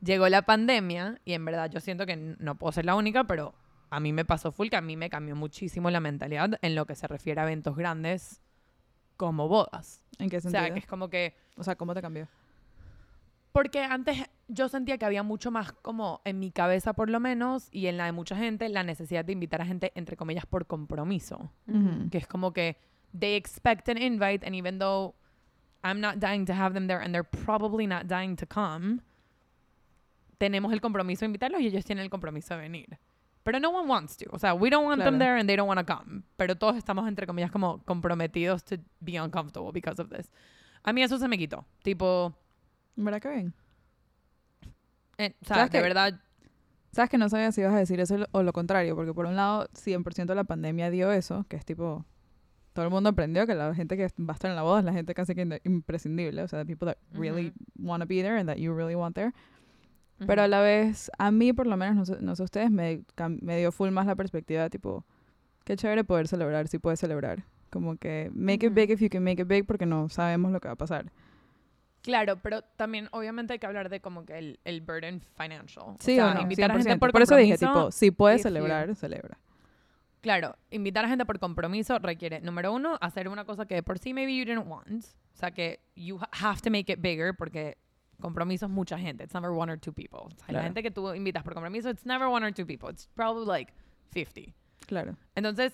Llegó 0.03 0.29
la 0.29 0.43
pandemia 0.43 1.21
y 1.25 1.35
en 1.35 1.45
verdad 1.45 1.71
yo 1.71 1.79
siento 1.79 2.05
que 2.05 2.17
no 2.17 2.57
puedo 2.57 2.73
ser 2.73 2.85
la 2.85 2.97
única, 2.97 3.23
pero 3.25 3.55
a 3.91 4.01
mí 4.01 4.13
me 4.13 4.25
pasó 4.25 4.53
full 4.53 4.69
que 4.69 4.77
a 4.77 4.81
mí 4.81 4.97
me 4.97 5.11
cambió 5.11 5.35
muchísimo 5.37 5.91
la 5.91 6.01
mentalidad 6.01 6.59
en 6.63 6.75
lo 6.75 6.87
que 6.87 6.95
se 6.95 7.07
refiere 7.09 7.41
a 7.41 7.45
eventos 7.45 7.77
grandes 7.77 8.41
como 9.17 9.49
bodas. 9.49 10.01
¿En 10.19 10.31
qué 10.31 10.39
O 10.39 10.41
sentido? 10.41 10.63
sea, 10.65 10.73
que 10.73 10.79
es 10.79 10.87
como 10.87 11.11
que... 11.11 11.35
O 11.57 11.65
sea, 11.65 11.77
¿cómo 11.77 11.93
te 11.95 12.01
cambió? 12.01 12.29
Porque 13.53 13.83
antes 13.83 14.17
yo 14.47 14.69
sentía 14.69 14.97
que 14.97 15.05
había 15.05 15.23
mucho 15.25 15.51
más 15.51 15.73
como 15.73 16.21
en 16.25 16.39
mi 16.39 16.53
cabeza 16.53 16.93
por 16.93 17.11
lo 17.11 17.19
menos 17.19 17.69
y 17.73 17.89
en 17.89 17.97
la 17.97 18.05
de 18.05 18.13
mucha 18.13 18.37
gente 18.37 18.69
la 18.69 18.85
necesidad 18.85 19.25
de 19.25 19.33
invitar 19.33 19.61
a 19.61 19.67
gente 19.67 19.91
entre 19.97 20.17
comillas 20.17 20.47
por 20.47 20.67
compromiso. 20.67 21.51
Ujú. 21.67 22.09
Que 22.11 22.19
es 22.19 22.27
como 22.29 22.53
que 22.53 22.77
they 23.19 23.35
expect 23.35 23.89
an 23.89 23.99
invite 23.99 24.47
and 24.47 24.55
even 24.55 24.79
though 24.79 25.15
I'm 25.83 26.01
not 26.01 26.17
dying 26.19 26.47
to 26.47 26.53
have 26.53 26.75
them 26.75 26.87
there 26.87 27.03
and 27.03 27.13
they're 27.13 27.29
probably 27.45 27.87
not 27.89 28.05
dying 28.07 28.37
to 28.37 28.47
come, 28.47 29.01
tenemos 30.39 30.73
el 30.73 30.81
compromiso 30.81 31.21
de 31.21 31.27
invitarlos 31.27 31.61
y 31.61 31.67
ellos 31.67 31.85
tienen 31.85 32.05
el 32.05 32.11
compromiso 32.11 32.55
de 32.55 32.61
venir. 32.61 32.99
Pero 33.43 33.59
no 33.59 33.71
one 33.71 33.89
wants 33.89 34.17
to. 34.19 34.27
O 34.33 34.39
sea, 34.39 34.53
we 34.55 34.69
don't 34.71 34.85
want 34.87 34.99
them 35.03 35.17
Claro. 35.17 35.19
there 35.19 35.39
and 35.41 35.49
they 35.49 35.57
don't 35.57 35.67
want 35.69 35.81
to 35.81 35.87
come. 35.87 36.23
Pero 36.37 36.57
todos 36.57 36.77
estamos 36.77 37.09
entre 37.09 37.27
comillas 37.27 37.51
como 37.51 37.83
comprometidos 37.85 38.63
to 38.65 38.77
be 39.01 39.19
uncomfortable 39.21 39.71
because 39.73 40.01
of 40.01 40.09
this. 40.11 40.31
A 40.83 40.93
mí 40.93 41.03
eso 41.03 41.19
se 41.19 41.27
me 41.29 41.39
quitó. 41.39 41.65
Tipo, 41.83 42.35
¿Verdad 42.97 43.21
que 43.21 43.29
bien? 43.31 43.55
eh, 45.19 45.35
o 45.43 45.45
sea, 45.47 45.57
¿Sabes 45.57 45.71
de 45.73 45.79
qué? 45.79 45.83
verdad 45.83 46.21
¿Sabes 46.93 47.09
que 47.09 47.19
no 47.19 47.29
sabía 47.29 47.53
si 47.53 47.61
ibas 47.61 47.73
a 47.75 47.79
decir 47.79 48.01
eso 48.01 48.17
o 48.33 48.43
lo 48.43 48.53
contrario? 48.53 48.97
Porque 48.97 49.15
por 49.15 49.27
un 49.27 49.37
lado, 49.37 49.69
100% 49.75 50.35
la 50.35 50.43
pandemia 50.45 50.91
dio 50.91 51.13
eso, 51.13 51.45
que 51.49 51.57
es 51.57 51.65
tipo... 51.65 52.05
Todo 52.73 52.85
el 52.85 52.91
mundo 52.91 53.11
aprendió 53.11 53.47
que 53.47 53.55
la 53.55 53.75
gente 53.75 53.97
que 53.97 54.09
va 54.19 54.33
a 54.33 54.35
estar 54.35 54.51
en 54.51 54.57
la 54.57 54.63
boda 54.63 54.81
es 54.81 54.85
la 54.85 54.93
gente 54.93 55.13
casi 55.15 55.35
que 55.35 55.61
imprescindible. 55.65 56.43
O 56.43 56.49
sea, 56.49 56.59
the 56.61 56.67
people 56.67 56.87
that 56.87 56.99
really 57.13 57.53
want 57.79 58.01
to 58.03 58.07
be 58.09 58.23
there 58.23 58.39
and 58.39 58.49
that 58.49 58.57
you 58.59 58.73
really 58.75 58.95
want 58.95 59.15
there. 59.15 59.33
Pero 60.27 60.43
a 60.43 60.49
la 60.49 60.61
vez, 60.61 61.11
a 61.19 61.31
mí 61.31 61.53
por 61.53 61.67
lo 61.67 61.77
menos, 61.77 61.97
no 61.97 62.05
sé, 62.05 62.17
no 62.21 62.37
sé 62.37 62.43
ustedes, 62.43 62.71
me, 62.71 63.03
me 63.41 63.57
dio 63.59 63.73
full 63.73 63.91
más 63.91 64.07
la 64.07 64.15
perspectiva 64.17 64.69
tipo, 64.71 65.05
qué 65.65 65.77
chévere 65.77 66.05
poder 66.05 66.29
celebrar, 66.29 66.69
si 66.69 66.79
puedes 66.79 67.01
celebrar. 67.01 67.45
Como 67.71 67.97
que 67.97 68.31
make 68.35 68.67
it 68.67 68.75
big 68.75 68.91
if 68.91 69.01
you 69.01 69.09
can 69.09 69.23
make 69.23 69.41
it 69.41 69.49
big 69.49 69.65
porque 69.67 69.87
no 69.87 70.09
sabemos 70.09 70.51
lo 70.53 70.61
que 70.61 70.69
va 70.69 70.73
a 70.75 70.77
pasar. 70.77 71.11
Claro, 72.03 72.37
pero 72.43 72.63
también 72.77 73.09
obviamente 73.13 73.53
hay 73.53 73.59
que 73.59 73.67
hablar 73.67 73.91
de 73.91 74.01
como 74.01 74.25
que 74.25 74.39
el, 74.39 74.59
el 74.65 74.81
burden 74.81 75.21
financial. 75.37 75.97
Sí 76.01 76.19
o 76.19 76.25
o 76.25 76.27
sea, 76.27 76.35
no, 76.35 76.41
invitar 76.43 76.71
a 76.71 76.75
gente 76.75 76.95
100%. 76.95 76.99
por, 76.99 77.13
Por 77.13 77.23
eso 77.23 77.37
dije, 77.37 77.59
tipo, 77.59 77.91
si 77.93 78.11
puedes 78.11 78.41
you- 78.41 78.49
celebrar, 78.49 78.95
celebra. 78.97 79.39
Claro, 80.23 80.57
invitar 80.71 81.05
a 81.05 81.09
gente 81.09 81.25
por 81.25 81.39
compromiso 81.39 81.99
requiere, 81.99 82.41
número 82.41 82.73
uno, 82.75 82.99
hacer 83.01 83.29
una 83.29 83.45
cosa 83.45 83.67
que 83.67 83.83
por 83.83 83.99
sí 83.99 84.13
maybe 84.13 84.37
you 84.37 84.45
didn't 84.45 84.67
want. 84.67 85.05
O 85.05 85.37
sea, 85.37 85.51
que 85.51 85.81
you 85.95 86.19
ha- 86.19 86.29
have 86.49 86.61
to 86.61 86.71
make 86.71 86.93
it 86.93 87.01
bigger 87.01 87.35
porque 87.35 87.79
compromiso 88.21 88.67
es 88.67 88.71
mucha 88.73 88.99
gente. 88.99 89.25
It's 89.25 89.35
never 89.35 89.53
one 89.53 89.71
or 89.71 89.77
two 89.79 89.93
people. 89.93 90.21
O 90.21 90.31
sea, 90.47 90.53
la 90.53 90.63
gente 90.63 90.83
que 90.83 90.91
tú 90.91 91.15
invitas 91.15 91.43
por 91.43 91.55
compromiso, 91.55 91.89
it's 91.91 92.05
never 92.05 92.29
one 92.29 92.45
or 92.45 92.53
two 92.53 92.65
people. 92.67 92.89
It's 92.89 93.09
probably 93.15 93.45
like 93.47 93.73
50. 94.13 94.55
Claro. 94.87 95.17
Entonces, 95.37 95.73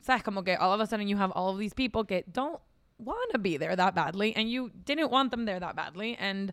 sabes, 0.00 0.22
como 0.22 0.42
que 0.42 0.54
all 0.56 0.72
of 0.72 0.80
a 0.80 0.86
sudden 0.86 1.08
you 1.08 1.16
have 1.16 1.30
all 1.32 1.48
of 1.50 1.58
these 1.58 1.74
people 1.74 2.04
que 2.04 2.24
don't 2.30 2.60
want 2.98 3.30
to 3.32 3.38
be 3.38 3.56
there 3.56 3.74
that 3.74 3.94
badly 3.94 4.34
and 4.36 4.48
you 4.48 4.70
didn't 4.84 5.10
want 5.10 5.30
them 5.30 5.44
there 5.46 5.58
that 5.58 5.74
badly 5.74 6.16
and 6.18 6.52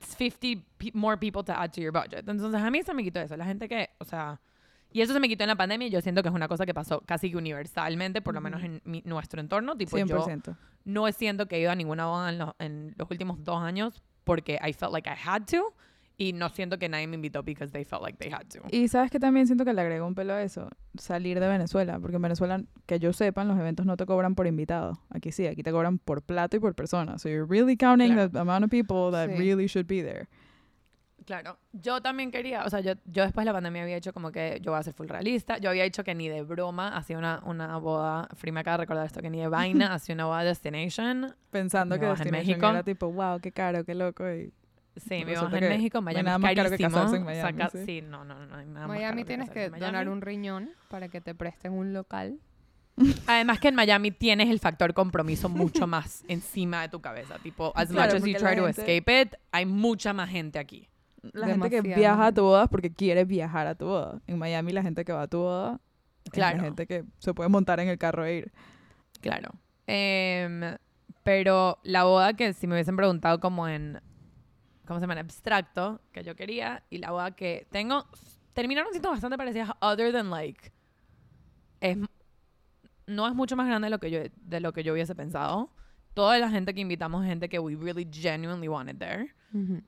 it's 0.00 0.14
50 0.14 0.64
pe- 0.78 0.90
more 0.94 1.16
people 1.16 1.42
to 1.42 1.58
add 1.58 1.72
to 1.72 1.80
your 1.80 1.92
budget. 1.92 2.26
Entonces 2.26 2.54
a 2.54 2.70
mí 2.70 2.84
se 2.84 2.92
me 2.94 3.02
quitó 3.02 3.20
eso. 3.20 3.36
La 3.36 3.44
gente 3.44 3.68
que, 3.68 3.88
o 4.00 4.04
sea, 4.04 4.38
y 4.94 5.02
eso 5.02 5.12
se 5.12 5.20
me 5.20 5.28
quitó 5.28 5.44
en 5.44 5.48
la 5.48 5.56
pandemia 5.56 5.88
y 5.88 5.90
yo 5.90 6.00
siento 6.00 6.22
que 6.22 6.30
es 6.30 6.34
una 6.34 6.48
cosa 6.48 6.64
que 6.64 6.72
pasó 6.72 7.02
casi 7.04 7.30
que 7.30 7.36
universalmente, 7.36 8.22
por 8.22 8.32
lo 8.34 8.40
menos 8.40 8.62
en 8.62 8.80
mi- 8.84 9.02
nuestro 9.04 9.40
entorno. 9.42 9.76
Tipo, 9.76 9.98
yo 9.98 10.06
100%. 10.06 10.56
no 10.86 11.12
siento 11.12 11.46
que 11.46 11.56
he 11.56 11.60
ido 11.60 11.70
a 11.70 11.74
ninguna 11.74 12.06
boda 12.06 12.30
en, 12.30 12.38
los- 12.38 12.54
en 12.58 12.94
los 12.96 13.10
últimos 13.10 13.44
dos 13.44 13.60
años 13.62 14.02
porque 14.24 14.58
I 14.66 14.72
felt 14.72 14.92
like 14.94 15.10
I 15.10 15.14
had 15.22 15.42
to 15.50 15.74
y 16.16 16.32
no 16.32 16.48
siento 16.48 16.78
que 16.78 16.88
nadie 16.88 17.08
me 17.08 17.16
invitó 17.16 17.42
because 17.42 17.72
they 17.72 17.84
felt 17.84 18.00
like 18.02 18.16
they 18.18 18.30
had 18.32 18.46
to. 18.46 18.60
Y 18.70 18.86
sabes 18.86 19.10
que 19.10 19.18
también 19.18 19.46
siento 19.48 19.64
que 19.64 19.74
le 19.74 19.80
agregó 19.80 20.06
un 20.06 20.14
pelo 20.14 20.32
a 20.34 20.42
eso, 20.42 20.70
salir 20.96 21.40
de 21.40 21.48
Venezuela, 21.48 21.98
porque 21.98 22.14
en 22.16 22.22
Venezuela, 22.22 22.62
que 22.86 23.00
yo 23.00 23.12
sepa, 23.12 23.42
en 23.42 23.48
los 23.48 23.58
eventos 23.58 23.84
no 23.84 23.96
te 23.96 24.06
cobran 24.06 24.36
por 24.36 24.46
invitado. 24.46 25.00
Aquí 25.10 25.32
sí, 25.32 25.44
aquí 25.48 25.64
te 25.64 25.72
cobran 25.72 25.98
por 25.98 26.22
plato 26.22 26.56
y 26.56 26.60
por 26.60 26.72
persona. 26.76 27.18
So 27.18 27.28
you're 27.28 27.46
really 27.50 27.76
counting 27.76 28.12
Claro. 28.12 28.30
the 28.30 28.38
amount 28.38 28.64
of 28.64 28.70
people 28.70 29.10
that 29.10 29.30
Sí. 29.30 29.36
really 29.38 29.66
should 29.66 29.88
be 29.88 30.02
there. 30.04 30.28
Claro, 31.24 31.58
yo 31.72 32.02
también 32.02 32.30
quería, 32.30 32.64
o 32.64 32.70
sea, 32.70 32.80
yo, 32.80 32.92
yo 33.06 33.22
después 33.22 33.44
de 33.44 33.46
la 33.46 33.52
pandemia 33.54 33.82
había 33.82 33.96
hecho 33.96 34.12
como 34.12 34.30
que 34.30 34.58
yo 34.62 34.72
voy 34.72 34.80
a 34.80 34.82
ser 34.82 34.92
full 34.92 35.08
realista, 35.08 35.56
yo 35.58 35.70
había 35.70 35.84
dicho 35.84 36.04
que 36.04 36.14
ni 36.14 36.28
de 36.28 36.42
broma 36.42 36.96
hacía 36.96 37.16
una, 37.16 37.40
una 37.46 37.78
boda, 37.78 38.28
Free 38.34 38.52
me 38.52 38.60
acaba 38.60 38.76
de 38.76 38.82
recordar 38.82 39.06
esto, 39.06 39.22
que 39.22 39.30
ni 39.30 39.40
de 39.40 39.48
vaina 39.48 39.92
hacía 39.94 40.14
una 40.14 40.26
boda 40.26 40.44
destination. 40.44 41.34
Pensando 41.50 41.94
que 41.98 42.00
boda 42.06 42.12
en 42.12 42.18
Destination 42.18 42.48
México. 42.48 42.68
era 42.68 42.82
tipo, 42.82 43.10
wow, 43.10 43.40
qué 43.40 43.52
caro, 43.52 43.84
qué 43.84 43.94
loco. 43.94 44.30
Y 44.30 44.52
Sí, 44.96 45.24
mi 45.24 45.34
boda 45.34 45.48
en 45.54 45.58
que 45.60 45.68
México, 45.70 46.00
Miami 46.02 46.22
nada 46.24 46.36
es 46.36 46.42
más 46.42 46.54
caro 46.54 46.70
que 46.70 46.76
carísimo. 46.76 46.90
casarse 46.96 47.16
en 47.16 47.24
Miami, 47.24 47.52
Saca- 47.58 47.70
sí. 47.70 47.84
sí, 47.86 48.02
no, 48.02 48.24
no, 48.24 48.46
no, 48.46 48.56
hay 48.56 48.66
nada 48.66 48.86
más 48.86 48.96
Miami 48.96 49.22
caro 49.22 49.26
tienes 49.26 49.50
que 49.50 49.64
en 49.64 49.72
donar 49.72 49.92
Miami. 49.92 50.10
un 50.12 50.20
riñón 50.20 50.70
para 50.88 51.08
que 51.08 51.20
te 51.20 51.34
presten 51.34 51.72
un 51.72 51.92
local. 51.92 52.38
Además 53.26 53.58
que 53.58 53.68
en 53.68 53.74
Miami 53.74 54.12
tienes 54.12 54.48
el 54.50 54.60
factor 54.60 54.94
compromiso 54.94 55.48
mucho 55.48 55.86
más 55.88 56.22
encima 56.28 56.82
de 56.82 56.90
tu 56.90 57.00
cabeza, 57.00 57.38
tipo, 57.40 57.72
as 57.74 57.88
Claro, 57.88 58.12
much 58.12 58.22
as 58.22 58.28
you 58.28 58.34
try 58.38 58.54
to 58.56 58.66
gente- 58.66 58.80
escape 58.82 59.22
it, 59.22 59.34
hay 59.50 59.66
mucha 59.66 60.12
más 60.12 60.28
gente 60.30 60.58
aquí. 60.60 60.86
La 61.32 61.46
gente 61.46 61.70
que 61.70 61.80
viaja 61.80 62.26
a 62.26 62.32
tu 62.32 62.42
boda 62.42 62.64
es 62.64 62.68
porque 62.68 62.92
quiere 62.92 63.24
viajar 63.24 63.66
a 63.66 63.74
tu 63.74 63.86
boda. 63.86 64.20
En 64.26 64.38
Miami 64.38 64.72
la 64.72 64.82
gente 64.82 65.04
que 65.04 65.12
va 65.12 65.22
a 65.22 65.28
tu 65.28 65.38
boda 65.38 65.80
es 66.24 66.32
Claro. 66.32 66.58
la 66.58 66.64
gente 66.64 66.86
que 66.86 67.04
se 67.18 67.34
puede 67.34 67.48
montar 67.48 67.80
en 67.80 67.88
el 67.88 67.98
carro 67.98 68.24
e 68.24 68.36
ir. 68.36 68.52
Claro. 69.20 69.50
Em, 69.86 70.60
pero 71.22 71.78
la 71.82 72.04
boda 72.04 72.34
que 72.34 72.52
si 72.52 72.66
me 72.66 72.74
hubiesen 72.74 72.96
preguntado 72.96 73.40
como 73.40 73.66
en, 73.68 74.00
¿cómo 74.86 74.98
se 74.98 75.02
llama? 75.04 75.14
En 75.14 75.20
abstracto, 75.20 76.00
que 76.12 76.22
yo 76.24 76.34
quería, 76.36 76.82
y 76.90 76.98
la 76.98 77.10
boda 77.10 77.30
que 77.32 77.66
tengo, 77.70 78.06
terminaron 78.52 78.90
siendo 78.92 79.10
bastante 79.10 79.36
parecidas, 79.36 79.70
other 79.80 80.12
than 80.12 80.30
like, 80.30 80.72
es, 81.80 81.98
no 83.06 83.26
es 83.28 83.34
mucho 83.34 83.56
más 83.56 83.66
grande 83.66 83.86
de 83.86 83.90
lo 83.90 83.98
que 83.98 84.10
yo, 84.10 84.20
de 84.34 84.60
lo 84.60 84.72
que 84.72 84.82
yo 84.82 84.92
hubiese 84.92 85.14
pensado. 85.14 85.70
Toda 86.14 86.38
la 86.38 86.48
gente 86.48 86.72
que 86.74 86.80
invitamos 86.80 87.24
gente 87.24 87.48
que 87.48 87.58
we 87.58 87.74
really 87.76 88.08
genuinely 88.10 88.68
wanted 88.68 88.96
there. 88.98 89.34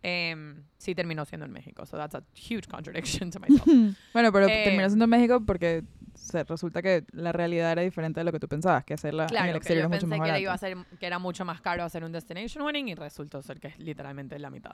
Em, 0.02 0.62
sí 0.78 0.95
terminó 0.95 1.25
siendo 1.25 1.45
en 1.45 1.52
México. 1.52 1.85
So 1.87 1.97
that's 1.97 2.14
a 2.14 2.23
huge 2.35 2.68
contradiction 2.68 3.30
to 3.30 3.40
myself. 3.40 3.66
Bueno, 4.12 4.33
pero 4.33 4.47
Eh, 4.47 4.64
terminó 4.64 4.88
siendo 4.88 5.04
en 5.04 5.11
México 5.11 5.42
porque 5.45 5.83
se 6.14 6.45
resulta 6.45 6.83
que 6.83 7.04
la 7.12 7.33
realidad 7.33 7.73
era 7.73 7.83
diferente 7.83 8.21
de 8.21 8.25
lo 8.25 8.33
que 8.33 8.38
tú 8.38 8.49
pensabas, 8.49 8.85
que 8.85 8.95
hacerla 8.95 9.25
en 9.25 9.28
el 9.28 9.37
Claro, 9.37 9.52
que 9.52 9.56
exterior 9.59 9.83
yo 9.83 9.87
es 9.87 9.90
mucho 9.90 10.09
pensé 10.09 10.18
más 10.18 10.33
que, 10.37 10.40
iba 10.40 10.52
a 10.52 10.59
ser, 10.59 10.76
que 10.99 11.06
era 11.06 11.18
mucho 11.18 11.45
más 11.45 11.61
caro 11.61 11.83
hacer 11.83 12.04
un 12.04 12.12
destination 12.12 12.64
wedding 12.64 12.88
y 12.88 12.95
resultó 12.95 13.42
ser 13.42 13.59
que 13.59 13.68
es 13.68 13.78
literalmente 13.78 14.38
la 14.38 14.50
mitad. 14.50 14.73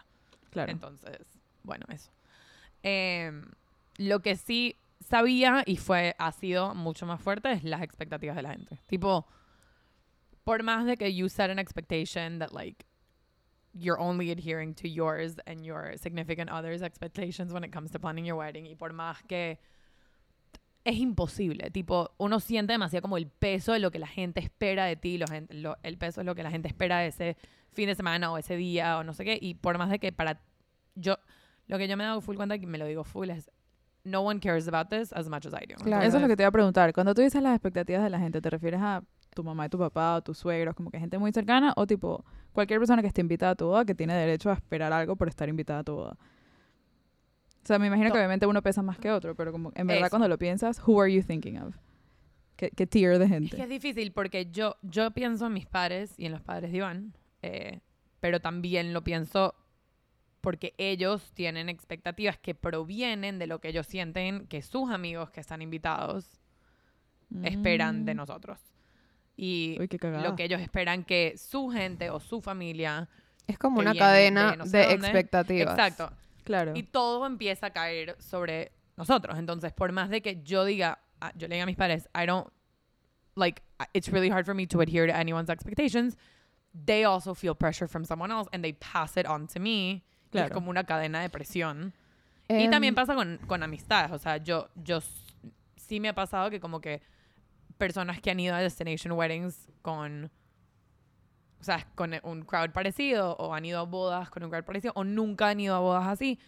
Claro. 0.50 0.70
Entonces, 0.70 1.18
bueno, 1.62 1.86
eso. 1.88 2.10
Em, 2.82 3.44
lo 3.96 4.20
que 4.20 4.36
sí 4.36 4.76
sabía 5.00 5.62
y 5.66 5.76
fue 5.76 6.14
ha 6.18 6.32
sido 6.32 6.74
mucho 6.74 7.06
más 7.06 7.20
fuerte 7.20 7.50
es 7.52 7.64
las 7.64 7.82
expectativas 7.82 8.36
de 8.36 8.42
la 8.42 8.50
gente. 8.50 8.78
Tipo, 8.86 9.26
por 10.44 10.62
más 10.62 10.86
de 10.86 10.96
que 10.96 11.14
you 11.14 11.28
set 11.28 11.50
an 11.50 11.58
expectation 11.58 12.38
that 12.38 12.52
like 12.52 12.84
you're 13.74 13.98
only 14.00 14.30
adhering 14.30 14.74
to 14.74 14.88
yours 14.88 15.36
and 15.46 15.64
your 15.64 15.96
significant 15.96 16.50
other's 16.50 16.82
expectations 16.82 17.52
when 17.52 17.64
it 17.64 17.72
comes 17.72 17.90
to 17.90 17.98
planning 17.98 18.24
your 18.26 18.36
wedding 18.38 18.66
y 18.66 18.74
por 18.74 18.92
más 18.92 19.22
que 19.26 19.58
es 20.84 20.96
imposible, 20.96 21.70
tipo, 21.70 22.10
uno 22.18 22.40
siente 22.40 22.72
demasiado 22.72 23.02
como 23.02 23.16
el 23.16 23.28
peso 23.28 23.72
de 23.72 23.78
lo 23.78 23.90
que 23.92 24.00
la 24.00 24.08
gente 24.08 24.40
espera 24.40 24.84
de 24.84 24.96
ti, 24.96 25.16
lo 25.16 25.26
lo- 25.50 25.76
el 25.84 25.96
peso 25.96 26.20
es 26.22 26.26
lo 26.26 26.34
que 26.34 26.42
la 26.42 26.50
gente 26.50 26.66
espera 26.68 26.98
de 26.98 27.06
ese 27.06 27.36
fin 27.72 27.86
de 27.86 27.94
semana 27.94 28.32
o 28.32 28.36
ese 28.36 28.56
día 28.56 28.98
o 28.98 29.04
no 29.04 29.14
sé 29.14 29.24
qué, 29.24 29.38
y 29.40 29.54
por 29.54 29.78
más 29.78 29.90
de 29.90 30.00
que 30.00 30.10
para 30.12 30.40
yo, 30.96 31.16
lo 31.68 31.78
que 31.78 31.86
yo 31.86 31.96
me 31.96 32.02
he 32.02 32.06
dado 32.08 32.20
full 32.20 32.34
cuenta, 32.36 32.56
y 32.56 32.66
me 32.66 32.78
lo 32.78 32.86
digo 32.86 33.04
full, 33.04 33.30
es 33.30 33.48
no 34.04 34.22
one 34.22 34.40
cares 34.40 34.66
about 34.66 34.88
this 34.90 35.12
as 35.12 35.28
much 35.28 35.46
as 35.46 35.52
I 35.54 35.64
do. 35.66 35.76
Claro. 35.76 36.02
Eso 36.04 36.16
es 36.16 36.20
lo 36.22 36.26
que 36.26 36.32
Entonces, 36.32 36.36
te 36.36 36.42
iba 36.42 36.48
a 36.48 36.52
preguntar. 36.52 36.92
Cuando 36.92 37.14
tú 37.14 37.22
dices 37.22 37.40
las 37.40 37.54
expectativas 37.54 38.02
de 38.02 38.10
la 38.10 38.18
gente, 38.18 38.40
¿te 38.42 38.50
refieres 38.50 38.80
a 38.82 39.02
tu 39.34 39.42
mamá 39.44 39.66
y 39.66 39.68
tu 39.68 39.78
papá 39.78 40.16
o 40.16 40.22
tus 40.22 40.38
suegros, 40.38 40.74
como 40.74 40.90
que 40.90 40.98
gente 40.98 41.18
muy 41.18 41.32
cercana, 41.32 41.72
o 41.76 41.86
tipo 41.86 42.24
cualquier 42.52 42.78
persona 42.78 43.00
que 43.02 43.08
esté 43.08 43.20
invitada 43.20 43.52
a 43.52 43.54
tu 43.54 43.66
boda 43.66 43.84
que 43.84 43.94
tiene 43.94 44.14
derecho 44.14 44.50
a 44.50 44.54
esperar 44.54 44.92
algo 44.92 45.16
por 45.16 45.28
estar 45.28 45.48
invitada 45.48 45.80
a 45.80 45.84
tu 45.84 45.94
boda? 45.94 46.16
O 47.62 47.66
sea, 47.66 47.78
me 47.78 47.86
imagino 47.86 48.10
que 48.10 48.18
obviamente 48.18 48.44
uno 48.46 48.60
pesa 48.62 48.82
más 48.82 48.98
que 48.98 49.10
otro, 49.10 49.34
pero 49.36 49.52
como 49.52 49.70
en 49.74 49.86
verdad 49.86 50.04
Eso. 50.06 50.10
cuando 50.10 50.28
lo 50.28 50.36
piensas, 50.38 50.82
who 50.86 51.00
are 51.00 51.12
you 51.12 51.22
thinking 51.22 51.58
of? 51.58 51.76
¿Qué, 52.56 52.70
qué 52.70 52.86
tier 52.86 53.18
de 53.18 53.24
Es 53.24 53.30
gente? 53.30 53.56
que 53.56 53.62
es 53.62 53.68
difícil 53.68 54.12
porque 54.12 54.50
yo, 54.50 54.76
yo 54.82 55.10
pienso 55.12 55.46
en 55.46 55.52
mis 55.54 55.66
padres 55.66 56.12
y 56.18 56.26
en 56.26 56.32
los 56.32 56.40
padres 56.42 56.70
de 56.72 56.78
Iván, 56.78 57.14
eh, 57.42 57.80
pero 58.20 58.40
también 58.40 58.92
lo 58.92 59.02
pienso 59.04 59.54
porque 60.40 60.74
ellos 60.76 61.30
tienen 61.34 61.68
expectativas 61.68 62.36
que 62.36 62.54
provienen 62.56 63.38
de 63.38 63.46
lo 63.46 63.60
que 63.60 63.68
ellos 63.68 63.86
sienten 63.86 64.48
que 64.48 64.60
sus 64.62 64.90
amigos 64.90 65.30
que 65.30 65.40
están 65.40 65.62
invitados 65.62 66.40
esperan 67.44 68.04
de 68.04 68.14
Mm. 68.14 68.16
nosotros. 68.16 68.58
Y 69.36 69.76
Uy, 69.80 69.88
lo 70.22 70.36
que 70.36 70.44
ellos 70.44 70.60
esperan 70.60 71.04
que 71.04 71.34
su 71.38 71.68
gente 71.70 72.10
o 72.10 72.20
su 72.20 72.40
familia... 72.40 73.08
Es 73.46 73.58
como 73.58 73.80
una 73.80 73.92
viene 73.92 74.06
de 74.06 74.10
cadena 74.12 74.56
no 74.56 74.64
de, 74.64 74.70
sé 74.70 74.78
dónde. 74.88 75.06
expectativas. 75.08 75.70
Exacto. 75.76 76.12
Claro. 76.44 76.72
Y 76.74 76.82
todo 76.84 77.26
empieza 77.26 77.66
a 77.66 77.70
caer 77.70 78.16
sobre 78.20 78.72
nosotros. 78.96 79.38
Entonces, 79.38 79.72
por 79.72 79.90
más 79.92 80.10
de 80.10 80.22
que 80.22 80.42
yo 80.42 80.64
diga, 80.64 80.98
ah, 81.20 81.32
yo 81.36 81.48
le 81.48 81.56
diga 81.56 81.64
a 81.64 81.66
mis 81.66 81.76
padres, 81.76 82.08
I 82.14 82.26
don't, 82.26 82.48
like, 83.34 83.62
it's 83.94 84.08
really 84.10 84.30
hard 84.30 84.44
for 84.44 84.54
me 84.54 84.66
to 84.68 84.80
adhere 84.80 85.06
to 85.10 85.14
anyone's 85.16 85.48
expectations, 85.50 86.16
they 86.86 87.04
also 87.04 87.34
feel 87.34 87.54
pressure 87.54 87.88
from 87.88 88.04
someone 88.04 88.30
else 88.32 88.48
and 88.52 88.62
they 88.62 88.72
pass 88.74 89.16
it 89.16 89.26
on 89.26 89.46
to 89.48 89.58
me. 89.60 90.02
Y 90.32 90.38
es 90.38 90.44
Claro. 90.46 90.54
como 90.54 90.70
una 90.70 90.84
cadena 90.84 91.20
de 91.20 91.28
presión. 91.30 91.92
y 92.48 92.64
Em, 92.64 92.70
también 92.70 92.94
pasa 92.94 93.14
con, 93.14 93.38
con 93.46 93.62
amistades. 93.62 94.12
O 94.12 94.18
sea, 94.18 94.36
yo, 94.38 94.68
yo 94.76 95.00
sí 95.76 96.00
me 96.00 96.08
ha 96.08 96.14
pasado 96.14 96.48
que 96.50 96.60
como 96.60 96.80
que 96.80 97.02
personas 97.82 98.20
que 98.20 98.30
han 98.30 98.38
ido 98.38 98.54
a 98.54 98.60
destination 98.60 99.10
weddings 99.10 99.68
con, 99.82 100.30
o 101.60 101.64
sea, 101.64 101.84
con 101.96 102.14
un 102.22 102.42
crowd 102.42 102.70
parecido 102.70 103.34
o 103.40 103.52
han 103.52 103.64
ido 103.64 103.80
a 103.80 103.82
bodas 103.82 104.30
con 104.30 104.44
un 104.44 104.50
crowd 104.50 104.62
parecido 104.62 104.92
o 104.94 105.02
nunca 105.02 105.48
han 105.48 105.58
ido 105.58 105.74
a 105.74 105.80
bodas 105.80 106.06
así, 106.06 106.38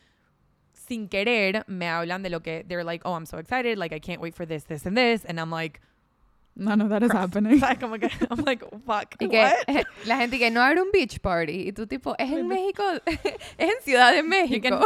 sin 0.73 1.09
querer 1.09 1.65
me 1.67 1.89
hablan 1.89 2.23
de 2.23 2.31
lo 2.31 2.41
que 2.41 2.65
they're 2.69 2.85
like, 2.85 3.05
oh, 3.05 3.17
I'm 3.17 3.27
so 3.27 3.39
excited, 3.39 3.79
like 3.79 3.93
I 3.93 3.99
can't 3.99 4.21
wait 4.21 4.37
for 4.37 4.47
this, 4.47 4.65
this 4.65 4.87
and 4.87 4.97
this, 4.97 5.25
and 5.25 5.41
I'm 5.41 5.51
like, 5.51 5.81
None 6.57 6.81
of 6.85 6.89
that 6.91 7.03
is 7.03 7.11
happening. 7.15 7.59
¿sabes? 7.59 7.79
Como 7.79 7.99
que 7.99 8.07
I'm 8.31 8.45
like, 8.45 8.65
fuck, 8.87 9.15
Y 9.19 9.29
que 9.29 9.39
what? 9.39 9.85
la 10.07 10.17
gente 10.19 10.39
que 10.39 10.51
no 10.51 10.63
abre 10.63 10.81
un 10.83 10.91
beach 10.93 11.19
party 11.21 11.69
y 11.69 11.73
tú 11.73 11.87
tipo, 11.87 12.15
es 12.17 12.31
en 12.31 12.47
México, 12.47 12.83
es 13.07 13.19
en 13.59 13.71
Ciudad 13.83 14.13
de 14.13 14.23
México. 14.23 14.81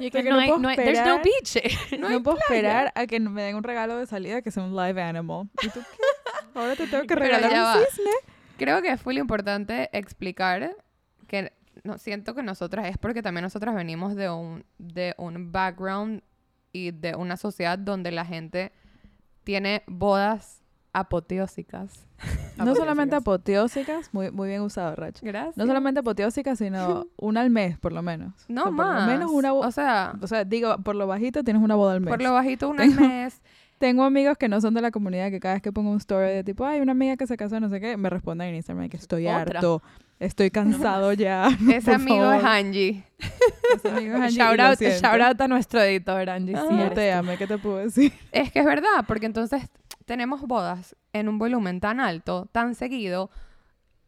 Y 0.00 0.10
que 0.10 0.22
que 0.22 0.30
no 0.30 0.36
no 0.36 0.40
hay, 0.40 0.50
no 0.58 0.68
hay- 0.68 0.76
there's 0.76 0.98
no 1.06 1.16
esperar. 1.22 1.22
beach. 1.22 2.00
No, 2.00 2.22
puedo 2.22 2.38
esperar 2.38 2.92
a 2.96 3.06
que 3.06 3.20
me 3.20 3.42
den 3.42 3.54
un 3.56 3.62
regalo 3.62 3.96
de 3.98 4.06
salida 4.06 4.42
que 4.42 4.50
sea 4.50 4.64
un 4.64 4.74
live 4.74 5.00
animal. 5.00 5.48
¿Y 5.62 5.68
tú 5.68 5.80
qué? 5.80 6.58
Ahora 6.58 6.74
te 6.76 6.86
tengo 6.86 7.04
que 7.06 7.14
regalar 7.14 7.50
un 7.52 7.58
va. 7.58 7.76
cisne. 7.86 8.10
Creo 8.58 8.82
que 8.82 8.90
es 8.90 9.04
muy 9.06 9.18
importante 9.18 9.88
explicar 9.92 10.76
que 11.28 11.52
no 11.84 11.98
siento 11.98 12.34
que 12.34 12.42
nosotras 12.42 12.86
es 12.86 12.98
porque 12.98 13.22
también 13.22 13.42
nosotras 13.42 13.74
venimos 13.74 14.14
de 14.14 14.28
un 14.28 14.64
de 14.78 15.14
un 15.18 15.50
background 15.52 16.22
y 16.72 16.90
de 16.90 17.14
una 17.14 17.36
sociedad 17.36 17.78
donde 17.78 18.10
la 18.12 18.24
gente 18.26 18.72
tiene 19.44 19.82
bodas 19.86 20.61
apoteósicas. 20.92 22.06
No 22.56 22.76
solamente 22.76 23.16
apoteósicas, 23.16 24.10
muy, 24.12 24.30
muy 24.30 24.46
bien 24.48 24.60
usado, 24.60 24.94
Rach. 24.94 25.20
Gracias. 25.22 25.56
No 25.56 25.66
solamente 25.66 26.00
apoteósicas, 26.00 26.58
sino 26.58 27.06
una 27.16 27.40
al 27.40 27.50
mes, 27.50 27.78
por 27.78 27.92
lo 27.92 28.02
menos. 28.02 28.34
no 28.46 28.62
O 28.62 28.64
sea, 28.66 28.70
más. 28.72 28.94
Por 28.94 29.00
lo 29.06 29.12
menos 29.18 29.30
una 29.32 29.52
boda. 29.52 29.66
o 29.68 29.72
sea, 29.72 30.12
O 30.20 30.26
sea, 30.28 30.44
digo, 30.44 30.76
por 30.84 30.94
lo 30.94 31.06
bajito 31.08 31.42
tienes 31.42 31.62
una 31.62 31.74
boda 31.74 31.94
al 31.94 32.00
mes. 32.02 32.10
por 32.10 32.22
lo 32.22 32.32
bajito 32.32 32.68
una 32.68 32.84
al 32.84 32.94
mes. 32.94 33.40
Tengo 33.78 34.04
amigos 34.04 34.36
que 34.38 34.48
no 34.48 34.60
son 34.60 34.74
de 34.74 34.80
la 34.82 34.92
comunidad 34.92 35.30
que 35.30 35.40
cada 35.40 35.54
vez 35.54 35.62
que 35.62 35.72
pongo 35.72 35.90
un 35.90 35.96
story 35.96 36.28
de 36.30 36.44
tipo, 36.44 36.64
ay, 36.64 36.80
una 36.80 36.92
amiga 36.92 37.16
que 37.16 37.26
se 37.26 37.36
casó, 37.36 37.58
no 37.58 37.68
sé 37.68 37.80
qué, 37.80 37.96
me 37.96 38.10
responden 38.10 38.50
en 38.50 38.54
Instagram 38.56 38.88
que 38.88 38.96
estoy 38.98 39.26
Otra. 39.26 39.40
harto, 39.40 39.82
estoy 40.20 40.52
cansado 40.52 41.12
ya. 41.14 41.48
Ese 41.68 41.92
amigo 41.92 42.30
es 42.32 42.42
favor". 42.42 42.54
Angie. 42.56 43.04
Ese 43.74 43.88
amigo 43.88 44.14
es 44.16 44.20
Angie, 44.22 44.38
Shout 44.38 44.60
out, 44.60 44.78
siento. 44.78 44.98
shout 45.08 45.20
out 45.20 45.40
a 45.40 45.48
nuestro 45.48 45.80
editor, 45.80 46.30
Angie. 46.30 46.54
Ah, 46.54 46.64
sí 46.68 46.94
te 46.94 47.12
ame, 47.12 47.36
¿qué 47.38 47.48
te 47.48 47.58
puedo 47.58 47.78
decir? 47.78 48.12
Es 48.30 48.52
que 48.52 48.60
es 48.60 48.64
verdad, 48.64 49.04
porque 49.08 49.26
entonces 49.26 49.68
tenemos 50.04 50.42
bodas 50.42 50.96
en 51.12 51.28
un 51.28 51.38
volumen 51.38 51.80
tan 51.80 52.00
alto, 52.00 52.48
tan 52.52 52.74
seguido, 52.74 53.30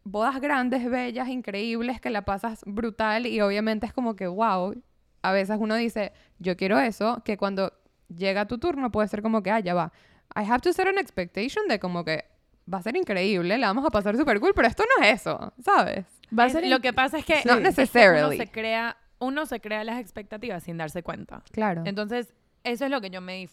bodas 0.04 0.40
grandes, 0.40 0.88
bellas, 0.88 1.28
increíbles, 1.28 2.00
que 2.00 2.10
la 2.10 2.24
pasas 2.24 2.62
brutal 2.66 3.26
y 3.26 3.40
obviamente 3.40 3.86
es 3.86 3.92
como 3.92 4.16
que, 4.16 4.26
wow, 4.26 4.74
a 5.22 5.32
veces 5.32 5.56
uno 5.58 5.74
dice, 5.76 6.12
yo 6.38 6.56
quiero 6.56 6.78
eso, 6.78 7.22
que 7.24 7.36
cuando 7.36 7.72
llega 8.08 8.46
tu 8.46 8.58
turno 8.58 8.90
puede 8.90 9.08
ser 9.08 9.22
como 9.22 9.42
que, 9.42 9.50
ah, 9.50 9.60
ya 9.60 9.74
va, 9.74 9.92
I 10.36 10.44
have 10.48 10.60
to 10.60 10.72
set 10.72 10.86
an 10.86 10.98
expectation 10.98 11.66
de 11.68 11.78
como 11.78 12.04
que 12.04 12.24
va 12.72 12.78
a 12.78 12.82
ser 12.82 12.96
increíble, 12.96 13.58
la 13.58 13.68
vamos 13.68 13.86
a 13.86 13.90
pasar 13.90 14.16
súper 14.16 14.40
cool, 14.40 14.52
pero 14.54 14.68
esto 14.68 14.84
no 14.98 15.04
es 15.04 15.20
eso, 15.20 15.52
¿sabes? 15.62 16.04
Va 16.36 16.44
a 16.44 16.50
ser 16.50 16.66
lo 16.66 16.80
que 16.80 16.92
pasa 16.92 17.18
es 17.18 17.24
que, 17.24 17.42
Not 17.44 17.44
es 17.44 17.54
que 17.56 17.60
necessarily. 17.62 18.36
uno 18.36 18.44
se 18.44 18.50
crea 18.50 18.96
uno 19.18 19.46
se 19.46 19.60
crea 19.60 19.84
las 19.84 20.00
expectativas 20.00 20.62
sin 20.62 20.76
darse 20.76 21.02
cuenta. 21.02 21.42
Claro. 21.52 21.82
Entonces, 21.84 22.34
eso 22.62 22.84
es 22.84 22.90
lo 22.90 23.00
que 23.00 23.10
yo 23.10 23.20
me... 23.20 23.48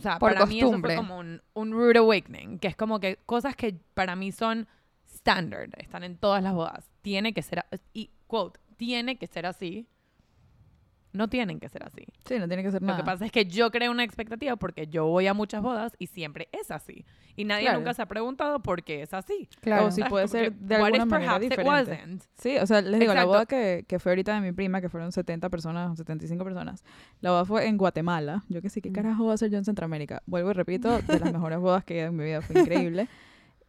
O 0.00 0.02
sea, 0.02 0.18
Por 0.18 0.32
para 0.32 0.46
mí 0.46 0.58
eso 0.58 0.66
costumbre. 0.68 0.94
fue 0.94 0.96
como 0.96 1.18
un, 1.18 1.42
un 1.52 1.72
rude 1.72 1.98
awakening, 1.98 2.58
que 2.58 2.68
es 2.68 2.76
como 2.76 3.00
que 3.00 3.18
cosas 3.26 3.54
que 3.54 3.76
para 3.94 4.16
mí 4.16 4.32
son 4.32 4.66
standard, 5.06 5.70
están 5.78 6.04
en 6.04 6.16
todas 6.16 6.42
las 6.42 6.54
bodas. 6.54 6.90
Tiene 7.02 7.34
que 7.34 7.42
ser, 7.42 7.64
y 7.92 8.10
quote, 8.26 8.58
tiene 8.76 9.16
que 9.16 9.26
ser 9.26 9.44
así. 9.46 9.86
No 11.12 11.28
tienen 11.28 11.58
que 11.60 11.68
ser 11.68 11.82
así. 11.84 12.06
Sí, 12.24 12.38
no 12.38 12.46
tiene 12.46 12.62
que 12.62 12.70
ser 12.70 12.80
Lo 12.80 12.86
nada. 12.86 12.98
que 13.00 13.04
pasa 13.04 13.26
es 13.26 13.32
que 13.32 13.44
yo 13.44 13.70
creo 13.70 13.90
una 13.90 14.04
expectativa 14.04 14.56
porque 14.56 14.86
yo 14.86 15.06
voy 15.06 15.26
a 15.26 15.34
muchas 15.34 15.60
bodas 15.60 15.92
y 15.98 16.06
siempre 16.06 16.48
es 16.52 16.70
así. 16.70 17.04
Y 17.36 17.44
nadie 17.44 17.64
Claro. 17.64 17.78
nunca 17.78 17.94
se 17.94 18.02
ha 18.02 18.06
preguntado 18.06 18.60
por 18.60 18.82
qué 18.82 19.02
es 19.02 19.14
así. 19.14 19.48
claro. 19.60 19.86
o 19.86 19.90
si 19.90 20.00
¿Sabes? 20.00 20.10
puede 20.10 20.28
ser 20.28 20.52
de 20.54 20.76
what 20.76 20.84
alguna 20.86 21.04
if 21.04 21.08
manera 21.10 21.38
perhaps 21.38 21.44
it 21.44 21.50
diferente. 21.50 21.70
wasn't? 21.92 22.22
Sí, 22.34 22.56
o 22.58 22.66
sea, 22.66 22.80
les 22.82 23.00
digo, 23.00 23.14
la 23.14 23.20
Exacto. 23.22 23.28
boda 23.28 23.46
que, 23.46 23.84
que 23.88 23.98
fue 23.98 24.12
ahorita 24.12 24.34
de 24.34 24.40
mi 24.40 24.52
prima, 24.52 24.80
que 24.80 24.88
fueron 24.88 25.12
70 25.12 25.48
personas, 25.48 25.96
75 25.96 26.44
personas, 26.44 26.84
la 27.20 27.30
boda 27.30 27.44
fue 27.44 27.66
en 27.66 27.76
Guatemala. 27.76 28.42
Yo 28.48 28.60
que 28.62 28.68
sé, 28.68 28.80
¿qué 28.82 28.90
Mm. 28.90 28.94
carajo 28.94 29.22
voy 29.24 29.32
a 29.32 29.34
hacer 29.34 29.50
yo 29.50 29.58
en 29.58 29.64
Centroamérica? 29.64 30.22
Vuelvo 30.26 30.50
y 30.50 30.54
repito, 30.54 31.00
de 31.02 31.18
las 31.20 31.32
mejores 31.32 31.58
bodas 31.58 31.84
que 31.84 31.94
he 31.94 31.98
ido 31.98 32.08
en 32.08 32.16
mi 32.16 32.24
vida, 32.24 32.40
fue 32.42 32.60
increíble. 32.60 33.08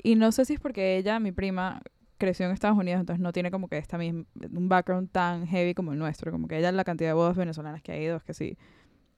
Y 0.03 0.15
no 0.15 0.31
sé 0.31 0.45
si 0.45 0.53
es 0.53 0.59
porque 0.59 0.97
ella, 0.97 1.19
mi 1.19 1.31
prima, 1.31 1.81
creció 2.17 2.45
en 2.45 2.51
Estados 2.51 2.77
Unidos, 2.77 2.99
entonces 2.99 3.21
no 3.21 3.31
tiene 3.33 3.51
como 3.51 3.67
que 3.67 3.77
esta 3.77 3.97
misma, 3.97 4.25
un 4.51 4.69
background 4.69 5.09
tan 5.11 5.45
heavy 5.47 5.73
como 5.73 5.91
el 5.93 5.99
nuestro. 5.99 6.31
Como 6.31 6.47
que 6.47 6.57
ella, 6.57 6.71
la 6.71 6.83
cantidad 6.83 7.09
de 7.09 7.13
bodas 7.13 7.35
venezolanas 7.35 7.81
que 7.81 7.91
ha 7.91 7.97
ido, 7.97 8.17
es 8.17 8.23
que 8.23 8.33
sí, 8.33 8.57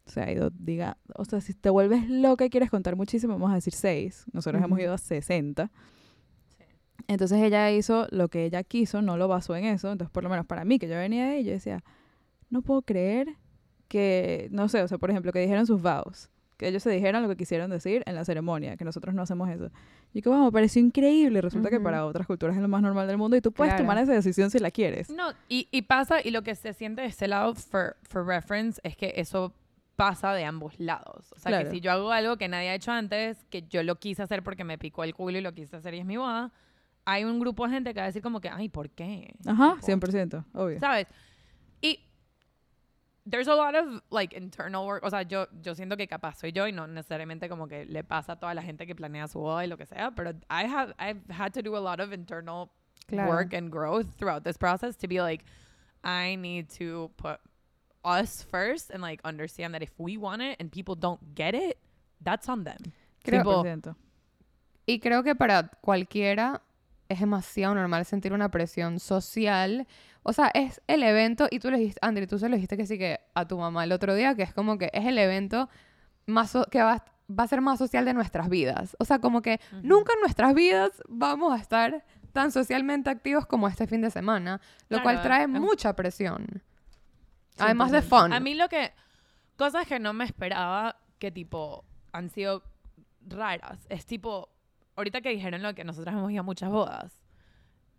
se 0.05 0.21
ha 0.21 0.31
ido, 0.31 0.49
diga, 0.51 0.97
o 1.15 1.23
sea, 1.25 1.39
si 1.41 1.53
te 1.53 1.69
vuelves 1.69 2.09
loca 2.09 2.45
y 2.45 2.49
quieres 2.49 2.69
contar 2.69 2.95
muchísimo, 2.95 3.33
vamos 3.33 3.51
a 3.51 3.55
decir 3.55 3.73
seis. 3.73 4.25
Nosotros 4.33 4.61
hemos 4.61 4.75
Ujú. 4.77 4.81
ido 4.83 4.93
a 4.93 4.97
60. 4.97 5.71
Entonces 7.07 7.41
ella 7.41 7.69
hizo 7.71 8.07
lo 8.11 8.29
que 8.29 8.45
ella 8.45 8.63
quiso, 8.63 9.01
no 9.01 9.17
lo 9.17 9.27
basó 9.27 9.55
en 9.55 9.65
eso. 9.65 9.91
Entonces, 9.91 10.11
por 10.11 10.23
lo 10.23 10.29
menos 10.29 10.45
para 10.45 10.63
mí, 10.65 10.79
que 10.79 10.87
yo 10.87 10.95
venía 10.95 11.25
de 11.25 11.31
ahí, 11.33 11.43
yo 11.43 11.51
decía, 11.51 11.83
no 12.49 12.61
puedo 12.61 12.81
creer 12.81 13.27
que, 13.87 14.47
no 14.51 14.69
sé, 14.69 14.81
o 14.81 14.87
sea, 14.87 14.97
por 14.97 15.09
ejemplo, 15.09 15.31
que 15.31 15.39
dijeron 15.39 15.65
sus 15.65 15.81
vows. 15.81 16.29
Que 16.57 16.67
ellos 16.67 16.83
se 16.83 16.91
dijeran 16.91 17.23
lo 17.23 17.29
que 17.29 17.35
quisieron 17.35 17.71
decir 17.71 18.03
en 18.05 18.15
la 18.15 18.23
ceremonia, 18.25 18.77
que 18.77 18.85
nosotros 18.85 19.13
no 19.15 19.23
hacemos 19.23 19.49
eso. 19.49 19.69
Y 20.13 20.21
que, 20.21 20.29
wow, 20.29 20.45
me 20.45 20.51
pareció 20.51 20.81
increíble. 20.81 21.41
Resulta 21.41 21.69
que 21.69 21.77
Ujú. 21.77 21.83
para 21.83 22.05
otras 22.05 22.25
culturas 22.27 22.55
es 22.55 22.61
lo 22.61 22.67
más 22.69 22.81
normal 22.81 23.07
del 23.07 23.17
mundo 23.17 23.35
y 23.35 23.41
tú 23.41 23.51
puedes 23.51 23.73
Claro. 23.73 23.83
tomar 23.83 23.97
esa 23.97 24.13
decisión 24.13 24.49
si 24.49 24.59
la 24.59 24.71
quieres. 24.71 25.09
No, 25.09 25.31
y, 25.49 25.67
y 25.71 25.81
pasa, 25.83 26.17
y 26.23 26.31
lo 26.31 26.43
que 26.43 26.55
se 26.55 26.73
siente 26.73 27.01
de 27.01 27.07
este 27.07 27.27
lado, 27.27 27.53
for, 27.55 27.97
for 28.03 28.25
reference, 28.25 28.79
es 28.83 28.95
que 28.95 29.13
eso 29.17 29.53
pasa 29.95 30.33
de 30.33 30.43
ambos 30.45 30.79
lados. 30.79 31.31
O 31.33 31.39
sea, 31.39 31.49
Claro. 31.51 31.65
que 31.65 31.71
si 31.71 31.81
yo 31.81 31.91
hago 31.91 32.11
algo 32.11 32.37
que 32.37 32.47
nadie 32.47 32.69
ha 32.69 32.75
hecho 32.75 32.91
antes, 32.91 33.43
que 33.45 33.61
yo 33.63 33.83
lo 33.83 33.95
quise 33.95 34.23
hacer 34.23 34.43
porque 34.43 34.63
me 34.63 34.77
picó 34.77 35.03
el 35.03 35.13
culo 35.13 35.37
y 35.37 35.41
lo 35.41 35.53
quise 35.53 35.75
hacer 35.77 35.93
y 35.93 35.99
es 35.99 36.05
mi 36.05 36.17
boda, 36.17 36.51
hay 37.05 37.23
un 37.25 37.39
grupo 37.39 37.67
de 37.67 37.73
gente 37.73 37.93
que 37.93 37.99
va 37.99 38.05
a 38.05 38.07
decir 38.07 38.21
como 38.21 38.39
que, 38.41 38.49
ay, 38.49 38.69
¿por 38.69 38.89
qué? 38.89 39.35
Ajá, 39.45 39.75
Tipo, 39.75 39.85
100%, 39.85 40.45
obvio. 40.53 40.79
¿Sabes? 40.79 41.07
Y 41.81 41.99
there's 43.29 43.47
a 43.47 43.55
lot 43.55 43.75
of 43.75 44.01
like 44.09 44.33
internal 44.35 44.85
work, 44.85 45.03
o 45.03 45.09
sea, 45.09 45.21
yo 45.23 45.47
yo 45.61 45.75
siento 45.75 45.95
que 45.95 46.07
capaz 46.07 46.35
soy 46.39 46.51
yo 46.51 46.67
y 46.67 46.71
no 46.71 46.87
necesariamente 46.87 47.47
como 47.47 47.67
que 47.67 47.85
le 47.85 48.03
pasa 48.03 48.33
a 48.33 48.35
toda 48.39 48.53
la 48.53 48.61
gente 48.61 48.85
que 48.87 48.95
planea 48.95 49.27
su 49.27 49.39
boda 49.39 49.63
y 49.63 49.67
lo 49.67 49.77
que 49.77 49.85
sea, 49.85 50.11
pero 50.11 50.31
I 50.49 50.65
have 50.65 50.93
I've 50.99 51.21
had 51.29 51.51
to 51.53 51.61
do 51.61 51.75
a 51.77 51.79
lot 51.79 51.99
of 51.99 52.11
internal 52.13 52.69
Claro. 53.07 53.29
work 53.31 53.53
and 53.53 53.69
growth 53.69 54.07
throughout 54.17 54.43
this 54.43 54.57
process 54.57 54.97
to 54.97 55.07
be 55.07 55.19
like 55.19 55.43
I 56.03 56.35
need 56.37 56.67
to 56.79 57.11
put 57.17 57.37
us 58.03 58.43
first 58.45 58.91
and 58.91 59.01
like 59.01 59.21
understand 59.25 59.73
that 59.73 59.81
if 59.81 59.93
we 59.97 60.17
want 60.17 60.41
it 60.41 60.59
and 60.59 60.69
people 60.71 60.95
don't 60.99 61.21
get 61.35 61.53
it, 61.55 61.77
that's 62.23 62.47
on 62.49 62.63
them. 62.63 62.77
Creo- 63.23 63.43
Tipo, 63.43 63.63
100%. 63.63 63.95
Y 64.85 64.99
creo 64.99 65.23
que 65.23 65.35
para 65.35 65.69
cualquiera 65.81 66.61
es 67.09 67.19
demasiado 67.19 67.73
normal 67.75 68.05
sentir 68.05 68.33
una 68.33 68.49
presión 68.49 68.99
social. 68.99 69.87
O 70.23 70.33
sea, 70.33 70.47
es 70.53 70.81
el 70.87 71.03
evento, 71.03 71.47
y 71.51 71.59
tú 71.59 71.69
le 71.69 71.77
dijiste, 71.77 71.99
Andri, 72.01 72.27
tú 72.27 72.37
se 72.39 72.49
lo 72.49 72.55
dijiste 72.55 72.75
que 72.77 72.85
sí 72.85 72.97
que 72.97 73.19
a 73.33 73.47
tu 73.47 73.57
mamá 73.57 73.83
el 73.83 73.91
otro 73.91 74.15
día, 74.15 74.35
que 74.35 74.43
es 74.43 74.53
como 74.53 74.77
que 74.77 74.89
es 74.93 75.05
el 75.05 75.17
evento 75.17 75.69
más 76.25 76.51
so- 76.51 76.65
que 76.65 76.81
va, 76.81 77.03
va 77.29 77.43
a 77.43 77.47
ser 77.47 77.61
más 77.61 77.77
social 77.79 78.03
de 78.05 78.13
nuestras 78.13 78.49
vidas. 78.49 78.95
O 78.99 79.05
sea, 79.05 79.19
como 79.19 79.41
que 79.41 79.59
nunca 79.81 80.13
en 80.13 80.19
nuestras 80.21 80.53
vidas 80.53 80.91
vamos 81.07 81.53
a 81.53 81.61
estar 81.61 82.03
tan 82.33 82.51
socialmente 82.51 83.09
activos 83.09 83.45
como 83.45 83.67
este 83.67 83.85
fin 83.87 84.01
de 84.01 84.09
semana, 84.11 84.59
lo 84.89 84.97
cual 85.03 85.21
trae 85.21 85.43
es- 85.43 85.49
mucha 85.49 85.93
presión. 85.95 86.61
Además 87.59 87.91
de 87.91 88.01
100%. 88.01 88.03
fun. 88.03 88.33
A 88.33 88.39
mí 88.39 88.53
lo 88.55 88.67
que. 88.69 88.91
Cosas 89.55 89.87
que 89.87 89.99
no 89.99 90.13
me 90.13 90.25
esperaba 90.25 90.97
que, 91.19 91.31
tipo, 91.31 91.85
han 92.11 92.29
sido 92.29 92.63
raras. 93.27 93.85
Es 93.89 94.05
tipo. 94.05 94.49
Ahorita 94.95 95.21
que 95.21 95.29
dijeron 95.29 95.61
lo 95.63 95.73
que 95.73 95.83
nosotras 95.83 96.15
hemos 96.15 96.31
ido 96.31 96.41
a 96.41 96.43
muchas 96.43 96.69
bodas, 96.69 97.19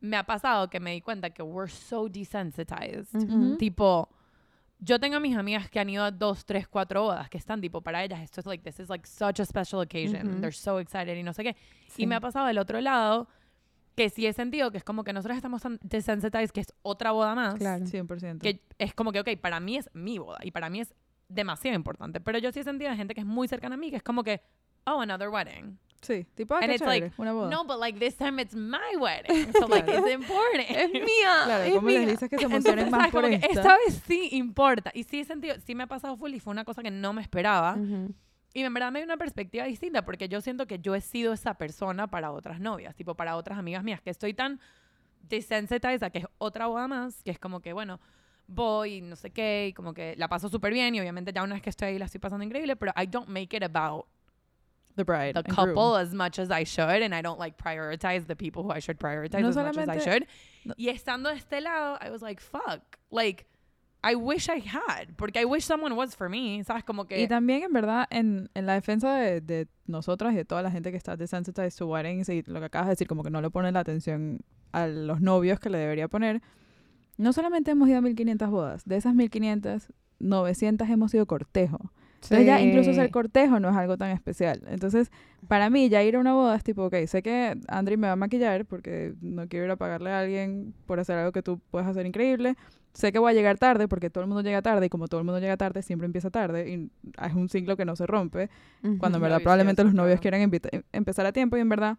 me 0.01 0.17
ha 0.17 0.25
pasado 0.25 0.71
que 0.71 0.79
me 0.79 0.93
di 0.93 1.01
cuenta 1.01 1.31
que 1.31 1.43
we're 1.43 1.71
so 1.71 2.09
desensitized. 2.09 3.59
Tipo. 3.59 4.09
Yo 4.81 4.99
tengo 4.99 5.17
a 5.17 5.21
mis 5.21 5.37
amigas 5.37 5.71
que 5.71 5.81
han 5.81 5.89
ido 5.89 6.05
a 6.05 6.11
dos, 6.11 6.45
tres, 6.45 6.69
cuatro 6.69 7.05
bodas 7.05 7.31
que 7.31 7.39
están 7.39 7.61
tipo 7.61 7.81
para 7.81 8.05
ellas 8.05 8.21
esto 8.21 8.41
es 8.41 8.47
like 8.47 8.63
this 8.63 8.81
is 8.81 8.91
like 8.91 9.07
such 9.07 9.41
a 9.41 9.45
special 9.47 9.81
occasion. 9.81 10.41
They're 10.41 10.53
so 10.53 10.79
excited 10.79 11.17
y 11.17 11.23
no 11.23 11.33
sé 11.33 11.43
qué. 11.43 11.57
Sí. 11.89 12.03
Y 12.03 12.07
me 12.07 12.17
ha 12.17 12.21
pasado 12.21 12.47
del 12.47 12.59
otro 12.59 12.81
lado 12.81 13.29
que 13.97 14.11
sí 14.11 14.27
he 14.27 14.33
sentido 14.33 14.71
que 14.71 14.79
es 14.79 14.85
como 14.85 15.05
que 15.05 15.13
nosotros 15.13 15.37
estamos 15.37 15.63
tan 15.63 15.79
desensitized 15.83 16.51
que 16.51 16.61
es 16.61 16.73
otra 16.83 17.13
boda 17.13 17.35
más 17.35 17.55
Claro. 17.55 17.85
100%. 17.87 18.41
que 18.41 18.61
es 18.79 18.95
como 18.95 19.13
que, 19.13 19.21
ok, 19.21 19.29
para 19.41 19.61
mí 19.61 19.77
es 19.77 19.89
mi 19.95 20.19
boda 20.19 20.39
y 20.43 20.51
para 20.51 20.69
mí 20.71 20.81
es 20.81 20.93
demasiado 21.29 21.77
importante. 21.77 22.21
Pero 22.21 22.39
yo 22.39 22.53
sí 22.53 22.61
he 22.61 22.65
sentido 22.65 22.91
de 22.91 22.97
gente 22.97 23.15
que 23.15 23.21
es 23.21 23.27
muy 23.27 23.49
cercana 23.49 23.75
a 23.77 23.79
mí 23.79 23.91
que 23.91 23.97
es 23.97 24.03
como 24.03 24.23
que, 24.25 24.41
oh, 24.87 25.01
another 25.01 25.29
wedding. 25.29 25.79
sí, 26.03 26.27
tipo, 26.35 26.55
ah, 26.55 26.59
And 26.59 26.67
qué 26.67 26.73
it's 26.75 26.83
chévere, 26.85 27.01
like, 27.01 27.15
una 27.17 27.33
boda. 27.33 27.51
No, 27.51 27.65
but 27.65 27.79
like 27.79 27.99
this 27.99 28.15
time 28.17 28.41
it's 28.43 28.55
my 28.55 28.97
wedding. 29.01 29.51
So 29.59 29.67
like 29.69 29.85
Claro. 29.87 30.07
it's 30.07 30.15
important. 30.15 30.71
Es 30.71 30.91
mía. 30.93 31.05
Claro, 31.45 31.63
es 31.65 31.75
¿cómo 31.75 31.89
les 31.89 32.01
mía. 32.01 32.09
dices 32.11 32.29
que 32.29 32.37
se 32.37 32.45
Entonces, 32.45 32.67
emocionen 32.73 32.91
más 32.91 33.11
por 33.11 33.23
Como 33.23 33.35
esta? 33.35 33.47
esta 33.47 33.77
vez 33.87 34.03
sí 34.07 34.29
importa. 34.33 34.91
Y 34.93 35.05
sí 35.05 35.21
he 35.21 35.25
sentido, 35.25 35.55
sí 35.65 35.75
me 35.75 35.85
ha 35.85 35.87
pasado 35.87 36.17
full 36.19 36.35
y 36.35 36.41
fue 36.41 36.51
una 36.51 36.65
cosa 36.65 36.83
que 36.83 36.91
no 36.91 37.13
me 37.15 37.23
esperaba. 37.23 37.75
Ujú. 37.79 38.13
Y 38.55 38.63
en 38.63 38.73
verdad 38.73 38.93
me 38.93 39.01
dio 39.01 39.05
una 39.07 39.17
perspectiva 39.17 39.65
distinta 39.65 40.05
porque 40.05 40.29
yo 40.29 40.41
siento 40.41 40.67
que 40.67 40.79
yo 40.79 40.95
he 40.95 41.01
sido 41.01 41.33
esa 41.33 41.55
persona 41.55 42.07
para 42.07 42.31
otras 42.31 42.61
novias, 42.61 42.95
tipo 42.95 43.15
para 43.17 43.37
otras 43.37 43.59
amigas 43.59 43.83
mías, 43.83 44.01
que 44.01 44.11
estoy 44.11 44.33
tan 44.33 44.61
desensitized 45.23 46.05
a 46.05 46.11
que 46.11 46.19
es 46.21 46.27
otra 46.39 46.67
boda 46.69 46.87
más, 46.87 47.23
que 47.25 47.31
es 47.33 47.39
como 47.39 47.61
que, 47.61 47.73
bueno, 47.73 48.01
voy 48.47 48.95
y 48.97 49.01
no 49.01 49.17
sé 49.17 49.31
qué, 49.31 49.69
y 49.69 49.73
como 49.73 49.93
que 49.93 50.15
la 50.17 50.29
paso 50.29 50.49
súper 50.49 50.73
bien 50.73 50.95
y 50.95 51.01
obviamente 51.01 51.33
ya 51.33 51.43
una 51.43 51.55
vez 51.55 51.63
que 51.63 51.71
estoy 51.71 51.89
ahí 51.89 51.99
la 51.99 52.05
estoy 52.05 52.21
pasando 52.21 52.45
increíble, 52.45 52.77
pero 52.77 52.93
I 52.97 53.07
don't 53.07 53.29
make 53.29 53.57
it 53.57 53.63
about 53.65 54.07
The 54.97 55.03
bride. 55.03 55.33
the 55.35 55.43
couple 55.43 55.97
as 55.99 56.15
much 56.15 56.39
as 56.39 56.51
I 56.51 56.65
should 56.65 57.03
and 57.03 57.13
I 57.13 57.23
don't 57.23 57.41
like 57.41 57.57
prioritize 57.57 58.27
the 58.27 58.37
people 58.37 58.63
who 58.63 58.71
I 58.73 58.81
should 58.81 58.99
prioritize 58.99 59.41
No 59.41 59.49
as 59.49 59.57
much 59.57 59.77
as 59.79 59.89
I 59.89 59.99
should. 59.99 60.29
no- 60.65 60.75
Y 60.77 60.91
estando 60.91 61.31
de 61.31 61.37
este 61.37 61.61
lado, 61.61 61.99
I 62.01 62.11
was 62.11 62.23
like, 62.23 62.41
fuck, 62.41 62.83
like 63.11 63.47
I 64.11 64.15
wish 64.17 64.49
I 64.49 64.61
had, 64.61 65.09
porque 65.17 65.41
I 65.41 65.45
wish 65.45 65.65
someone 65.65 65.95
was 65.95 66.15
for 66.15 66.29
me, 66.29 66.63
¿sabes? 66.65 66.85
Como 66.85 67.07
que 67.07 67.23
Y 67.23 67.27
también, 67.29 67.63
en 67.63 67.73
verdad, 67.73 68.07
en, 68.11 68.51
en 68.55 68.67
la 68.67 68.75
defensa 68.75 69.15
de, 69.17 69.41
de 69.41 69.67
nosotras 69.87 70.33
y 70.35 70.37
de 70.37 70.45
toda 70.45 70.63
la 70.63 70.71
gente 70.71 70.91
que 70.91 70.97
está 70.97 71.17
desensitized 71.17 71.77
to 71.79 71.87
weddings 71.87 72.29
y 72.29 72.43
lo 72.43 72.61
que 72.61 72.67
acabas 72.67 72.89
de 72.89 72.93
decir, 72.93 73.07
como 73.09 73.23
que 73.23 73.31
no 73.31 73.41
le 73.41 73.51
pone 73.51 73.73
la 73.73 73.81
atención 73.81 74.41
a 74.73 74.87
los 74.87 75.21
novios 75.21 75.59
que 75.61 75.71
le 75.71 75.79
debería 75.79 76.09
poner, 76.09 76.43
no 77.17 77.33
solamente 77.33 77.71
hemos 77.71 77.89
ido 77.89 77.99
a 77.99 78.01
1500 78.03 78.51
bodas, 78.51 78.85
de 78.85 78.97
esas 78.97 79.15
1500, 79.15 79.93
900 80.19 80.89
hemos 80.89 81.15
ido 81.15 81.27
cortejo. 81.27 81.79
Entonces 82.17 82.47
ya 82.47 82.61
incluso 82.61 82.95
ser 82.95 83.07
Sí. 83.07 83.13
cortejo 83.13 83.61
no 83.61 83.69
es 83.69 83.77
algo 83.77 83.99
tan 83.99 84.11
especial. 84.11 84.63
Entonces, 84.69 85.11
para 85.47 85.69
mí, 85.69 85.91
ya 85.91 86.03
ir 86.03 86.17
a 86.17 86.21
una 86.21 86.33
boda 86.33 86.57
es 86.57 86.65
tipo, 86.65 86.85
ok, 86.87 86.95
sé 87.07 87.23
que 87.23 87.55
Andri 87.69 87.99
me 87.99 88.07
va 88.07 88.15
a 88.15 88.17
maquillar 88.17 88.65
porque 88.65 89.15
no 89.21 89.47
quiero 89.47 89.67
ir 89.67 89.71
a 89.71 89.77
pagarle 89.77 90.11
a 90.11 90.21
alguien 90.21 90.73
por 90.87 90.99
hacer 91.01 91.19
algo 91.19 91.33
que 91.33 91.43
tú 91.43 91.61
puedes 91.71 91.87
hacer 91.87 92.07
increíble. 92.07 92.57
Sé 92.95 93.11
que 93.11 93.19
voy 93.19 93.33
a 93.33 93.35
llegar 93.35 93.59
tarde 93.59 93.89
porque 93.89 94.09
todo 94.09 94.23
el 94.23 94.29
mundo 94.29 94.43
llega 94.43 94.63
tarde 94.63 94.87
y 94.87 94.89
como 94.89 95.09
todo 95.09 95.21
el 95.21 95.27
mundo 95.27 95.41
llega 95.41 95.57
tarde, 95.57 95.83
siempre 95.83 96.07
empieza 96.07 96.31
tarde 96.31 96.71
y 96.71 96.91
es 97.23 97.35
un 97.35 97.49
ciclo 97.49 97.77
que 97.77 97.85
no 97.85 97.97
se 97.97 98.07
rompe. 98.07 98.49
Cuando 98.99 99.19
en 99.19 99.23
verdad 99.23 99.43
probablemente 99.43 99.83
los 99.83 99.95
novios 99.95 100.21
claro. 100.21 100.39
quieran 100.39 100.73
em- 100.73 100.83
empezar 100.93 101.27
a 101.27 101.33
tiempo 101.33 101.57
y 101.57 101.61
en 101.61 101.69
verdad, 101.69 101.99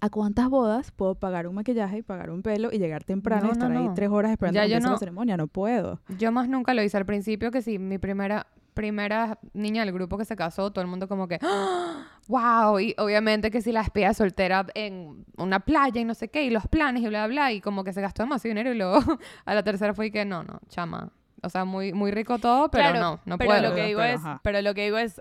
¿a 0.00 0.08
cuántas 0.08 0.48
bodas 0.48 0.90
puedo 0.92 1.14
pagar 1.14 1.46
un 1.46 1.54
maquillaje 1.54 1.98
y 1.98 2.02
pagar 2.02 2.30
un 2.30 2.42
pelo 2.42 2.70
y 2.72 2.78
llegar 2.78 3.04
temprano 3.04 3.42
No, 3.42 3.48
y 3.48 3.52
estar 3.52 3.70
no, 3.70 3.80
ahí 3.80 3.94
tres 3.94 4.08
horas 4.08 4.32
esperando 4.32 4.56
Ya 4.56 4.64
que 4.64 4.82
yo 4.82 4.90
la 4.90 4.96
ceremonia? 4.96 5.36
No 5.36 5.46
puedo. 5.46 6.00
Yo 6.18 6.32
más 6.32 6.48
nunca 6.48 6.72
lo 6.72 6.82
hice 6.82 6.96
al 6.96 7.04
principio, 7.04 7.50
que 7.50 7.60
sí, 7.60 7.78
mi 7.78 7.98
primera, 7.98 8.46
primera 8.74 9.38
niña 9.52 9.84
del 9.84 9.92
grupo 9.94 10.16
que 10.18 10.24
se 10.24 10.36
casó, 10.36 10.70
todo 10.72 10.82
el 10.82 10.88
mundo 10.88 11.08
como 11.08 11.28
que, 11.28 11.38
¡Ah! 11.42 12.06
wow, 12.28 12.78
y 12.80 12.94
obviamente 12.98 13.50
que 13.50 13.60
si 13.60 13.72
la 13.72 13.80
despedida 13.80 14.14
soltera 14.14 14.66
en 14.74 15.24
una 15.36 15.60
playa 15.60 16.00
y 16.00 16.04
no 16.04 16.14
sé 16.14 16.28
qué, 16.28 16.44
y 16.44 16.50
los 16.50 16.66
planes 16.68 17.02
y 17.02 17.08
bla, 17.08 17.26
bla, 17.26 17.34
bla, 17.34 17.52
y 17.52 17.60
como 17.60 17.84
que 17.84 17.92
se 17.92 18.00
gastó 18.00 18.22
demasiado 18.22 18.50
dinero 18.54 18.72
y 18.72 18.78
luego 18.78 18.98
a 19.44 19.54
la 19.54 19.62
tercera 19.62 19.94
fue 19.94 20.06
y 20.06 20.10
que 20.10 20.24
no, 20.24 20.42
no, 20.44 20.60
chama. 20.68 21.10
O 21.42 21.48
sea, 21.50 21.64
muy, 21.64 21.92
muy 21.92 22.12
rico 22.12 22.38
todo, 22.38 22.70
pero 22.70 22.84
Claro, 22.90 23.00
no, 23.00 23.20
no 23.26 23.36
pero 23.38 23.48
puedo. 23.50 23.62
lo 23.70 23.74
que 23.74 23.86
digo 23.86 24.00
pero 24.00 24.12
es, 24.14 24.20
ajá. 24.20 24.40
pero 24.44 24.62
lo 24.62 24.74
que 24.74 24.84
digo 24.84 24.98
es, 24.98 25.20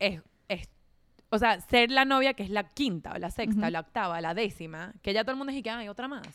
es, 0.00 0.20
es- 0.48 0.68
o 1.30 1.38
sea, 1.38 1.60
ser 1.60 1.90
la 1.90 2.04
novia 2.04 2.34
que 2.34 2.42
es 2.42 2.50
la 2.50 2.64
quinta 2.64 3.12
o 3.14 3.18
la 3.18 3.30
sexta, 3.30 3.62
Ujú. 3.62 3.70
la 3.70 3.80
octava, 3.80 4.20
la 4.20 4.34
décima, 4.34 4.92
que 5.02 5.12
ya 5.14 5.22
todo 5.22 5.30
el 5.32 5.38
mundo 5.38 5.52
dice 5.52 5.62
que 5.62 5.70
hay 5.70 5.88
otra 5.88 6.08
más. 6.08 6.26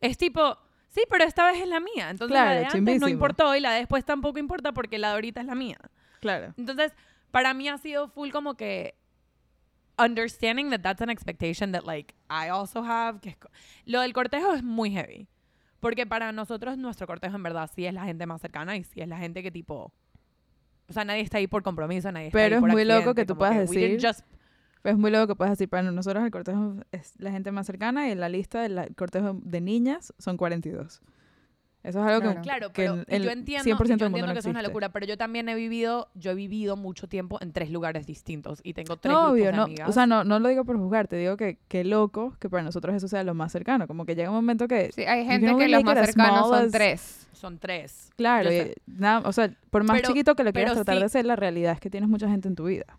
Es 0.00 0.16
tipo, 0.16 0.56
sí, 0.88 1.02
pero 1.10 1.24
esta 1.24 1.50
vez 1.50 1.60
es 1.60 1.68
la 1.68 1.80
mía. 1.80 2.10
Entonces 2.10 2.34
la 2.34 2.50
de 2.52 2.64
antes 2.66 3.00
no 3.00 3.08
importó 3.08 3.54
y 3.54 3.60
la 3.60 3.72
de 3.72 3.80
después 3.80 4.04
tampoco 4.04 4.38
importa 4.38 4.72
porque 4.72 4.98
la 4.98 5.08
de 5.08 5.14
ahorita 5.14 5.40
es 5.40 5.46
la 5.46 5.54
mía. 5.54 5.78
Claro. 6.20 6.54
Entonces, 6.56 6.92
para 7.30 7.54
mí 7.54 7.68
ha 7.68 7.78
sido 7.78 8.08
full 8.08 8.30
como 8.30 8.54
que 8.54 8.94
understanding 9.98 10.70
that 10.70 10.80
that's 10.80 11.02
an 11.02 11.10
expectation 11.10 11.72
that 11.72 11.84
like 11.84 12.14
I 12.30 12.48
also 12.48 12.82
have. 12.82 13.20
Que 13.20 13.30
es 13.30 13.36
lo 13.84 14.00
del 14.00 14.12
cortejo 14.12 14.54
es 14.54 14.62
muy 14.62 14.90
heavy. 14.90 15.28
Porque 15.80 16.06
para 16.06 16.32
nosotros 16.32 16.76
nuestro 16.76 17.06
cortejo 17.06 17.36
en 17.36 17.42
verdad 17.42 17.70
sí 17.72 17.86
es 17.86 17.94
la 17.94 18.04
gente 18.04 18.26
más 18.26 18.40
cercana 18.40 18.76
y 18.76 18.84
sí 18.84 19.00
es 19.00 19.08
la 19.08 19.18
gente 19.18 19.42
que 19.42 19.50
tipo... 19.50 19.92
O 20.88 20.92
sea, 20.92 21.04
nadie 21.04 21.20
está 21.20 21.38
ahí 21.38 21.46
por 21.46 21.62
compromiso, 21.62 22.10
nadie 22.10 22.28
está 22.28 22.38
Pero 22.38 22.56
ahí 22.56 22.58
es 22.58 22.60
por 22.60 22.72
muy 22.72 22.84
loco 22.84 23.14
que 23.14 23.26
tú 23.26 23.36
puedas 23.36 23.70
didn't 23.70 24.00
decir- 24.00 24.24
just- 24.78 24.86
Es 24.86 24.98
muy 24.98 25.10
loco 25.10 25.26
que 25.28 25.34
puedes 25.36 25.52
decir, 25.52 25.68
para 25.68 25.90
nosotros 25.90 26.24
el 26.24 26.30
cortejo 26.30 26.76
es 26.92 27.14
la 27.18 27.30
gente 27.30 27.52
más 27.52 27.66
cercana 27.66 28.08
y 28.08 28.12
en 28.12 28.20
la 28.20 28.28
lista 28.28 28.62
del 28.62 28.94
cortejo 28.96 29.38
de 29.42 29.60
niñas 29.60 30.12
son 30.18 30.36
42. 30.36 31.00
Eso 31.84 32.00
es 32.00 32.06
algo 32.06 32.20
Claro. 32.20 32.34
que, 32.34 32.42
Claro, 32.42 32.68
que 32.72 32.82
pero 32.82 33.04
el- 33.06 33.22
yo 33.22 33.30
entiendo, 33.30 33.62
100% 33.64 33.94
y 33.96 34.00
yo 34.00 34.04
del 34.06 34.10
mundo 34.10 34.16
entiendo 34.18 34.26
no 34.26 34.32
que 34.34 34.38
eso 34.40 34.48
es 34.48 34.52
una 34.52 34.62
locura, 34.62 34.88
pero 34.90 35.06
yo 35.06 35.16
también 35.16 35.48
he 35.48 35.54
vivido, 35.54 36.08
yo 36.14 36.32
he 36.32 36.34
vivido 36.34 36.76
mucho 36.76 37.06
tiempo 37.08 37.38
en 37.40 37.52
tres 37.52 37.70
lugares 37.70 38.04
distintos 38.04 38.60
y 38.64 38.74
tengo 38.74 38.96
tres 38.96 39.12
No, 39.12 39.18
grupos 39.20 39.32
obvio, 39.34 39.44
de 39.46 39.52
no. 39.52 39.62
amigas. 39.62 39.88
O 39.88 39.92
sea, 39.92 40.04
no, 40.06 40.24
no 40.24 40.40
lo 40.40 40.48
digo 40.48 40.64
por 40.64 40.76
juzgar, 40.76 41.06
te 41.06 41.16
digo 41.16 41.36
que 41.36 41.56
qué 41.68 41.84
loco 41.84 42.34
que 42.40 42.50
para 42.50 42.64
nosotros 42.64 42.94
eso 42.96 43.06
sea 43.06 43.22
lo 43.22 43.32
más 43.34 43.52
cercano. 43.52 43.86
Como 43.86 44.04
que 44.06 44.16
llega 44.16 44.28
un 44.28 44.34
momento 44.34 44.66
que, 44.66 44.90
Sí, 44.92 45.02
hay 45.04 45.22
You 45.24 45.30
gente 45.30 45.56
que 45.56 45.68
los 45.68 45.84
más 45.84 45.98
cercanos 46.06 46.48
son 46.48 46.64
as- 46.66 46.72
tres. 46.72 47.28
son 47.32 47.58
tres. 47.58 48.10
claro, 48.16 48.52
y 48.52 48.72
nada, 48.86 49.20
o 49.26 49.32
sea, 49.32 49.48
por 49.70 49.84
más 49.84 49.98
Pero- 49.98 50.08
chiquito 50.08 50.34
que 50.34 50.42
lo 50.42 50.52
quieras 50.52 50.72
pero 50.72 50.84
tratar 50.84 50.96
sí- 50.96 51.00
de 51.00 51.06
hacer, 51.06 51.24
la 51.26 51.36
realidad 51.36 51.72
es 51.74 51.80
que 51.80 51.90
tienes 51.90 52.10
mucha 52.10 52.28
gente 52.28 52.48
en 52.48 52.56
tu 52.56 52.64
vida. 52.64 52.98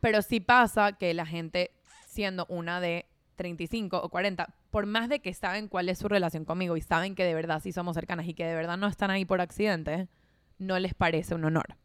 Pero 0.00 0.22
sí 0.22 0.40
pasa 0.40 0.92
que 0.92 1.12
la 1.14 1.26
gente, 1.26 1.70
siendo 2.06 2.46
una 2.48 2.80
de 2.80 3.06
35 3.36 4.00
o 4.02 4.08
40, 4.08 4.54
por 4.70 4.86
más 4.86 5.08
de 5.08 5.20
que 5.20 5.32
saben 5.34 5.68
cuál 5.68 5.88
es 5.88 5.98
su 5.98 6.08
relación 6.08 6.44
conmigo 6.44 6.76
y 6.76 6.80
saben 6.82 7.14
que 7.14 7.24
de 7.24 7.34
verdad 7.34 7.60
sí 7.62 7.72
somos 7.72 7.94
cercanas 7.94 8.26
y 8.28 8.34
que 8.34 8.44
de 8.44 8.54
verdad 8.54 8.76
no 8.76 8.86
están 8.86 9.10
ahí 9.10 9.24
por 9.24 9.40
accidente, 9.40 10.08
no 10.58 10.78
les 10.78 10.94
parece 10.94 11.34
un 11.34 11.44
honor 11.44 11.76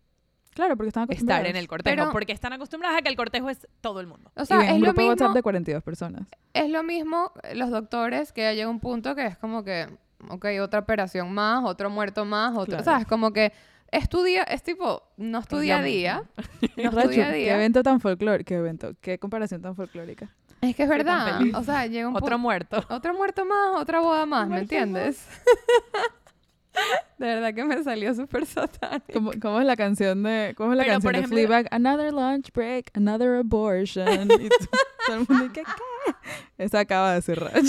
Claro, 0.53 0.77
porque 0.77 0.87
están 0.89 1.03
estar 1.03 1.13
acostumbrados. 1.15 1.49
en 1.49 1.55
el 1.57 1.67
cortejo. 1.67 1.95
Pero- 1.97 2.11
porque 2.13 2.31
están 2.31 2.53
acostumbradas 2.53 2.99
a 2.99 3.01
que 3.01 3.09
el 3.09 3.17
cortejo 3.17 3.49
es 3.49 3.67
todo 3.81 3.99
el 3.99 4.07
mundo. 4.07 4.31
O 4.35 4.43
y 4.43 4.45
sea, 4.45 4.57
ven 4.59 4.67
es 4.67 4.73
un 4.75 4.79
lo, 4.81 4.85
grupo 4.87 5.01
WhatsApp 5.01 5.19
mismo, 5.27 5.33
de 5.33 5.43
42 5.43 5.83
personas. 5.83 6.27
es 6.53 6.69
lo 6.69 6.81
mismo 6.83 7.31
eh, 7.43 7.55
los 7.55 7.69
doctores 7.71 8.31
que 8.31 8.41
ya 8.43 8.53
llega 8.53 8.69
un 8.69 8.79
punto 8.79 9.15
que 9.15 9.25
es 9.25 9.37
como 9.37 9.63
que, 9.65 9.87
ok, 10.29 10.45
otra 10.61 10.79
operación 10.79 11.33
más, 11.33 11.63
otro 11.65 11.89
muerto 11.89 12.23
más, 12.23 12.51
otro, 12.53 12.65
Claro. 12.77 12.81
o 12.81 12.83
sea, 12.85 12.97
es 12.99 13.05
como 13.07 13.33
que 13.33 13.51
es 13.97 14.09
tu 14.09 14.23
día, 14.23 14.43
es 14.43 14.63
tipo, 14.63 15.03
no 15.17 15.39
es 15.39 15.47
tu 15.47 15.57
Es 15.57 15.61
día 15.63 15.79
no 16.61 16.83
es 16.83 16.89
tu 16.91 16.95
Rachu, 16.97 17.09
día 17.09 17.31
qué 17.31 17.51
evento 17.53 17.83
tan 17.83 17.99
folclórico, 17.99 18.47
qué 18.47 18.55
evento, 18.55 18.93
qué 19.01 19.17
comparación 19.19 19.61
tan 19.61 19.75
folclórica. 19.75 20.29
Es 20.61 20.75
que 20.75 20.83
es 20.83 20.89
verdad, 20.89 21.41
o 21.53 21.63
sea, 21.63 21.85
llega 21.85 22.07
un 22.07 22.15
Otro 22.15 22.37
muerto. 22.39 22.83
otro 22.89 23.13
muerto 23.13 23.45
más, 23.45 23.79
otra 23.81 23.99
boda 23.99 24.25
más, 24.25 24.47
¿me 24.47 24.59
entiendes? 24.59 25.25
De 27.17 27.25
verdad 27.27 27.53
que 27.53 27.63
me 27.63 27.81
salió 27.83 28.13
súper 28.13 28.45
satánico. 28.45 29.05
¿Cómo, 29.13 29.31
cómo 29.41 29.59
es 29.61 29.65
la 29.65 29.77
canción 29.77 30.21
de, 30.23 30.53
cómo 30.57 30.73
es 30.73 30.77
la 30.77 30.83
Pero, 30.83 30.93
canción 30.95 31.09
por 31.09 31.13
de 31.15 31.19
ejemplo- 31.25 31.37
Fleabag? 31.37 31.67
Another 31.71 32.11
lunch 32.13 32.51
break, 32.51 32.91
another 32.93 33.35
abortion. 33.35 34.29
y 34.29 34.49
todo 35.07 35.15
el 35.19 35.25
mundo, 35.29 35.49
¿qué, 35.53 35.63
qué? 35.63 36.13
Esa 36.57 36.79
acaba 36.79 37.13
de 37.13 37.21
ser 37.21 37.39
Rach. 37.39 37.65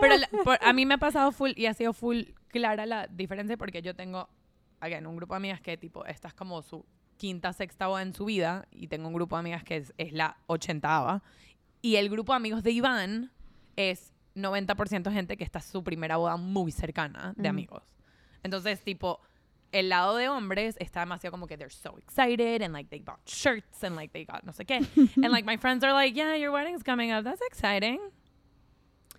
Pero 0.00 0.16
la- 0.16 0.28
por- 0.42 0.58
a 0.60 0.72
mí 0.72 0.84
me 0.84 0.94
ha 0.94 0.98
pasado 0.98 1.30
full 1.30 1.52
y 1.54 1.66
ha 1.66 1.74
sido 1.74 1.92
full 1.92 2.22
clara 2.48 2.86
la 2.86 3.06
diferencia 3.06 3.56
porque 3.56 3.80
yo 3.82 3.94
tengo, 3.94 4.28
again, 4.80 5.06
un 5.06 5.16
grupo 5.16 5.34
de 5.34 5.36
amigas 5.36 5.60
que 5.60 5.76
tipo, 5.76 6.04
esta 6.06 6.28
es 6.28 6.34
como 6.34 6.62
su 6.62 6.84
quinta, 7.16 7.52
sexta 7.52 7.86
boda 7.86 8.02
en 8.02 8.14
su 8.14 8.24
vida 8.24 8.66
y 8.70 8.88
tengo 8.88 9.08
un 9.08 9.14
grupo 9.14 9.36
de 9.36 9.40
amigas 9.40 9.64
que 9.64 9.76
es, 9.76 9.94
es 9.98 10.12
la 10.12 10.36
ochentava. 10.46 11.22
Y 11.82 11.96
el 11.96 12.08
grupo 12.08 12.32
de 12.32 12.36
amigos 12.36 12.62
de 12.62 12.72
Iván 12.72 13.32
es 13.76 14.12
90% 14.34 15.12
gente 15.12 15.36
que 15.36 15.44
está 15.44 15.60
su 15.60 15.82
primera 15.82 16.16
boda 16.16 16.36
muy 16.36 16.72
cercana 16.72 17.34
de 17.36 17.48
amigos. 17.48 17.82
Entonces, 18.42 18.80
tipo, 18.82 19.20
el 19.72 19.88
lado 19.88 20.16
de 20.16 20.28
hombres 20.28 20.76
está 20.78 21.00
demasiado 21.00 21.32
como 21.32 21.46
que 21.46 21.56
they're 21.56 21.70
so 21.70 21.98
excited 21.98 22.62
and 22.62 22.72
like 22.72 22.88
they 22.90 23.00
bought 23.00 23.20
shirts 23.26 23.82
and 23.82 23.96
like 23.96 24.12
they 24.12 24.24
got 24.24 24.42
no 24.44 24.52
sé 24.52 24.64
qué. 24.64 24.78
and 25.16 25.32
like 25.32 25.44
my 25.44 25.56
friends 25.56 25.82
are 25.84 25.92
like, 25.92 26.14
yeah, 26.14 26.36
your 26.36 26.52
wedding's 26.52 26.82
coming 26.82 27.12
up. 27.12 27.24
That's 27.24 27.42
exciting. 27.42 27.98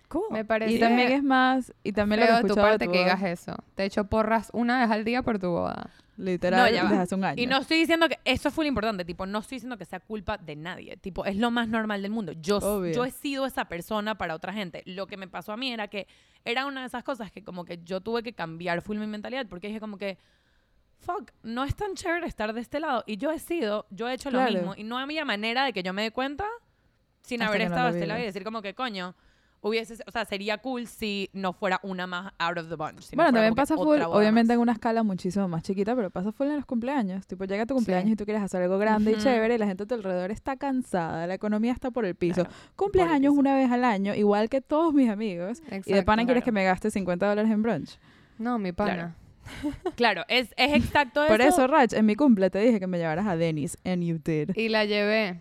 Cool. 0.08 0.24
Me 0.30 0.44
parece 0.44 0.72
Y 0.72 0.78
también 0.80 1.12
es 1.12 1.22
más, 1.22 1.72
y 1.84 1.92
también 1.92 2.20
lo 2.20 2.26
que 2.26 2.32
feo 2.32 2.36
de 2.36 2.42
tu 2.42 2.46
escuchado 2.48 2.66
de 2.66 2.72
parte 2.72 2.86
tu 2.86 2.92
que 2.92 2.98
digas 2.98 3.22
eso. 3.22 3.54
Te 3.74 3.84
echo 3.84 4.04
porras 4.04 4.50
una 4.54 4.80
vez 4.80 4.90
al 4.90 5.04
día 5.04 5.22
por 5.22 5.38
tu 5.38 5.50
boda. 5.50 5.90
literal, 6.16 6.60
No, 6.60 6.74
ya 6.74 6.82
desde 6.84 6.96
hace 7.02 7.14
un 7.14 7.24
año. 7.24 7.40
Y 7.42 7.46
no 7.46 7.58
estoy 7.58 7.78
diciendo 7.78 8.08
que 8.08 8.18
eso 8.24 8.50
fue 8.50 8.64
lo 8.64 8.68
importante, 8.70 9.04
tipo, 9.04 9.24
no 9.26 9.38
estoy 9.38 9.56
diciendo 9.56 9.76
que 9.76 9.84
sea 9.84 10.00
culpa 10.00 10.36
de 10.38 10.56
nadie, 10.56 10.96
tipo, 10.96 11.24
es 11.26 11.36
lo 11.36 11.50
más 11.50 11.68
normal 11.68 12.02
del 12.02 12.10
mundo. 12.10 12.32
Yo, 12.32 12.56
Obvio. 12.58 12.92
yo 12.92 13.04
he 13.04 13.10
sido 13.10 13.46
esa 13.46 13.66
persona 13.66 14.16
para 14.16 14.34
otra 14.34 14.52
gente. 14.52 14.82
Lo 14.86 15.06
que 15.06 15.16
me 15.16 15.28
pasó 15.28 15.52
a 15.52 15.56
mí 15.56 15.70
era 15.72 15.86
que 15.88 16.06
era 16.44 16.66
una 16.66 16.80
de 16.80 16.86
esas 16.88 17.04
cosas 17.04 17.30
que 17.30 17.44
como 17.44 17.64
que 17.64 17.78
yo 17.84 18.00
tuve 18.00 18.22
que 18.22 18.32
cambiar 18.32 18.80
full 18.82 18.96
mi 18.98 19.06
mentalidad 19.06 19.46
porque 19.46 19.66
dije 19.68 19.78
como 19.80 19.96
que 19.98 20.18
fuck, 21.00 21.30
no 21.44 21.62
es 21.62 21.76
tan 21.76 21.94
chévere 21.94 22.26
estar 22.26 22.52
de 22.52 22.60
este 22.60 22.80
lado 22.80 23.04
y 23.06 23.18
yo 23.18 23.30
he 23.30 23.38
sido, 23.38 23.86
yo 23.90 24.08
he 24.08 24.14
hecho 24.14 24.30
Claro. 24.30 24.50
lo 24.50 24.58
mismo 24.58 24.74
y 24.76 24.82
no 24.84 24.98
había 24.98 25.24
manera 25.24 25.64
de 25.64 25.72
que 25.72 25.82
yo 25.84 25.92
me 25.92 26.02
dé 26.02 26.10
cuenta 26.10 26.44
sin 27.22 27.42
Hasta 27.42 27.50
haber 27.54 27.60
no 27.60 27.66
estado 27.74 27.86
lo 27.88 27.92
de 27.92 27.98
este 28.00 28.06
lado 28.08 28.20
y 28.20 28.24
decir 28.24 28.42
como 28.42 28.62
que 28.62 28.74
coño, 28.74 29.14
hubiese, 29.60 29.94
o 30.06 30.10
sea, 30.10 30.24
sería 30.24 30.58
cool 30.58 30.86
si 30.86 31.30
no 31.32 31.52
fuera 31.52 31.80
una 31.82 32.06
más 32.06 32.32
out 32.38 32.58
of 32.58 32.68
the 32.68 32.76
bunch. 32.76 33.00
si 33.00 33.16
no 33.16 33.22
bueno, 33.22 33.30
fuera 33.30 33.46
también 33.48 33.54
pasa 33.54 33.74
full, 33.76 34.00
obviamente 34.02 34.48
más. 34.52 34.54
en 34.56 34.60
una 34.60 34.72
escala 34.72 35.02
muchísimo 35.02 35.48
más 35.48 35.62
chiquita, 35.62 35.94
pero 35.96 36.10
pasa 36.10 36.32
full 36.32 36.46
en 36.48 36.56
los 36.56 36.64
cumpleaños. 36.66 37.26
Tipo, 37.26 37.44
llega 37.44 37.66
tu 37.66 37.74
cumpleaños 37.74 38.06
Sí. 38.08 38.12
y 38.12 38.16
tú 38.16 38.24
quieres 38.24 38.42
hacer 38.42 38.62
algo 38.62 38.78
grande 38.78 39.12
Ujú. 39.12 39.20
y 39.20 39.22
chévere 39.24 39.54
y 39.54 39.58
la 39.58 39.66
gente 39.66 39.82
a 39.82 39.86
tu 39.86 39.94
alrededor 39.94 40.30
está 40.30 40.56
cansada, 40.56 41.26
la 41.26 41.34
economía 41.34 41.72
está 41.72 41.90
por 41.90 42.04
el 42.04 42.14
piso. 42.14 42.42
Claro. 42.44 42.50
Cumpleaños 42.76 43.34
una 43.34 43.54
vez 43.54 43.70
al 43.70 43.84
año, 43.84 44.14
igual 44.14 44.48
que 44.48 44.60
todos 44.60 44.94
mis 44.94 45.10
amigos. 45.10 45.60
y 45.66 45.70
de 45.70 45.76
Exacto. 45.78 46.04
pana 46.04 46.24
quieres 46.24 46.42
claro. 46.42 46.44
que 46.44 46.52
me 46.52 46.64
gaste 46.64 46.90
50 46.90 47.26
dólares 47.28 47.50
en 47.50 47.62
brunch. 47.62 47.98
No, 48.38 48.58
mi 48.58 48.72
pana. 48.72 49.16
Claro, 49.96 50.24
es, 50.28 50.52
es 50.58 50.74
exacto 50.74 51.26
Por 51.26 51.40
eso, 51.40 51.66
Rach, 51.66 51.94
en 51.94 52.04
mi 52.04 52.14
cumple 52.16 52.50
te 52.50 52.58
dije 52.58 52.78
que 52.78 52.86
me 52.86 52.98
llevaras 52.98 53.26
a 53.26 53.34
Dennis, 53.36 53.78
and 53.84 54.02
you 54.02 54.18
did. 54.22 54.50
Y 54.54 54.68
la 54.68 54.84
llevé. 54.84 55.40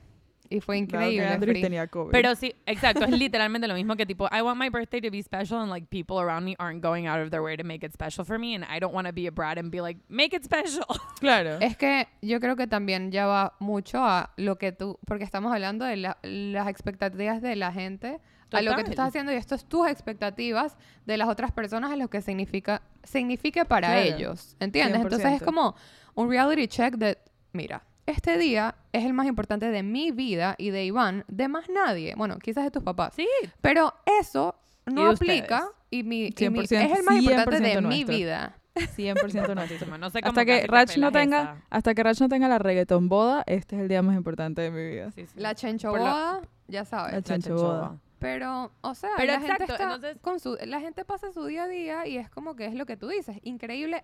Y 0.49 0.61
fue 0.61 0.77
increíble. 0.77 1.27
Andrew 1.27 1.51
Free. 1.51 1.61
tenía 1.61 1.87
COVID. 1.87 2.11
Pero 2.11 2.33
sí, 2.35 2.53
exacto, 2.65 3.03
es 3.05 3.11
literalmente 3.19 3.67
lo 3.67 3.73
mismo 3.73 3.95
que 3.95 4.05
tipo, 4.05 4.27
I 4.31 4.41
want 4.41 4.57
my 4.59 4.69
birthday 4.69 5.01
to 5.01 5.11
be 5.11 5.21
special 5.21 5.59
and 5.59 5.69
like 5.69 5.87
people 5.89 6.17
around 6.19 6.45
me 6.45 6.55
aren't 6.57 6.81
going 6.81 7.05
out 7.07 7.19
of 7.19 7.31
their 7.31 7.41
way 7.41 7.57
to 7.57 7.63
make 7.63 7.85
it 7.85 7.91
special 7.93 8.23
for 8.23 8.39
me 8.39 8.55
and 8.55 8.63
I 8.69 8.79
don't 8.79 8.93
want 8.93 9.07
to 9.07 9.13
be 9.13 9.27
a 9.27 9.31
brat 9.31 9.57
and 9.57 9.69
be 9.71 9.81
like, 9.81 9.99
make 10.07 10.35
it 10.35 10.43
special. 10.43 10.85
claro. 11.19 11.57
Es 11.59 11.75
que 11.77 12.07
yo 12.21 12.39
creo 12.39 12.55
que 12.55 12.67
también 12.67 13.11
ya 13.11 13.25
va 13.27 13.55
mucho 13.59 13.99
a 14.03 14.31
lo 14.37 14.57
que 14.57 14.71
tú, 14.71 14.97
porque 15.05 15.23
estamos 15.23 15.51
hablando 15.53 15.83
de 15.85 15.97
la- 15.97 16.17
las 16.23 16.67
expectativas 16.67 17.41
de 17.41 17.55
la 17.55 17.71
gente, 17.73 18.19
a 18.53 18.61
lo 18.61 18.71
que 18.71 18.77
tú 18.77 18.91
Total. 18.91 18.91
estás 18.91 19.07
haciendo 19.09 19.33
y 19.33 19.35
esto 19.35 19.55
es 19.55 19.65
tus 19.65 19.87
expectativas 19.89 20.77
de 21.05 21.17
las 21.17 21.27
otras 21.27 21.51
personas 21.51 21.91
a 21.91 21.97
lo 21.97 22.09
que 22.09 22.21
significa 22.21 22.81
signifique 23.03 23.65
para 23.65 23.89
Claro. 23.89 24.01
ellos, 24.15 24.55
¿entiendes? 24.61 25.01
Entonces 25.01 25.25
es 25.33 25.41
100%. 25.41 25.45
como 25.45 25.75
un 26.15 26.29
reality 26.29 26.67
check 26.67 26.95
de, 26.95 27.17
mira, 27.51 27.83
este 28.07 28.37
día 28.39 28.73
es 28.93 29.05
el 29.05 29.13
más 29.13 29.27
importante 29.27 29.69
de 29.69 29.83
mi 29.83 30.11
vida 30.11 30.55
y 30.57 30.71
de 30.71 30.83
Iván, 30.85 31.23
de 31.27 31.47
más 31.47 31.69
nadie, 31.69 32.15
bueno, 32.15 32.39
quizás 32.39 32.63
de 32.63 32.71
tus 32.71 32.81
papás, 32.83 33.13
Sí, 33.15 33.27
pero 33.61 33.93
eso 34.19 34.55
no 34.85 35.11
Y 35.11 35.15
aplica 35.15 35.67
y, 35.91 36.01
mi, 36.03 36.27
y 36.27 36.49
mi- 36.49 36.59
100%, 36.61 36.63
es 36.91 36.97
el 36.99 37.03
más 37.03 37.17
importante 37.21 37.59
de 37.59 37.73
100% 37.75 37.81
mi 37.81 38.03
nuestro. 38.03 38.15
vida. 38.15 38.57
100% 38.75 39.55
nuestro. 39.55 39.97
no 39.97 40.09
sé 40.09 40.21
cómo 40.21 40.29
hasta 40.29 40.45
que 40.45 40.67
Rach 40.67 40.97
no 40.97 41.11
pelas 41.11 41.23
tenga, 41.23 41.41
esa. 41.41 41.57
hasta 41.69 41.93
que 41.95 42.03
Rach 42.03 42.19
no 42.21 42.29
tenga 42.29 42.47
la 42.47 42.59
reggaeton 42.59 43.09
boda, 43.09 43.43
este 43.47 43.75
es 43.75 43.81
el 43.81 43.87
día 43.87 44.01
más 44.01 44.15
importante 44.15 44.61
de 44.61 44.71
mi 44.71 44.87
vida. 44.87 45.11
Sí, 45.11 45.25
sí. 45.25 45.33
La 45.39 45.55
chencho 45.55 45.89
boda, 45.91 46.41
ya 46.67 46.85
sabes. 46.85 47.11
La 47.13 47.17
La 47.17 47.23
chencho 47.23 47.49
chenchoba. 47.49 47.73
boda. 47.89 47.99
Pero, 48.19 48.71
o 48.81 48.95
sea, 48.95 49.09
Pero 49.17 49.33
la 49.33 49.39
gente 49.39 49.51
exacto, 49.53 49.73
está 49.73 49.83
entonces- 49.83 50.17
con 50.21 50.39
su, 50.39 50.57
la 50.65 50.79
gente 50.79 51.05
pasa 51.05 51.31
su 51.31 51.45
día 51.45 51.63
a 51.63 51.67
día 51.67 52.07
y 52.07 52.17
es 52.17 52.29
como 52.29 52.55
que 52.55 52.65
es 52.65 52.73
lo 52.73 52.85
que 52.85 52.97
tú 52.97 53.07
dices, 53.09 53.37
increíble, 53.43 54.03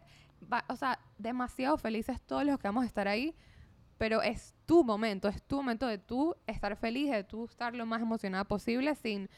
va- 0.52 0.66
o 0.70 0.76
sea, 0.76 1.00
demasiado 1.18 1.78
felices 1.78 2.20
todos 2.22 2.44
los 2.44 2.58
que 2.60 2.68
vamos 2.68 2.84
a 2.84 2.88
estar 2.88 3.08
ahí, 3.08 3.34
pero 3.98 4.22
es 4.22 4.54
tu 4.66 4.84
momento, 4.84 5.28
es 5.28 5.42
tu 5.44 5.58
momento 5.58 5.88
de 5.88 5.98
tú 5.98 6.36
estar 6.48 6.76
feliz, 6.76 7.12
de 7.12 7.24
tú 7.24 7.46
estar 7.46 7.76
lo 7.76 7.86
más 7.86 8.02
emocionada 8.02 8.44
posible 8.44 8.96
sin 8.96 9.30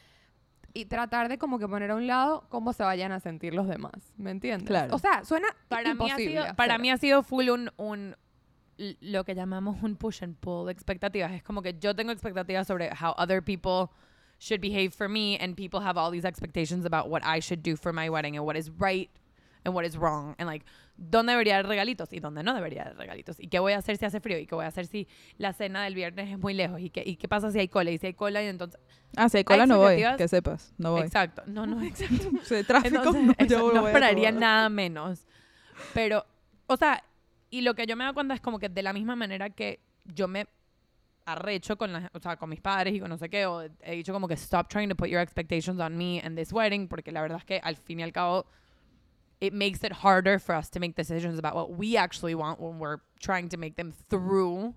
y 0.72 0.84
tratar 0.84 1.28
de 1.28 1.38
como 1.38 1.58
que 1.58 1.66
poner 1.66 1.90
a 1.90 1.96
un 1.96 2.06
lado 2.06 2.46
cómo 2.50 2.72
se 2.72 2.82
vayan 2.82 3.10
a 3.10 3.20
sentir 3.20 3.54
los 3.54 3.66
demás, 3.66 4.12
¿me 4.16 4.30
entiendes? 4.30 4.68
Claro. 4.68 4.94
O 4.94 4.98
sea, 4.98 5.24
suena 5.24 5.48
para 5.68 5.94
mí 5.94 6.10
ha 6.10 6.16
sido, 6.16 6.44
para 6.54 6.74
hacer. 6.74 6.80
mí 6.80 6.90
ha 6.90 6.98
sido 6.98 7.22
full 7.22 7.48
un, 7.48 7.70
un 7.76 8.14
lo 9.00 9.24
que 9.24 9.34
llamamos 9.34 9.82
un 9.82 9.96
push 9.96 10.22
and 10.22 10.36
pull 10.36 10.66
de 10.66 10.72
expectativas. 10.72 11.32
Es 11.32 11.42
como 11.42 11.62
que 11.62 11.78
yo 11.78 11.94
tengo 11.94 12.12
expectativas 12.12 12.66
sobre 12.66 12.90
how 12.90 13.14
other 13.16 13.42
people 13.42 13.90
should 14.38 14.60
behave 14.60 14.90
for 14.90 15.08
me 15.08 15.38
and 15.40 15.56
people 15.56 15.80
have 15.80 15.98
all 15.98 16.10
these 16.10 16.26
expectations 16.26 16.84
about 16.84 17.08
what 17.08 17.22
I 17.24 17.40
should 17.40 17.62
do 17.62 17.76
for 17.76 17.92
my 17.92 18.10
wedding 18.10 18.36
and 18.36 18.44
what 18.44 18.56
is 18.56 18.70
right 18.78 19.10
and 19.64 19.74
what 19.74 19.86
is 19.86 19.96
wrong 19.96 20.34
and 20.38 20.46
like 20.46 20.64
dónde 20.96 21.32
debería 21.32 21.54
haber 21.56 21.66
regalitos 21.66 22.12
y 22.12 22.20
dónde 22.20 22.42
no 22.42 22.54
debería 22.54 22.82
haber 22.82 22.96
regalitos 22.96 23.38
y 23.38 23.48
qué 23.48 23.58
voy 23.58 23.74
a 23.74 23.78
hacer 23.78 23.96
si 23.98 24.04
hace 24.06 24.20
frío 24.20 24.38
y 24.38 24.46
qué 24.46 24.54
voy 24.54 24.64
a 24.64 24.68
hacer 24.68 24.86
si 24.86 25.06
la 25.36 25.52
cena 25.52 25.84
del 25.84 25.94
viernes 25.94 26.30
es 26.30 26.38
muy 26.38 26.54
lejos 26.54 26.80
y 26.80 26.90
qué, 26.90 27.02
y 27.04 27.16
qué 27.16 27.28
pasa 27.28 27.50
si 27.50 27.58
hay 27.58 27.68
cola 27.68 27.90
y 27.90 27.98
si 27.98 28.06
hay 28.06 28.14
cola 28.14 28.42
y 28.42 28.46
entonces 28.46 28.80
Ah, 29.16 29.28
si 29.28 29.38
hay 29.38 29.44
cola 29.44 29.66
no 29.66 29.78
voy, 29.78 30.02
que 30.16 30.28
sepas, 30.28 30.74
no 30.78 30.92
voy. 30.92 31.02
exacto. 31.02 31.42
No 31.46 31.66
no 31.66 31.82
exacto. 31.86 32.30
Si 32.44 32.54
hay 32.54 32.64
tráfico, 32.64 32.96
entonces, 32.96 33.36
no, 33.38 33.46
yo 33.46 33.58
no 33.58 33.80
voy 33.80 33.86
a 33.86 33.88
esperaría 33.88 34.30
boda. 34.30 34.40
nada 34.40 34.68
menos. 34.68 35.26
Pero, 35.94 36.24
o 36.66 36.76
sea, 36.76 37.02
y 37.50 37.60
lo 37.62 37.74
que 37.74 37.86
yo 37.86 37.96
me 37.96 38.04
doy 38.04 38.12
cuenta 38.14 38.34
es 38.34 38.40
como 38.40 38.58
que 38.58 38.68
de 38.68 38.82
la 38.82 38.92
misma 38.92 39.16
manera 39.16 39.50
que 39.50 39.80
yo 40.04 40.28
me 40.28 40.46
arrecho 41.24 41.76
con, 41.76 41.92
la, 41.92 42.10
o 42.14 42.20
sea, 42.20 42.36
con 42.36 42.48
mis 42.48 42.60
padres 42.60 42.94
y 42.94 43.00
con 43.00 43.08
no 43.08 43.18
sé 43.18 43.28
qué, 43.28 43.46
o 43.46 43.62
he 43.62 43.96
dicho 43.96 44.12
como 44.12 44.28
que 44.28 44.34
stop 44.34 44.68
trying 44.68 44.88
to 44.88 44.94
put 44.94 45.08
your 45.08 45.20
expectations 45.20 45.80
on 45.80 45.96
me 45.96 46.20
and 46.24 46.36
this 46.38 46.52
wedding, 46.52 46.88
porque 46.88 47.10
la 47.12 47.20
verdad 47.22 47.38
es 47.38 47.44
que 47.44 47.60
al 47.62 47.76
fin 47.76 48.00
y 48.00 48.02
al 48.02 48.12
cabo 48.12 48.46
it 49.40 49.52
makes 49.52 49.84
it 49.84 49.92
harder 49.92 50.38
for 50.38 50.54
us 50.54 50.70
to 50.70 50.80
make 50.80 50.94
decisions 50.96 51.38
about 51.38 51.54
what 51.54 51.76
we 51.76 51.96
actually 51.96 52.34
want 52.34 52.60
when 52.60 52.78
we're 52.78 52.98
trying 53.20 53.48
to 53.48 53.56
make 53.56 53.76
them 53.76 53.92
through 53.92 54.74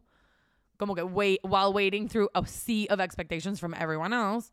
como 0.78 0.95
que 0.95 1.04
wait, 1.04 1.39
while 1.43 1.74
waiting 1.74 2.08
through 2.08 2.30
a 2.34 2.45
sea 2.45 2.88
of 2.88 3.00
expectations 3.00 3.60
from 3.60 3.74
everyone 3.74 4.13
else, 4.13 4.52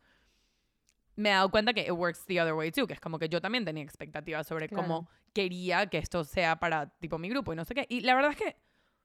me 1.16 1.30
he 1.30 1.32
dado 1.32 1.50
cuenta 1.50 1.72
que 1.72 1.84
it 1.86 1.96
works 1.96 2.24
the 2.26 2.38
other 2.40 2.54
way 2.54 2.70
too, 2.70 2.86
que 2.86 2.94
es 2.94 3.00
como 3.00 3.18
que 3.18 3.28
yo 3.28 3.40
también 3.40 3.64
tenía 3.64 3.82
expectativas 3.82 4.46
sobre 4.46 4.68
cómo 4.68 5.08
quería 5.32 5.86
que 5.88 5.98
esto 5.98 6.24
sea 6.24 6.56
para 6.56 6.90
tipo 7.00 7.16
mi 7.18 7.28
grupo 7.28 7.52
y 7.52 7.56
no 7.56 7.64
sé 7.64 7.74
qué. 7.74 7.86
Y 7.88 8.00
la 8.00 8.14
verdad 8.14 8.32
es 8.32 8.36
que 8.36 8.56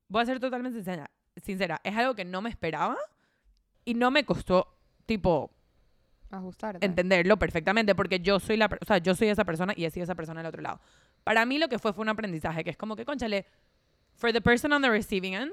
voy 0.08 0.24
a 0.24 0.26
ser 0.26 0.40
totalmente 0.40 0.78
sincera, 0.78 1.12
sincera, 1.38 1.80
es 1.84 1.96
algo 1.96 2.16
que 2.16 2.26
no 2.26 2.42
me 2.42 2.50
esperaba 2.50 2.98
y 3.86 3.94
no 3.94 4.12
me 4.12 4.26
costó 4.26 4.76
tipo 5.06 5.54
Ajustarte. 6.32 6.86
entenderlo 6.86 7.38
perfectamente 7.38 7.94
porque 7.96 8.20
yo 8.20 8.40
soy 8.40 8.58
la, 8.58 8.68
o 8.80 8.86
sea, 8.86 8.98
yo 9.00 9.14
soy 9.16 9.28
esa 9.30 9.44
persona 9.46 9.74
y 9.76 9.86
he 9.86 9.90
sido 9.92 10.04
esa 10.06 10.16
persona 10.16 10.42
del 10.42 10.48
otro 10.48 10.62
lado. 10.62 10.80
Para 11.24 11.46
mí 11.46 11.58
lo 11.60 11.68
que 11.70 11.78
fue 11.80 11.94
fue 11.94 12.02
un 12.04 12.10
aprendizaje 12.10 12.64
que 12.64 12.70
es 12.72 12.78
como 12.78 12.96
que, 12.96 13.06
conchale, 13.06 13.46
for 14.16 14.32
the 14.32 14.42
person 14.42 14.72
on 14.74 14.82
the 14.82 14.90
receiving 14.90 15.34
end, 15.36 15.52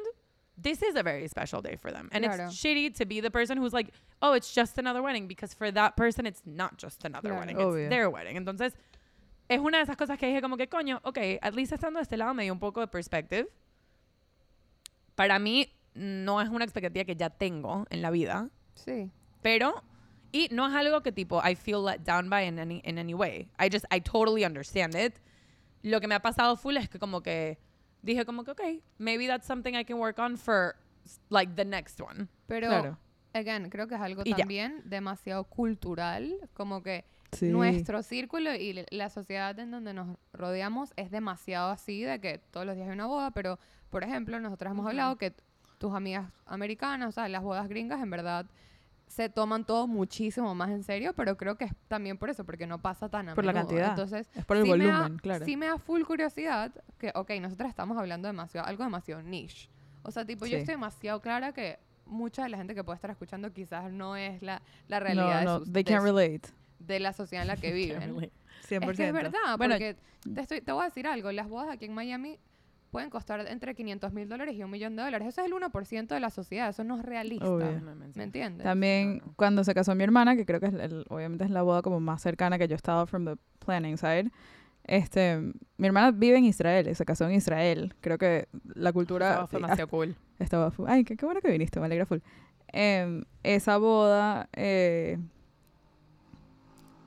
this 0.61 0.83
is 0.83 0.97
a 0.97 1.03
very 1.03 1.29
special 1.29 1.61
day 1.63 1.77
for 1.77 1.93
them. 1.93 2.09
And 2.13 2.25
Claro. 2.25 2.45
it's 2.49 2.55
shitty 2.55 2.93
to 2.99 3.05
be 3.07 3.21
the 3.21 3.31
person 3.31 3.59
who's 3.59 3.73
like, 3.73 3.93
oh, 4.23 4.35
it's 4.35 4.53
just 4.55 4.79
another 4.79 5.03
wedding 5.03 5.27
because 5.29 5.55
for 5.55 5.71
that 5.73 5.95
person 5.97 6.27
it's 6.27 6.43
not 6.45 6.77
just 6.79 7.05
another 7.05 7.31
Claro. 7.31 7.41
wedding, 7.41 7.57
Obvio. 7.59 7.79
it's 7.85 7.91
their 7.91 8.09
wedding. 8.11 8.37
Entonces, 8.37 8.75
es 9.49 9.61
una 9.61 9.79
de 9.79 9.85
esas 9.85 9.97
cosas 9.97 10.19
que 10.19 10.27
dije 10.27 10.41
como 10.43 10.57
que, 10.57 10.69
coño, 10.69 11.01
ok, 11.05 11.19
at 11.41 11.55
least 11.55 11.73
estando 11.73 11.99
de 11.99 12.03
este 12.03 12.17
lado 12.17 12.35
me 12.35 12.43
dio 12.45 12.53
un 12.53 12.59
poco 12.59 12.81
de 12.81 12.89
perspective. 12.89 13.49
Para 15.15 15.39
mí 15.39 15.73
no 15.95 16.41
es 16.41 16.49
una 16.49 16.65
expectativa 16.65 17.05
que 17.05 17.17
ya 17.17 17.31
tengo 17.31 17.87
en 17.91 18.03
la 18.03 18.11
vida, 18.11 18.49
Sí. 18.75 19.11
pero 19.43 19.83
y 20.33 20.49
no 20.51 20.67
es 20.69 20.75
algo 20.75 21.03
que 21.03 21.13
tipo 21.13 21.41
I 21.47 21.55
feel 21.55 21.85
let 21.85 22.01
down 22.01 22.29
by 22.31 22.45
in 22.47 22.59
any 22.59 22.81
in 22.85 22.99
any 22.99 23.15
way. 23.15 23.51
I 23.59 23.69
just 23.71 23.85
I 23.91 24.01
totally 24.01 24.45
understand 24.45 24.95
it. 24.95 25.15
Lo 25.83 26.01
que 26.01 26.09
me 26.09 26.15
ha 26.15 26.21
pasado 26.21 26.57
full 26.57 26.77
es 26.77 26.89
que 26.89 26.99
como 26.99 27.23
que 27.23 27.59
dije 28.03 28.25
como 28.25 28.45
que 28.45 28.51
okay, 28.53 28.83
maybe 28.99 29.27
that's 29.27 29.47
something 29.47 29.75
I 29.75 29.85
can 29.85 29.99
work 29.99 30.19
on 30.19 30.37
for 30.37 30.77
like 31.31 31.55
the 31.55 31.65
next 31.65 32.01
one. 32.01 32.29
Pero, 32.47 32.69
Claro. 32.69 32.99
again, 33.33 33.71
creo 33.71 33.87
que 33.89 33.95
es 33.95 34.01
algo 34.01 34.23
Y 34.25 34.31
ya. 34.31 34.37
también 34.37 34.83
demasiado 34.85 35.45
cultural, 35.45 36.35
como 36.55 36.83
que 36.83 37.05
Sí. 37.33 37.49
nuestro 37.51 38.03
círculo 38.03 38.55
y 38.55 38.85
la 38.91 39.11
sociedad 39.11 39.59
en 39.59 39.71
donde 39.71 39.93
nos 39.93 40.17
rodeamos 40.33 40.95
es 40.97 41.11
demasiado 41.11 41.71
así 41.71 42.03
de 42.03 42.19
que 42.21 42.39
todos 42.51 42.65
los 42.65 42.75
días 42.75 42.89
hay 42.89 42.95
una 42.95 43.07
boda, 43.07 43.31
pero, 43.33 43.59
por 43.91 44.03
ejemplo, 44.03 44.41
nosotros 44.41 44.71
hemos 44.73 44.87
hablado 44.87 45.17
que 45.19 45.35
tus 45.77 45.95
amigas 45.95 46.33
americanas, 46.47 47.09
o 47.11 47.13
sea, 47.13 47.29
las 47.29 47.43
bodas 47.43 47.69
gringas, 47.69 48.03
en 48.03 48.09
verdad, 48.11 48.47
se 49.09 49.29
toman 49.29 49.65
todo 49.65 49.87
muchísimo 49.87 50.55
más 50.55 50.71
en 50.71 50.85
serio, 50.85 51.13
pero 51.15 51.37
creo 51.37 51.57
que 51.57 51.65
es 51.65 51.73
también 51.89 52.19
por 52.19 52.31
eso, 52.31 52.45
porque 52.45 52.67
no 52.67 52.81
pasa 52.81 53.09
tan 53.09 53.31
a 53.31 53.35
Por 53.35 53.45
la 53.45 53.53
cantidad. 53.53 53.91
Entonces, 53.91 54.29
Es 54.35 54.45
por 54.45 54.57
el 54.59 54.65
sí 54.65 54.71
me 54.73 54.79
da- 54.87 54.99
volumen, 54.99 55.19
claro. 55.19 55.45
Sí 55.45 55.57
me 55.57 55.67
da 55.67 55.79
full 55.79 56.03
curiosidad 56.03 56.73
que, 56.99 57.11
ok, 57.15 57.31
nosotros 57.41 57.69
estamos 57.69 57.97
hablando 57.99 58.29
demasiado, 58.29 58.67
algo 58.67 58.85
demasiado 58.85 59.23
niche. 59.23 59.69
O 60.03 60.11
sea, 60.11 60.25
tipo, 60.25 60.47
yo 60.47 60.53
Sí. 60.53 60.61
estoy 60.61 60.75
demasiado 60.75 61.21
clara 61.21 61.53
que 61.53 61.79
mucha 62.07 62.43
de 62.45 62.49
la 62.51 62.57
gente 62.59 62.75
que 62.75 62.85
puede 62.85 62.95
estar 62.97 63.11
escuchando 63.11 63.53
quizás 63.53 63.91
no 63.93 64.17
es 64.17 64.41
la, 64.43 64.63
la 64.89 65.01
realidad 65.01 65.33
no, 65.33 65.39
de, 65.39 65.45
no, 65.45 65.59
sus- 65.61 65.73
they 65.73 65.83
de 65.83 65.91
can't 65.91 66.01
su- 66.07 66.15
relate. 66.15 66.49
de 66.79 67.01
la 67.01 67.13
sociedad 67.13 67.43
en 67.43 67.49
la 67.49 67.57
que 67.57 67.73
viven. 67.73 68.15
100%. 68.69 68.91
Es 68.91 68.97
que 68.97 69.07
es 69.09 69.13
verdad, 69.13 69.39
Bueno, 69.57 69.75
porque 69.75 69.97
te, 70.35 70.41
estoy- 70.41 70.61
te 70.61 70.73
voy 70.73 70.83
a 70.83 70.85
decir 70.87 71.07
algo, 71.07 71.33
las 71.33 71.49
bodas 71.49 71.69
aquí 71.71 71.85
en 71.87 71.95
Miami 71.95 72.39
pueden 72.91 73.11
costar 73.11 73.47
entre 73.49 73.75
500 73.75 74.13
mil 74.13 74.29
dólares 74.29 74.55
y 74.57 74.63
un 74.63 74.71
millón 74.71 74.97
de 74.97 75.03
dólares. 75.03 75.29
Eso 75.29 75.41
es 75.43 75.47
el 75.47 75.53
1% 75.53 76.15
de 76.15 76.21
la 76.21 76.31
sociedad, 76.31 76.69
eso 76.71 76.85
no 76.85 76.99
es 76.99 77.05
realista. 77.05 77.49
Obvio. 77.49 77.81
¿Me 78.15 78.23
entiendes? 78.25 78.65
También 78.65 79.19
No, 79.19 79.27
no. 79.27 79.33
cuando 79.37 79.65
se 79.65 79.75
casó 79.75 79.95
mi 79.95 80.05
hermana, 80.05 80.37
que 80.37 80.45
creo 80.47 80.61
que 80.61 80.67
es 80.67 80.75
el- 80.75 81.05
obviamente 81.09 81.45
es 81.45 81.51
la 81.51 81.63
boda 81.63 81.83
como 81.83 82.01
más 82.01 82.23
cercana 82.23 82.59
que 82.59 82.67
yo 82.69 82.75
he 82.75 82.77
estado 82.77 83.07
from 83.07 83.25
the 83.25 83.37
planning 83.65 83.97
side. 83.99 84.31
Este, 84.85 85.39
mi 85.77 85.87
hermana 85.87 86.13
vive 86.13 86.39
en 86.39 86.45
Israel, 86.47 86.89
y 86.89 86.95
se 86.95 87.05
casó 87.05 87.27
en 87.29 87.33
Israel. 87.35 87.95
Creo 88.01 88.17
que 88.17 88.49
la 88.75 88.93
cultura 88.93 89.31
Estaba 89.45 89.49
demasiado 89.53 89.89
cool. 89.89 90.17
estaba 90.39 90.71
full. 90.71 90.87
Ay, 90.89 91.05
qué, 91.05 91.17
qué 91.17 91.27
bueno 91.27 91.41
que 91.43 91.51
viniste, 91.51 91.79
me 91.79 91.87
alegra 91.87 92.07
full. 92.07 92.21
Em, 92.73 93.25
esa 93.43 93.77
boda 93.79 94.49
eh, 94.55 95.19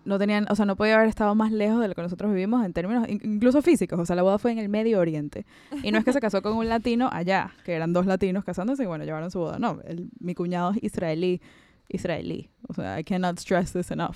no 0.06 0.18
tenían, 0.20 0.46
o 0.50 0.56
sea, 0.56 0.66
no 0.66 0.76
podía 0.76 0.96
haber 0.96 1.08
estado 1.10 1.36
más 1.36 1.52
lejos 1.52 1.80
de 1.80 1.88
lo 1.88 1.94
que 1.96 2.02
nosotros 2.02 2.32
vivimos 2.32 2.66
en 2.66 2.74
términos 2.74 3.08
in- 3.08 3.22
incluso 3.24 3.62
físicos. 3.62 4.00
O 4.00 4.06
sea, 4.06 4.16
la 4.16 4.24
boda 4.24 4.38
fue 4.40 4.52
en 4.52 4.58
el 4.60 4.68
Medio 4.70 5.00
Oriente. 5.00 5.46
Y 5.84 5.92
no 5.92 5.98
es 6.00 6.06
que 6.06 6.14
se 6.14 6.20
casó 6.20 6.42
con 6.42 6.54
un 6.54 6.68
latino 6.70 7.10
allá, 7.12 7.52
que 7.66 7.74
eran 7.74 7.94
dos 7.94 8.06
latinos 8.06 8.44
casándose 8.44 8.84
y 8.84 8.88
bueno, 8.88 9.04
llevaron 9.06 9.30
su 9.32 9.40
boda. 9.40 9.60
No, 9.60 9.80
el- 9.86 10.10
mi 10.20 10.34
cuñado 10.36 10.72
es 10.72 10.84
israelí. 10.84 11.42
Israelí. 11.90 12.50
O 12.70 12.74
sea, 12.74 13.00
I 13.00 13.04
cannot 13.04 13.38
stress 13.40 13.74
this 13.74 13.92
enough. 13.92 14.16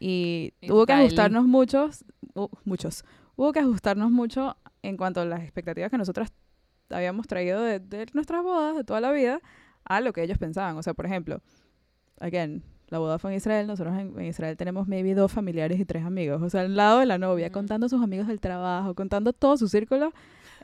Y 0.00 0.52
hubo 0.68 0.86
que 0.86 0.92
ajustarnos 0.92 1.44
muchos, 1.46 2.04
uh, 2.34 2.48
muchos. 2.64 3.04
Hubo 3.36 3.52
que 3.52 3.60
ajustarnos 3.60 4.10
mucho 4.10 4.56
en 4.82 4.96
cuanto 4.96 5.20
a 5.20 5.24
las 5.24 5.42
expectativas 5.42 5.90
que 5.90 5.98
nosotras 5.98 6.32
habíamos 6.90 7.26
traído 7.26 7.60
de, 7.62 7.78
de 7.80 8.06
nuestras 8.12 8.42
bodas 8.42 8.76
de 8.76 8.82
toda 8.84 9.00
la 9.00 9.12
vida 9.12 9.40
a 9.84 10.00
lo 10.00 10.12
que 10.12 10.22
ellos 10.24 10.38
pensaban. 10.38 10.76
O 10.78 10.82
sea, 10.82 10.94
por 10.94 11.06
ejemplo, 11.06 11.40
again, 12.20 12.64
la 12.88 12.98
boda 12.98 13.18
fue 13.18 13.32
en 13.32 13.36
Israel, 13.38 13.66
nosotros 13.66 13.96
en, 13.98 14.18
en 14.18 14.26
Israel 14.26 14.56
tenemos 14.56 14.86
maybe 14.88 15.14
dos 15.14 15.32
familiares 15.32 15.80
y 15.80 15.84
tres 15.84 16.04
amigos. 16.04 16.40
O 16.42 16.48
sea, 16.50 16.60
al 16.62 16.76
lado 16.76 17.00
de 17.00 17.06
la 17.06 17.18
novia, 17.18 17.48
Mm. 17.48 17.52
contando 17.52 17.88
sus 17.88 18.02
amigos 18.02 18.26
del 18.28 18.40
trabajo, 18.40 18.94
contando 18.94 19.32
todo 19.32 19.56
su 19.56 19.68
círculo, 19.68 20.12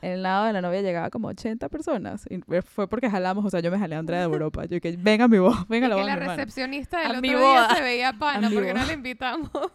el 0.01 0.21
lado 0.23 0.45
de 0.45 0.53
la 0.53 0.61
novia 0.61 0.81
llegaba 0.81 1.09
como 1.09 1.27
80 1.29 1.69
personas. 1.69 2.25
Y 2.29 2.39
fue 2.61 2.87
porque 2.87 3.09
jalamos, 3.09 3.45
o 3.45 3.49
sea, 3.49 3.59
yo 3.61 3.71
me 3.71 3.79
jalé 3.79 3.95
a 3.95 3.99
Andrea 3.99 4.19
de 4.19 4.25
Europa. 4.33 4.65
Yo 4.65 4.79
que 4.81 4.95
venga 4.97 5.25
a 5.25 5.27
mi 5.27 5.37
boda, 5.39 5.65
venga 5.69 5.85
a 5.87 5.89
la 5.89 5.95
boda. 5.95 6.05
la 6.07 6.11
de 6.13 6.17
mi 6.19 6.23
hermana". 6.23 6.35
recepcionista 6.43 6.99
del 6.99 7.07
A 7.15 7.19
otro 7.19 7.21
día 7.39 7.67
se 7.75 7.81
veía 7.83 8.13
pana, 8.13 8.47
A 8.47 8.51
porque 8.51 8.73
no 8.73 8.85
la 8.85 8.93
invitamos. 8.93 9.49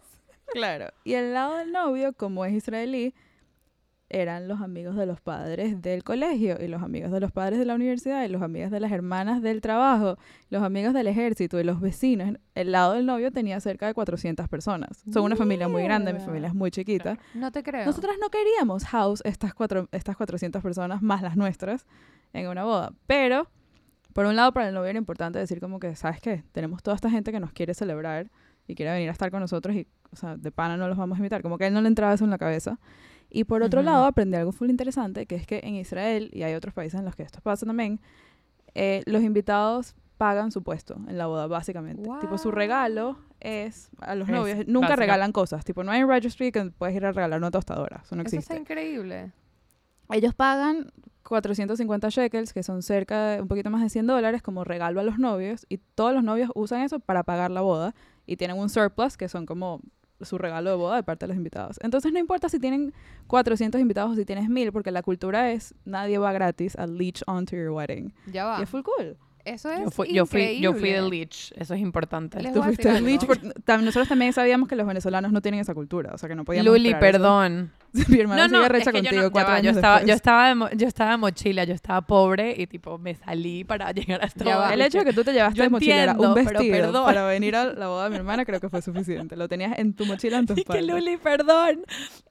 Claro. 0.51 0.87
Y 1.03 1.13
el 1.13 1.35
lado 1.35 1.57
del 1.57 1.71
novio, 1.71 2.13
como 2.13 2.43
es 2.43 2.53
israelí, 2.53 3.13
eran 4.09 4.47
los 4.47 4.61
amigos 4.61 4.95
de 4.95 5.05
los 5.05 5.21
padres 5.21 5.81
del 5.81 6.03
colegio 6.03 6.57
y 6.59 6.67
los 6.67 6.81
amigos 6.81 7.11
de 7.11 7.19
los 7.19 7.31
padres 7.31 7.59
de 7.59 7.65
la 7.65 7.75
universidad 7.75 8.23
y 8.23 8.27
los 8.27 8.41
amigos 8.41 8.71
de 8.71 8.79
las 8.79 8.91
hermanas 8.91 9.41
del 9.41 9.61
trabajo, 9.61 10.17
los 10.49 10.63
amigos 10.63 10.93
del 10.93 11.07
ejército 11.07 11.59
y 11.59 11.63
los 11.63 11.79
vecinos. 11.79 12.35
El 12.55 12.71
lado 12.71 12.93
del 12.93 13.05
novio 13.05 13.31
tenía 13.31 13.59
cerca 13.59 13.87
de 13.87 13.93
400 13.93 14.47
personas. 14.49 15.03
Son 15.11 15.23
una 15.23 15.35
familia 15.35 15.67
muy 15.67 15.83
grande, 15.83 16.11
mi 16.11 16.19
familia 16.19 16.47
es 16.47 16.55
muy 16.55 16.71
chiquita. 16.71 17.17
No 17.35 17.51
te 17.51 17.61
creo. 17.63 17.85
Nosotras 17.85 18.15
no 18.19 18.29
queríamos 18.29 18.83
house 18.85 19.21
estas, 19.25 19.53
cuatro, 19.53 19.87
estas 19.91 20.17
400 20.17 20.61
personas 20.61 21.01
más 21.01 21.21
las 21.21 21.37
nuestras 21.37 21.85
en 22.33 22.47
una 22.47 22.63
boda. 22.63 22.93
Pero, 23.05 23.47
por 24.13 24.25
un 24.25 24.35
lado, 24.35 24.51
para 24.53 24.69
el 24.69 24.73
novio 24.73 24.89
era 24.89 24.97
importante 24.97 25.37
decir 25.37 25.59
como 25.59 25.79
que, 25.79 25.95
¿sabes 25.95 26.19
qué? 26.19 26.43
Tenemos 26.51 26.81
toda 26.81 26.95
esta 26.95 27.09
gente 27.09 27.31
que 27.31 27.39
nos 27.39 27.51
quiere 27.53 27.73
celebrar 27.75 28.31
y 28.67 28.75
quiere 28.75 28.91
venir 28.91 29.09
a 29.09 29.11
estar 29.11 29.31
con 29.31 29.39
nosotros 29.39 29.75
y, 29.75 29.87
o 30.11 30.15
sea, 30.15 30.35
de 30.35 30.51
pana 30.51 30.77
no 30.77 30.87
los 30.87 30.97
vamos 30.97 31.17
a 31.17 31.19
invitar. 31.19 31.41
Como 31.41 31.57
que 31.57 31.65
a 31.65 31.67
él 31.67 31.73
no 31.73 31.81
le 31.81 31.87
entraba 31.87 32.13
eso 32.13 32.23
en 32.23 32.31
la 32.31 32.37
cabeza. 32.37 32.79
Y 33.29 33.43
por 33.43 33.61
otro 33.63 33.81
lado, 33.83 34.05
aprendí 34.05 34.37
algo 34.37 34.51
full 34.51 34.69
interesante, 34.69 35.25
que 35.25 35.35
es 35.35 35.45
que 35.45 35.59
en 35.63 35.75
Israel, 35.75 36.29
y 36.33 36.43
hay 36.43 36.53
otros 36.55 36.73
países 36.73 36.99
en 36.99 37.05
los 37.05 37.15
que 37.15 37.23
esto 37.23 37.39
pasa 37.41 37.65
también, 37.65 37.99
eh, 38.73 39.03
los 39.05 39.21
invitados 39.23 39.95
pagan 40.17 40.51
su 40.51 40.63
puesto 40.63 40.95
en 41.07 41.17
la 41.17 41.27
boda, 41.27 41.47
básicamente. 41.47 42.09
Tipo, 42.21 42.37
su 42.37 42.51
regalo 42.51 43.17
es 43.39 43.89
a 44.01 44.15
los 44.15 44.27
Es 44.27 44.35
novios. 44.35 44.57
Nunca 44.67 44.87
básica- 44.89 44.95
regalan 45.01 45.31
cosas. 45.31 45.63
Tipo, 45.63 45.83
no 45.83 45.91
hay 45.91 46.03
un 46.03 46.09
registry 46.09 46.51
que 46.51 46.65
puedes 46.71 46.95
ir 46.95 47.05
a 47.05 47.11
regalar 47.11 47.39
una 47.39 47.51
tostadora. 47.51 48.01
Eso 48.03 48.15
no 48.15 48.23
Eso 48.23 48.35
existe. 48.35 48.53
está 48.53 48.57
increíble. 48.61 49.31
Ellos 50.11 50.33
pagan 50.33 50.91
450 51.23 52.09
shekels, 52.09 52.51
que 52.51 52.63
son 52.63 52.81
cerca 52.81 53.27
de 53.29 53.41
un 53.41 53.47
poquito 53.47 53.69
más 53.69 53.81
de 53.81 53.89
100 53.89 54.07
dólares, 54.07 54.41
como 54.41 54.63
regalo 54.63 54.99
a 54.99 55.03
los 55.03 55.19
novios. 55.19 55.65
Y 55.69 55.77
todos 55.77 56.13
los 56.13 56.23
novios 56.23 56.49
usan 56.55 56.81
eso 56.81 56.99
para 56.99 57.23
pagar 57.23 57.51
la 57.51 57.61
boda. 57.61 57.93
Y 58.25 58.35
tienen 58.37 58.57
un 58.57 58.69
surplus, 58.69 59.15
que 59.17 59.29
son 59.29 59.45
como 59.45 59.81
su 60.21 60.37
regalo 60.37 60.69
de 60.69 60.75
boda 60.75 60.95
de 60.95 61.03
parte 61.03 61.25
de 61.25 61.29
los 61.29 61.37
invitados. 61.37 61.79
Entonces 61.81 62.11
no 62.11 62.19
importa 62.19 62.49
si 62.49 62.59
tienen 62.59 62.93
400 63.27 63.79
invitados 63.79 64.11
o 64.11 64.15
si 64.15 64.25
tienes 64.25 64.49
1000, 64.49 64.71
porque 64.71 64.91
la 64.91 65.01
cultura 65.01 65.51
es 65.51 65.73
nadie 65.85 66.17
va 66.17 66.31
gratis 66.31 66.75
a 66.75 66.87
leech 66.87 67.21
onto 67.27 67.55
your 67.55 67.69
wedding. 67.69 68.13
Ya 68.27 68.45
va. 68.45 68.59
Y 68.59 68.63
es 68.63 68.69
full 68.69 68.81
cool. 68.81 69.17
Eso 69.49 69.69
es 69.71 69.79
Yo 69.83 69.91
fui, 69.91 70.13
yo 70.13 70.25
fui, 70.25 70.59
yo 70.59 70.71
fui 70.73 70.89
increíble. 70.89 70.97
el 70.97 71.09
leech. 71.09 71.51
Eso 71.57 71.73
es 71.73 71.79
importante. 71.81 72.41
Les 72.41 72.53
Tú 72.53 72.61
fuiste 72.63 72.87
decir 72.89 72.97
el 72.97 73.05
leech. 73.05 73.81
nosotros 73.81 74.07
también 74.07 74.33
sabíamos 74.33 74.67
que 74.69 74.75
los 74.75 74.85
venezolanos 74.87 75.31
no 75.31 75.41
tienen 75.41 75.59
esa 75.61 75.73
cultura. 75.73 76.11
O 76.13 76.17
sea, 76.17 76.29
que 76.29 76.35
no 76.35 76.45
podíamos 76.45 76.71
Luli, 76.71 76.93
perdón. 76.95 77.71
Mi 78.07 78.19
hermana 78.19 78.43
No, 78.43 78.49
sigue 78.49 78.57
no, 78.59 78.63
es 78.65 78.69
recha 78.71 78.91
que 78.91 78.97
yo, 78.99 79.03
contigo 79.03 79.21
no, 79.23 79.27
ya 79.27 79.31
cuatro 79.31 79.51
va, 79.53 79.59
yo 79.61 79.69
años 79.69 79.75
estaba, 79.77 80.03
yo 80.03 80.13
estaba, 80.13 80.47
de 80.49 80.55
mo- 80.55 80.69
yo 80.71 80.87
estaba 80.87 81.11
de 81.11 81.17
mochila, 81.17 81.63
yo 81.63 81.73
estaba 81.73 82.01
pobre 82.01 82.53
y 82.55 82.67
tipo 82.67 82.99
me 82.99 83.15
salí 83.15 83.63
para 83.63 83.91
llegar 83.93 84.21
a 84.23 84.27
esta 84.27 84.45
Ya. 84.45 84.73
El 84.73 84.81
hecho 84.81 84.99
de 84.99 85.05
que 85.05 85.13
tú 85.13 85.23
te 85.23 85.33
llevaste 85.33 85.57
Yo 85.57 85.63
de 85.63 85.69
mochilera 85.69 86.13
un 86.13 86.35
vestido 86.35 86.59
perdón. 86.71 87.05
para 87.05 87.25
venir 87.25 87.55
a 87.55 87.65
la 87.73 87.87
boda 87.87 88.03
de 88.03 88.09
mi 88.11 88.15
hermana 88.17 88.45
creo 88.45 88.59
que 88.59 88.69
fue 88.69 88.81
suficiente. 88.83 89.35
Lo 89.35 89.47
tenías 89.47 89.77
en 89.79 89.93
tu 89.93 90.05
mochila, 90.05 90.37
en 90.37 90.45
tu 90.47 90.53
Y 90.53 90.57
que 90.57 90.61
espalda. 90.61 90.93
Luli, 90.93 91.17
perdón. 91.17 91.81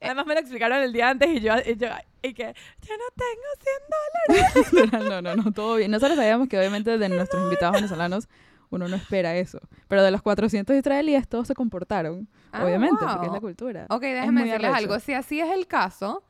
Además 0.00 0.26
me 0.26 0.34
lo 0.34 0.40
explicaron 0.40 0.78
el 0.78 0.92
día 0.92 1.10
antes 1.10 1.28
y 1.30 1.40
yo, 1.40 1.54
y 1.66 1.76
yo 1.76 1.88
y 2.28 2.34
que 2.34 2.54
yo 2.82 2.94
no 2.96 3.04
tengo 3.16 4.66
100 4.72 4.92
dólares. 4.92 5.10
no, 5.10 5.22
no, 5.22 5.36
no, 5.42 5.52
todo 5.52 5.76
bien. 5.76 5.90
Nosotros 5.90 6.16
sabíamos 6.16 6.48
que 6.48 6.58
obviamente 6.58 6.96
de 6.98 7.08
nuestros 7.08 7.42
invitados 7.42 7.74
venezolanos 7.76 8.28
uno 8.70 8.86
no 8.86 8.96
espera 8.96 9.34
eso. 9.36 9.60
Pero 9.88 10.02
de 10.02 10.10
los 10.10 10.20
400 10.22 10.76
israelíes 10.76 11.26
todos 11.28 11.46
se 11.46 11.54
comportaron, 11.54 12.28
Ah, 12.52 12.64
obviamente, 12.64 12.96
porque 13.00 13.22
es 13.22 13.26
wow. 13.28 13.34
la 13.34 13.40
cultura. 13.40 13.86
Ok, 13.90 14.02
déjenme 14.02 14.44
decirles 14.44 14.70
arrecho. 14.70 14.76
algo. 14.92 15.00
Si 15.00 15.14
así 15.14 15.40
es 15.40 15.50
el 15.50 15.66
caso, 15.66 16.22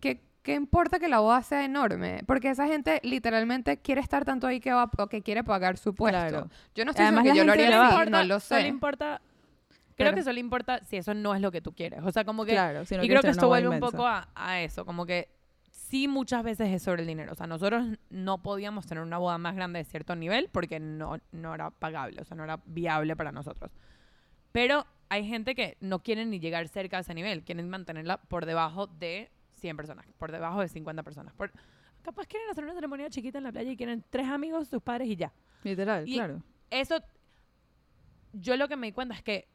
¿qué, 0.00 0.20
¿qué 0.42 0.54
importa 0.54 0.98
que 0.98 1.08
la 1.08 1.20
boda 1.20 1.42
sea 1.42 1.64
enorme? 1.64 2.22
Porque 2.26 2.50
esa 2.50 2.66
gente 2.66 3.00
literalmente 3.02 3.78
quiere 3.78 4.00
estar 4.00 4.24
tanto 4.24 4.46
ahí 4.46 4.60
que, 4.60 4.72
va, 4.72 4.90
que 5.10 5.22
quiere 5.22 5.44
pagar 5.44 5.76
su 5.78 5.94
puesto. 5.94 6.18
Claro. 6.18 6.48
Yo 6.74 6.84
no 6.84 6.90
estoy 6.90 7.04
Además, 7.06 7.24
diciendo 7.24 7.52
que 7.52 7.58
yo 7.58 7.68
lo 7.70 7.82
haría 7.82 8.04
le 8.04 8.10
no 8.10 8.24
lo 8.24 8.40
sé. 8.40 8.66
importa, 8.68 9.20
creo 10.02 10.10
Pero- 10.12 10.16
que 10.20 10.22
solo 10.24 10.38
importa 10.38 10.84
si 10.84 10.96
eso 10.96 11.14
no 11.14 11.34
es 11.34 11.40
lo 11.40 11.50
que 11.50 11.60
tú 11.60 11.72
quieres. 11.72 12.00
O 12.04 12.10
sea, 12.12 12.24
como 12.24 12.44
que 12.44 12.52
Claro, 12.52 12.84
si 12.84 12.96
no 12.96 13.04
y 13.04 13.08
creo 13.08 13.22
que 13.22 13.28
esto 13.28 13.48
vuelve 13.48 13.68
un 13.68 13.74
inmensa. 13.76 13.96
poco 13.96 14.06
a, 14.06 14.28
a 14.34 14.60
eso, 14.60 14.84
como 14.84 15.06
que 15.06 15.28
sí 15.70 16.08
muchas 16.08 16.42
veces 16.42 16.68
es 16.70 16.82
sobre 16.82 17.02
el 17.02 17.08
dinero. 17.08 17.32
O 17.32 17.34
sea, 17.34 17.46
nosotros 17.46 17.84
no 18.10 18.42
podíamos 18.42 18.86
tener 18.86 19.02
una 19.02 19.18
boda 19.18 19.38
más 19.38 19.54
grande 19.54 19.78
de 19.78 19.84
cierto 19.84 20.14
nivel 20.16 20.48
porque 20.52 20.80
no, 20.80 21.18
no 21.32 21.54
era 21.54 21.70
pagable, 21.70 22.20
o 22.20 22.24
sea, 22.24 22.36
no 22.36 22.44
era 22.44 22.60
viable 22.66 23.16
para 23.16 23.32
nosotros. 23.32 23.70
Pero 24.52 24.86
hay 25.08 25.26
gente 25.26 25.54
que 25.54 25.76
no 25.80 26.02
quiere 26.02 26.24
ni 26.26 26.40
llegar 26.40 26.68
cerca 26.68 26.96
de 26.96 27.02
ese 27.02 27.14
nivel, 27.14 27.42
quieren 27.44 27.68
mantenerla 27.68 28.18
por 28.18 28.46
debajo 28.46 28.86
de 28.86 29.30
100 29.56 29.76
personas, 29.76 30.06
por 30.18 30.32
debajo 30.32 30.60
de 30.60 30.68
50 30.68 31.02
personas. 31.02 31.34
Por, 31.34 31.52
capaz 32.02 32.26
quieren 32.26 32.48
hacer 32.50 32.64
una 32.64 32.74
ceremonia 32.74 33.08
chiquita 33.10 33.38
en 33.38 33.44
la 33.44 33.52
playa 33.52 33.70
y 33.70 33.76
quieren 33.76 34.04
tres 34.10 34.28
amigos, 34.28 34.68
sus 34.68 34.82
padres 34.82 35.08
y 35.08 35.16
ya. 35.16 35.32
Literal, 35.64 36.08
Y- 36.08 36.14
claro. 36.14 36.42
Eso, 36.70 36.96
yo 38.32 38.56
lo 38.56 38.68
que 38.68 38.76
me 38.76 38.86
di 38.86 38.92
cuenta 38.92 39.14
es 39.14 39.22
que 39.22 39.46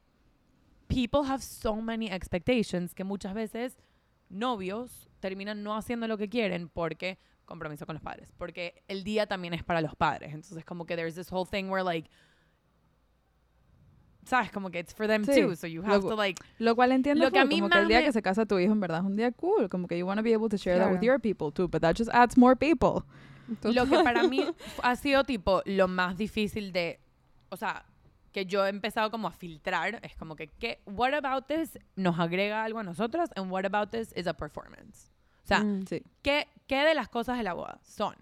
people 0.88 1.22
have 1.30 1.42
so 1.44 1.76
many 1.76 2.08
expectations 2.10 2.94
que 2.94 3.04
muchas 3.04 3.34
veces 3.34 3.78
novios 4.30 5.08
terminan 5.20 5.64
no 5.64 5.76
haciendo 5.76 6.08
lo 6.08 6.18
que 6.18 6.28
quieren 6.30 6.70
porque 6.70 7.18
compromiso 7.46 7.86
con 7.86 7.96
los 7.96 8.04
padres, 8.04 8.32
porque 8.38 8.84
el 8.88 9.04
día 9.04 9.26
también 9.26 9.54
es 9.54 9.64
para 9.64 9.82
los 9.82 9.96
padres. 9.96 10.34
Entonces 10.34 10.66
como 10.66 10.86
que 10.86 10.96
there's 10.96 11.16
this 11.16 11.32
whole 11.32 11.46
thing 11.50 11.70
where 11.70 11.84
like 11.84 12.10
sabes 14.26 14.52
como 14.52 14.70
que 14.70 14.80
it's 14.80 14.94
for 14.94 15.08
them 15.08 15.24
Sí, 15.24 15.42
too, 15.42 15.56
so 15.56 15.68
you 15.68 15.82
have 15.84 16.04
lo- 16.04 16.10
to 16.10 16.16
like 16.18 16.42
Lo 16.60 16.76
cual 16.76 16.92
entiendo 16.92 17.24
Lo 17.24 17.32
que 17.32 17.40
a 17.40 17.46
mí 17.46 17.60
como 17.60 17.70
que 17.70 17.78
el 17.80 17.88
día 17.88 18.00
me- 18.00 18.06
que 18.06 18.12
se 18.12 18.22
casa 18.22 18.46
tu 18.46 18.60
hijo 18.60 18.74
en 18.74 18.80
verdad 18.82 19.00
es 19.00 19.06
un 19.06 19.16
día 19.16 19.32
cool, 19.32 19.70
como 19.70 19.88
que 19.88 19.98
you 19.98 20.06
want 20.06 20.18
to 20.20 20.24
be 20.24 20.34
able 20.34 20.50
to 20.50 20.58
share 20.58 20.78
that 20.78 20.88
with 20.92 21.00
Claro. 21.00 21.14
your 21.14 21.22
people 21.22 21.52
too, 21.54 21.68
but 21.70 21.82
that 21.82 21.96
just 21.98 22.10
adds 22.14 22.38
more 22.38 22.56
people. 22.56 23.04
Lo 23.64 23.86
que 23.86 24.04
para 24.04 24.24
mí 24.28 24.44
ha 24.84 24.96
sido 24.98 25.24
tipo 25.24 25.62
lo 25.66 25.88
más 25.88 26.18
difícil 26.18 26.74
de, 26.74 27.00
o 27.50 27.56
sea, 27.56 27.86
que 28.32 28.46
yo 28.46 28.66
he 28.66 28.70
empezado 28.70 29.10
como 29.12 29.28
a 29.28 29.32
filtrar, 29.32 30.00
es 30.04 30.16
como 30.16 30.36
que, 30.36 30.48
¿qué, 30.48 30.80
what 30.86 31.14
about 31.14 31.48
this 31.48 31.78
nos 31.96 32.20
agrega 32.20 32.64
algo 32.64 32.80
a 32.80 32.84
nosotros 32.84 33.30
and 33.36 33.52
what 33.52 33.66
about 33.66 33.90
this 33.92 34.14
is 34.16 34.28
a 34.28 34.34
performance? 34.34 35.10
O 35.44 35.48
sea, 35.48 35.60
Mm. 35.62 35.86
Sí. 35.88 36.04
¿qué, 36.22 36.48
¿qué 36.68 36.84
de 36.84 36.94
las 36.94 37.08
cosas 37.10 37.38
de 37.38 37.44
la 37.44 37.54
boda 37.54 37.80
son 37.84 38.16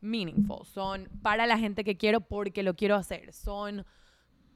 meaningful? 0.00 0.64
Son 0.66 1.08
para 1.22 1.46
la 1.46 1.58
gente 1.58 1.84
que 1.84 1.96
quiero 1.96 2.20
porque 2.20 2.62
lo 2.62 2.74
quiero 2.74 2.96
hacer. 2.96 3.32
Son, 3.32 3.84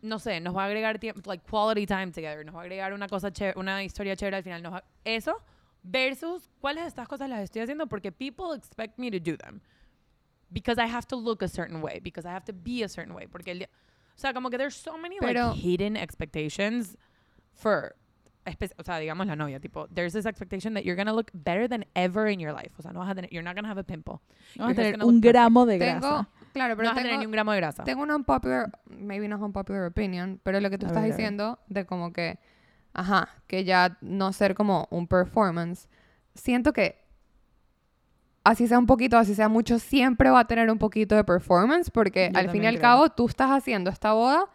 no 0.02 0.18
sé, 0.18 0.40
nos 0.40 0.56
va 0.56 0.62
a 0.62 0.66
agregar 0.66 0.98
tiempo, 0.98 1.20
like 1.30 1.44
quality 1.48 1.86
time 1.86 2.06
together, 2.10 2.44
nos 2.44 2.54
va 2.54 2.60
a 2.60 2.62
agregar 2.62 2.92
una 2.92 3.06
cosa 3.08 3.30
chévere, 3.32 3.58
una 3.58 3.84
historia 3.84 4.16
chévere 4.16 4.36
al 4.38 4.42
final. 4.42 4.62
Nos 4.62 4.72
va- 4.74 4.84
eso 5.04 5.36
versus 5.82 6.50
cuáles 6.60 6.84
de 6.84 6.88
estas 6.88 7.06
cosas 7.06 7.28
las 7.28 7.40
estoy 7.40 7.62
haciendo 7.62 7.86
porque 7.86 8.10
people 8.10 8.56
expect 8.56 8.98
me 8.98 9.10
to 9.10 9.18
do 9.18 9.36
them. 9.36 9.60
Because 10.50 10.80
I 10.80 10.86
have 10.88 11.06
to 11.08 11.16
look 11.16 11.42
a 11.42 11.48
certain 11.48 11.82
way, 11.82 11.98
because 12.00 12.26
I 12.26 12.30
have 12.32 12.44
to 12.46 12.52
be 12.52 12.82
a 12.84 12.88
certain 12.88 13.12
way. 13.14 13.26
Porque 13.26 13.50
el 13.50 13.58
día- 13.60 13.70
o 14.16 14.18
sea, 14.18 14.32
como 14.32 14.48
que 14.50 14.56
there's 14.58 14.74
so 14.74 14.96
many 14.98 15.16
Pero- 15.20 15.48
like 15.50 15.60
hidden 15.60 15.96
expectations 15.96 16.96
for 17.52 17.94
o 18.78 18.82
sea, 18.84 18.98
digamos 19.00 19.26
la 19.26 19.34
novia, 19.34 19.58
tipo, 19.58 19.88
there's 19.92 20.12
this 20.12 20.24
expectation 20.24 20.72
that 20.74 20.84
you're 20.84 20.94
gonna 20.94 21.12
look 21.12 21.32
better 21.34 21.66
than 21.68 21.84
ever 21.96 22.28
in 22.28 22.38
your 22.38 22.52
life. 22.52 22.70
O 22.78 22.82
sea, 22.82 22.92
no 22.92 23.00
vas 23.00 23.10
a 23.10 23.14
tener, 23.16 23.28
you're 23.32 23.42
not 23.42 23.56
gonna 23.56 23.66
have 23.68 23.76
a 23.80 23.82
pimple. 23.82 24.20
Vamos 24.56 24.56
a 24.56 24.58
You're 24.58 24.68
just 24.68 24.76
tener 24.76 24.92
gonna 24.98 25.04
un 25.06 25.20
gramo 25.20 25.66
de 25.66 25.78
Tengo, 25.80 26.00
grasa. 26.00 26.28
claro, 26.52 26.74
no 26.74 26.76
pero 26.76 26.88
vas 26.90 26.92
a 26.92 27.00
tener 27.00 27.10
tengo, 27.10 27.20
ni 27.20 27.26
un 27.26 27.32
gramo 27.32 27.50
de 27.50 27.56
grasa. 27.56 27.82
tengo 27.82 28.02
una 28.04 28.14
unpopular, 28.14 28.70
maybe 28.88 29.26
no 29.26 29.34
es 29.34 29.42
unpopular 29.42 29.84
opinion, 29.86 30.40
pero 30.44 30.60
lo 30.60 30.70
que 30.70 30.78
tú 30.78 30.86
A 30.86 30.90
estás 30.90 31.02
a 31.02 31.06
ver. 31.06 31.16
diciendo 31.16 31.58
de 31.66 31.86
como 31.86 32.12
que, 32.12 32.38
ajá, 32.92 33.30
que 33.48 33.64
ya 33.64 33.98
no 34.00 34.32
ser 34.32 34.54
como 34.54 34.86
un 34.92 35.08
performance, 35.08 35.88
siento 36.36 36.72
que 36.72 37.04
así 38.46 38.66
sea 38.66 38.78
un 38.78 38.86
poquito, 38.86 39.16
así 39.18 39.34
sea 39.34 39.48
mucho, 39.48 39.78
siempre 39.78 40.30
va 40.30 40.40
a 40.40 40.46
tener 40.46 40.70
un 40.70 40.78
poquito 40.78 41.14
de 41.14 41.24
performance 41.24 41.90
porque 41.90 42.30
Yo 42.32 42.38
al 42.38 42.50
fin 42.50 42.64
y 42.64 42.66
al 42.66 42.74
creo. 42.74 42.82
cabo 42.82 43.08
tú 43.10 43.26
estás 43.26 43.50
haciendo 43.50 43.90
esta 43.90 44.12
boda 44.12 44.46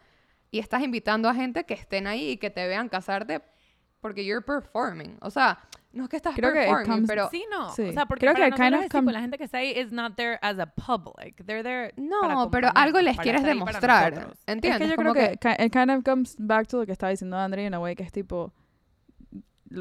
y 0.49 0.59
estás 0.59 0.81
invitando 0.83 1.29
a 1.29 1.33
gente 1.35 1.63
que 1.65 1.73
estén 1.73 2.07
ahí 2.07 2.31
y 2.31 2.37
que 2.37 2.49
te 2.49 2.67
vean 2.67 2.89
casarte 2.89 3.41
porque 3.99 4.25
you're 4.25 4.43
performing. 4.43 5.17
O 5.21 5.29
sea, 5.29 5.59
no 5.93 6.03
es 6.05 6.09
que 6.09 6.15
estás 6.15 6.33
Creo 6.35 6.51
que 6.53 6.59
performing, 6.59 6.87
comes- 6.89 7.07
pero 7.07 7.29
sí, 7.29 7.45
no. 7.51 7.69
Sí. 7.73 7.83
O 7.83 7.93
sea, 7.93 8.05
porque 8.05 8.21
Creo 8.25 8.33
para 8.33 8.45
que 8.45 8.51
kind 8.55 8.59
nosotros 8.71 8.79
of 8.79 8.85
es 8.95 8.99
tipo, 9.01 9.11
la 9.11 9.19
gente 9.21 9.37
que 9.37 9.43
está 9.43 9.57
ahí 9.59 9.71
is 9.77 9.91
not 9.91 10.15
there 10.15 10.39
as 10.41 10.57
a 10.57 10.65
public. 10.65 11.45
They're 11.45 11.61
there 11.63 11.93
para 12.21 12.33
no, 12.33 12.49
pero 12.49 12.69
algo 12.73 12.99
les 13.01 13.17
quieres 13.19 13.43
demostrar. 13.43 14.33
¿entiendes? 14.47 14.81
Es 14.81 14.87
que 14.87 14.87
yo 14.89 14.95
Como 14.95 15.13
creo 15.13 15.29
que, 15.31 15.37
ki- 15.37 15.63
it 15.65 15.71
kind 15.73 15.91
of 15.91 16.03
comes 16.03 16.35
back 16.39 16.67
to 16.67 16.77
lo 16.79 16.85
que 16.85 16.91
estaba 16.93 17.09
diciendo 17.11 17.37
Andrea 17.37 17.67
en 17.67 17.73
a 17.73 17.79
way 17.79 17.95
que 17.95 18.03
es 18.03 18.11
tipo 18.11 18.53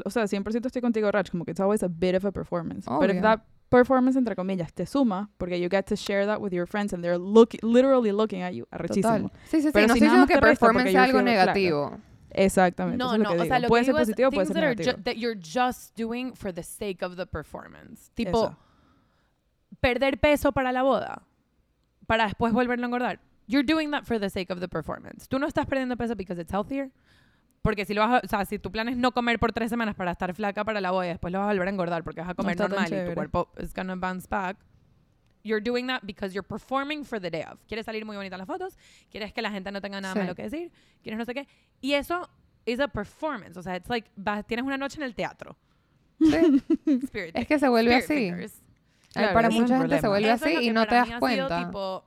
o 0.05 0.09
sea, 0.09 0.23
100% 0.27 0.65
estoy 0.65 0.81
contigo, 0.81 1.11
Rach, 1.11 1.29
como 1.31 1.45
que 1.45 1.51
it's 1.51 1.59
always 1.59 1.83
a 1.83 1.87
bit 1.87 2.15
of 2.15 2.25
a 2.25 2.31
performance. 2.31 2.85
But 2.89 3.09
if 3.09 3.17
Obvio. 3.17 3.21
that 3.21 3.41
performance, 3.69 4.17
entre 4.17 4.35
comillas, 4.35 4.73
te 4.73 4.85
suma, 4.85 5.29
porque 5.37 5.59
you 5.59 5.69
get 5.69 5.85
to 5.85 5.95
share 5.95 6.25
that 6.25 6.41
with 6.41 6.51
your 6.53 6.65
friends 6.67 6.93
and 6.93 7.03
they're 7.03 7.17
look, 7.17 7.53
literally 7.63 8.11
looking 8.11 8.41
at 8.41 8.53
you, 8.53 8.65
arrechísimo. 8.71 9.29
Total. 9.29 9.31
Sí, 9.49 9.61
sí, 9.61 9.67
sí. 9.67 9.71
Pero 9.73 9.87
no 9.87 9.93
si 9.93 9.99
estoy 9.99 10.07
diciendo 10.09 10.27
que 10.27 10.39
performance 10.39 10.91
you 10.91 10.99
algo 10.99 11.19
feel- 11.19 11.23
claro. 11.23 11.45
negativo. 11.45 11.97
Exactamente. 12.33 12.97
No, 12.97 13.13
es 13.13 13.19
no, 13.19 13.31
o 13.33 13.45
sea, 13.45 13.59
lo 13.59 13.67
puede 13.67 13.81
que 13.81 13.85
ser 13.85 13.93
digo 13.93 13.99
es 13.99 14.07
positivo, 14.07 14.31
puede 14.31 14.45
ser 14.47 14.55
negativo. 14.57 14.91
ju- 14.97 15.03
that 15.03 15.15
you're 15.17 15.39
just 15.41 15.97
doing 15.97 16.33
for 16.33 16.53
the 16.53 16.63
sake 16.63 17.03
of 17.03 17.15
the 17.17 17.25
performance. 17.25 18.09
Tipo, 18.15 18.45
Eso. 18.45 18.57
perder 19.79 20.17
peso 20.19 20.51
para 20.51 20.71
la 20.71 20.83
boda, 20.83 21.23
para 22.07 22.25
después 22.25 22.53
volverlo 22.53 22.85
a 22.85 22.87
engordar. 22.87 23.19
You're 23.47 23.65
doing 23.65 23.91
that 23.91 24.03
for 24.05 24.17
the 24.19 24.29
sake 24.29 24.49
of 24.51 24.59
the 24.59 24.67
performance. 24.69 25.27
Tú 25.27 25.39
no 25.39 25.47
estás 25.47 25.65
perdiendo 25.65 25.97
peso 25.97 26.15
because 26.15 26.39
it's 26.39 26.51
healthier. 26.53 26.89
Porque 27.61 27.85
si 27.85 27.93
lo 27.93 28.01
vas 28.01 28.23
a- 28.23 28.25
o 28.25 28.27
sea, 28.29 28.45
si 28.45 28.57
tu 28.59 28.71
plan 28.71 28.89
es 28.89 28.97
no 28.97 29.11
comer 29.11 29.37
por 29.39 29.51
tres 29.53 29.69
semanas 29.69 29.95
para 29.95 30.11
estar 30.11 30.33
flaca 30.33 30.63
para 30.65 30.81
la 30.81 30.91
boda 30.91 31.05
y 31.05 31.09
después 31.09 31.31
lo 31.31 31.39
vas 31.39 31.49
a 31.49 31.51
volver 31.51 31.67
a 31.67 31.71
engordar 31.71 32.03
porque 32.03 32.21
vas 32.21 32.29
a 32.29 32.33
comer 32.33 32.55
tan 32.55 32.69
normal 32.71 32.91
y 32.91 33.07
tu 33.09 33.13
cuerpo 33.13 33.51
is 33.59 33.73
gonna 33.73 33.95
bounce 33.95 34.27
back. 34.29 34.57
You're 35.43 35.61
doing 35.63 35.87
that 35.87 36.01
because 36.03 36.33
you're 36.33 36.47
performing 36.47 37.03
for 37.05 37.19
the 37.19 37.29
day 37.31 37.43
of. 37.51 37.63
Quieres 37.67 37.85
salir 37.85 38.05
muy 38.05 38.15
bonita 38.15 38.35
en 38.35 38.39
las 38.39 38.47
fotos, 38.47 38.77
quieres 39.09 39.33
que 39.33 39.41
la 39.41 39.51
gente 39.51 39.71
no 39.71 39.81
tenga 39.81 39.99
nada 40.01 40.13
Sí. 40.13 40.19
malo 40.19 40.35
que 40.35 40.43
decir, 40.43 40.71
quieres 41.03 41.17
no 41.17 41.25
sé 41.25 41.33
qué. 41.33 41.47
Y 41.81 41.93
eso 41.93 42.29
is 42.65 42.79
a 42.79 42.87
performance. 42.87 43.57
O 43.57 43.61
sea, 43.63 43.75
it's 43.75 43.89
like, 43.89 44.09
vas- 44.15 44.45
tienes 44.45 44.65
una 44.65 44.77
noche 44.77 44.97
en 44.97 45.03
el 45.03 45.15
teatro. 45.15 45.55
Spirit, 46.19 47.35
Es 47.35 47.47
que 47.47 47.59
se 47.59 47.69
vuelve 47.69 47.97
spirit 47.97 48.03
así. 48.03 48.31
fingers. 48.31 48.61
Ay, 48.61 49.23
Claro, 49.23 49.33
para 49.33 49.49
mucha 49.49 49.77
gente 49.79 49.95
se 49.95 50.01
problema. 50.01 50.09
vuelve 50.09 50.31
Eso 50.31 50.45
es 50.45 50.55
así 50.57 50.67
y 50.67 50.71
no 50.71 50.85
te 50.87 50.95
das 50.95 51.09
cuenta. 51.19 51.65
tipo, 51.65 52.05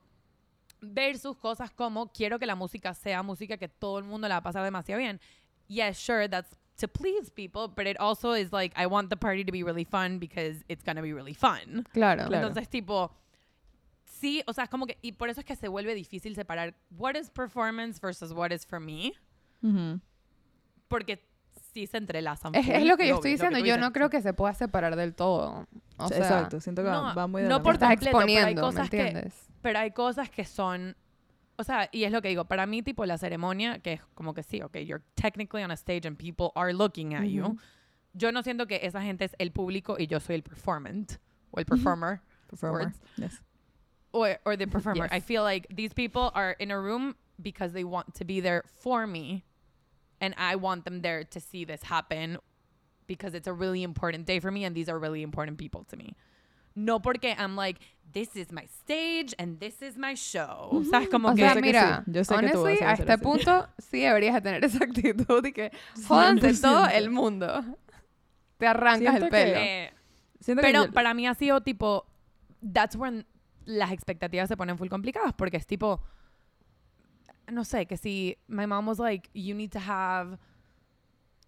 versus 0.80 1.36
cosas 1.36 1.70
como 1.70 2.12
quiero 2.12 2.38
que 2.38 2.46
la 2.46 2.54
música 2.54 2.94
sea 2.94 3.22
música 3.22 3.56
que 3.56 3.68
todo 3.68 3.98
el 3.98 4.04
mundo 4.04 4.28
la 4.28 4.36
va 4.36 4.38
a 4.38 4.42
pasar 4.42 4.62
demasiado 4.64 5.00
bien. 5.00 5.20
Yes, 5.68 5.98
sure, 5.98 6.28
that's 6.28 6.50
to 6.78 6.88
please 6.88 7.30
people, 7.30 7.68
but 7.68 7.86
it 7.86 7.96
also 8.00 8.32
is 8.32 8.52
like 8.52 8.72
I 8.76 8.86
want 8.86 9.08
the 9.10 9.16
party 9.16 9.44
to 9.44 9.52
be 9.52 9.62
really 9.62 9.84
fun 9.84 10.18
because 10.18 10.64
it's 10.68 10.82
gonna 10.82 11.02
be 11.02 11.12
really 11.12 11.34
fun. 11.34 11.86
Claro. 11.92 12.26
Claro. 12.26 12.48
Entonces, 12.48 12.68
tipo, 12.68 13.10
sí, 14.04 14.42
o 14.46 14.52
sea, 14.52 14.64
es 14.64 14.70
como 14.70 14.86
que, 14.86 14.96
y 15.02 15.12
por 15.12 15.28
eso 15.28 15.40
es 15.40 15.46
que 15.46 15.56
se 15.56 15.68
vuelve 15.68 15.94
difícil 15.94 16.34
separar 16.34 16.74
what 16.98 17.14
is 17.16 17.30
performance 17.30 18.00
versus 18.00 18.32
what 18.32 18.50
is 18.52 18.66
for 18.66 18.80
me, 18.80 19.12
porque 20.88 21.22
sí 21.72 21.86
se 21.86 21.96
entrelazan. 21.96 22.54
Es, 22.54 22.68
es 22.68 22.84
lo 22.84 22.96
que 22.96 23.08
yo 23.08 23.16
estoy 23.16 23.32
diciendo. 23.32 23.58
Yo 23.58 23.64
dices. 23.64 23.80
no 23.80 23.92
creo 23.92 24.10
que 24.10 24.20
se 24.22 24.32
pueda 24.32 24.54
separar 24.54 24.96
del 24.96 25.14
todo. 25.14 25.66
O 25.96 26.08
sea, 26.08 26.18
Exacto, 26.18 26.60
siento 26.60 26.82
que 26.82 26.90
no, 26.90 27.14
va 27.14 27.26
muy 27.26 27.42
de 27.42 27.48
no 27.48 27.58
la 27.58 27.62
por 27.62 27.78
completo, 27.78 27.98
pero 28.00 28.18
hay 28.18 28.34
exponiendo, 28.34 28.62
¿me 28.62 28.68
cosas 28.68 28.90
que- 28.90 29.00
entiendes? 29.00 29.34
Pero 29.62 29.78
hay 29.78 29.90
cosas 29.92 30.28
que 30.28 30.44
son, 30.44 30.96
o 31.56 31.64
sea, 31.64 31.88
y 31.92 32.04
es 32.04 32.12
lo 32.12 32.20
que 32.22 32.28
digo, 32.28 32.44
para 32.46 32.66
mí 32.66 32.82
tipo 32.82 33.04
la 33.06 33.18
ceremonia, 33.18 33.78
que 33.78 33.94
es 33.94 34.00
como 34.14 34.34
que 34.34 34.42
sí, 34.42 34.60
ok, 34.62 34.78
you're 34.78 35.02
technically 35.14 35.62
on 35.62 35.70
a 35.70 35.76
stage 35.76 36.06
and 36.06 36.18
people 36.18 36.50
are 36.56 36.72
looking 36.72 37.14
at 37.14 37.24
you. 37.24 37.56
Yo 38.14 38.30
no 38.30 38.42
siento 38.42 38.66
que 38.66 38.78
esa 38.82 39.00
gente 39.02 39.24
es 39.24 39.34
el 39.38 39.50
público 39.50 39.96
y 39.98 40.06
yo 40.06 40.20
soy 40.20 40.36
el 40.36 40.42
performant 40.42 41.18
o 41.50 41.58
el 41.58 41.64
performer 41.64 42.20
Performer. 42.48 42.80
words. 42.86 43.00
Yes. 43.16 43.40
or, 44.12 44.38
or 44.44 44.56
the 44.56 44.66
performer. 44.66 45.04
Yes. 45.06 45.12
I 45.12 45.20
feel 45.20 45.42
like 45.42 45.66
these 45.74 45.92
people 45.92 46.30
are 46.34 46.52
in 46.60 46.70
a 46.70 46.78
room 46.80 47.16
because 47.42 47.72
they 47.72 47.82
want 47.84 48.14
to 48.14 48.24
be 48.24 48.40
there 48.40 48.62
for 48.80 49.06
me 49.06 49.44
and 50.20 50.34
I 50.38 50.54
want 50.56 50.84
them 50.84 51.00
there 51.02 51.24
to 51.24 51.40
see 51.40 51.64
this 51.64 51.82
happen 51.82 52.38
because 53.08 53.34
it's 53.34 53.48
a 53.48 53.52
really 53.52 53.82
important 53.82 54.26
day 54.26 54.38
for 54.38 54.50
me 54.52 54.64
and 54.64 54.74
these 54.76 54.88
are 54.88 54.98
really 54.98 55.22
important 55.22 55.58
people 55.58 55.84
to 55.90 55.96
me. 55.96 56.14
No 56.74 57.00
porque 57.00 57.34
I'm 57.38 57.56
like, 57.56 57.80
this 58.12 58.34
is 58.36 58.50
my 58.52 58.64
stage 58.64 59.34
and 59.38 59.58
this 59.58 59.80
is 59.82 59.96
my 59.96 60.14
show. 60.14 60.68
O 60.72 60.84
sea, 60.84 61.00
es 61.02 61.08
como 61.08 61.28
O 61.30 61.34
que... 61.34 61.42
sea, 61.42 61.54
sé 61.54 61.60
que 61.60 61.66
mira, 61.66 62.02
sí, 62.04 62.12
yo 62.12 62.24
sé 62.24 62.34
que 62.36 62.48
tú 62.50 62.62
vas 62.62 62.64
honestly, 62.64 62.84
a 62.86 62.90
a 62.90 62.92
este 62.94 63.12
así. 63.12 63.22
punto 63.22 63.68
sí 63.78 64.00
deberías 64.00 64.34
de 64.34 64.40
tener 64.40 64.64
esa 64.64 64.84
actitud 64.84 65.44
y 65.46 65.52
que 65.52 65.70
jódanse 66.08 66.54
todo 66.60 66.84
100%. 66.86 66.92
el 66.94 67.10
mundo. 67.10 67.64
Te 68.58 68.66
arrancas 68.66 68.98
Siento 69.00 69.24
el 69.26 69.30
que- 69.30 69.36
pelo. 69.36 69.56
eh, 69.60 69.92
que 70.44 70.56
pero 70.56 70.84
yo- 70.86 70.92
para 70.92 71.14
mí 71.14 71.26
ha 71.26 71.34
sido 71.34 71.60
tipo, 71.62 72.06
that's 72.72 72.96
when 72.96 73.26
las 73.64 73.92
expectativas 73.92 74.48
se 74.48 74.56
ponen 74.56 74.76
full 74.76 74.88
complicadas 74.88 75.32
porque 75.34 75.56
es 75.56 75.66
tipo, 75.66 76.02
no 77.50 77.64
sé, 77.64 77.86
que 77.86 77.96
si 77.96 78.36
my 78.48 78.66
mom 78.66 78.88
was 78.88 78.98
like, 78.98 79.28
you 79.34 79.54
need 79.54 79.70
to 79.70 79.78
have, 79.84 80.38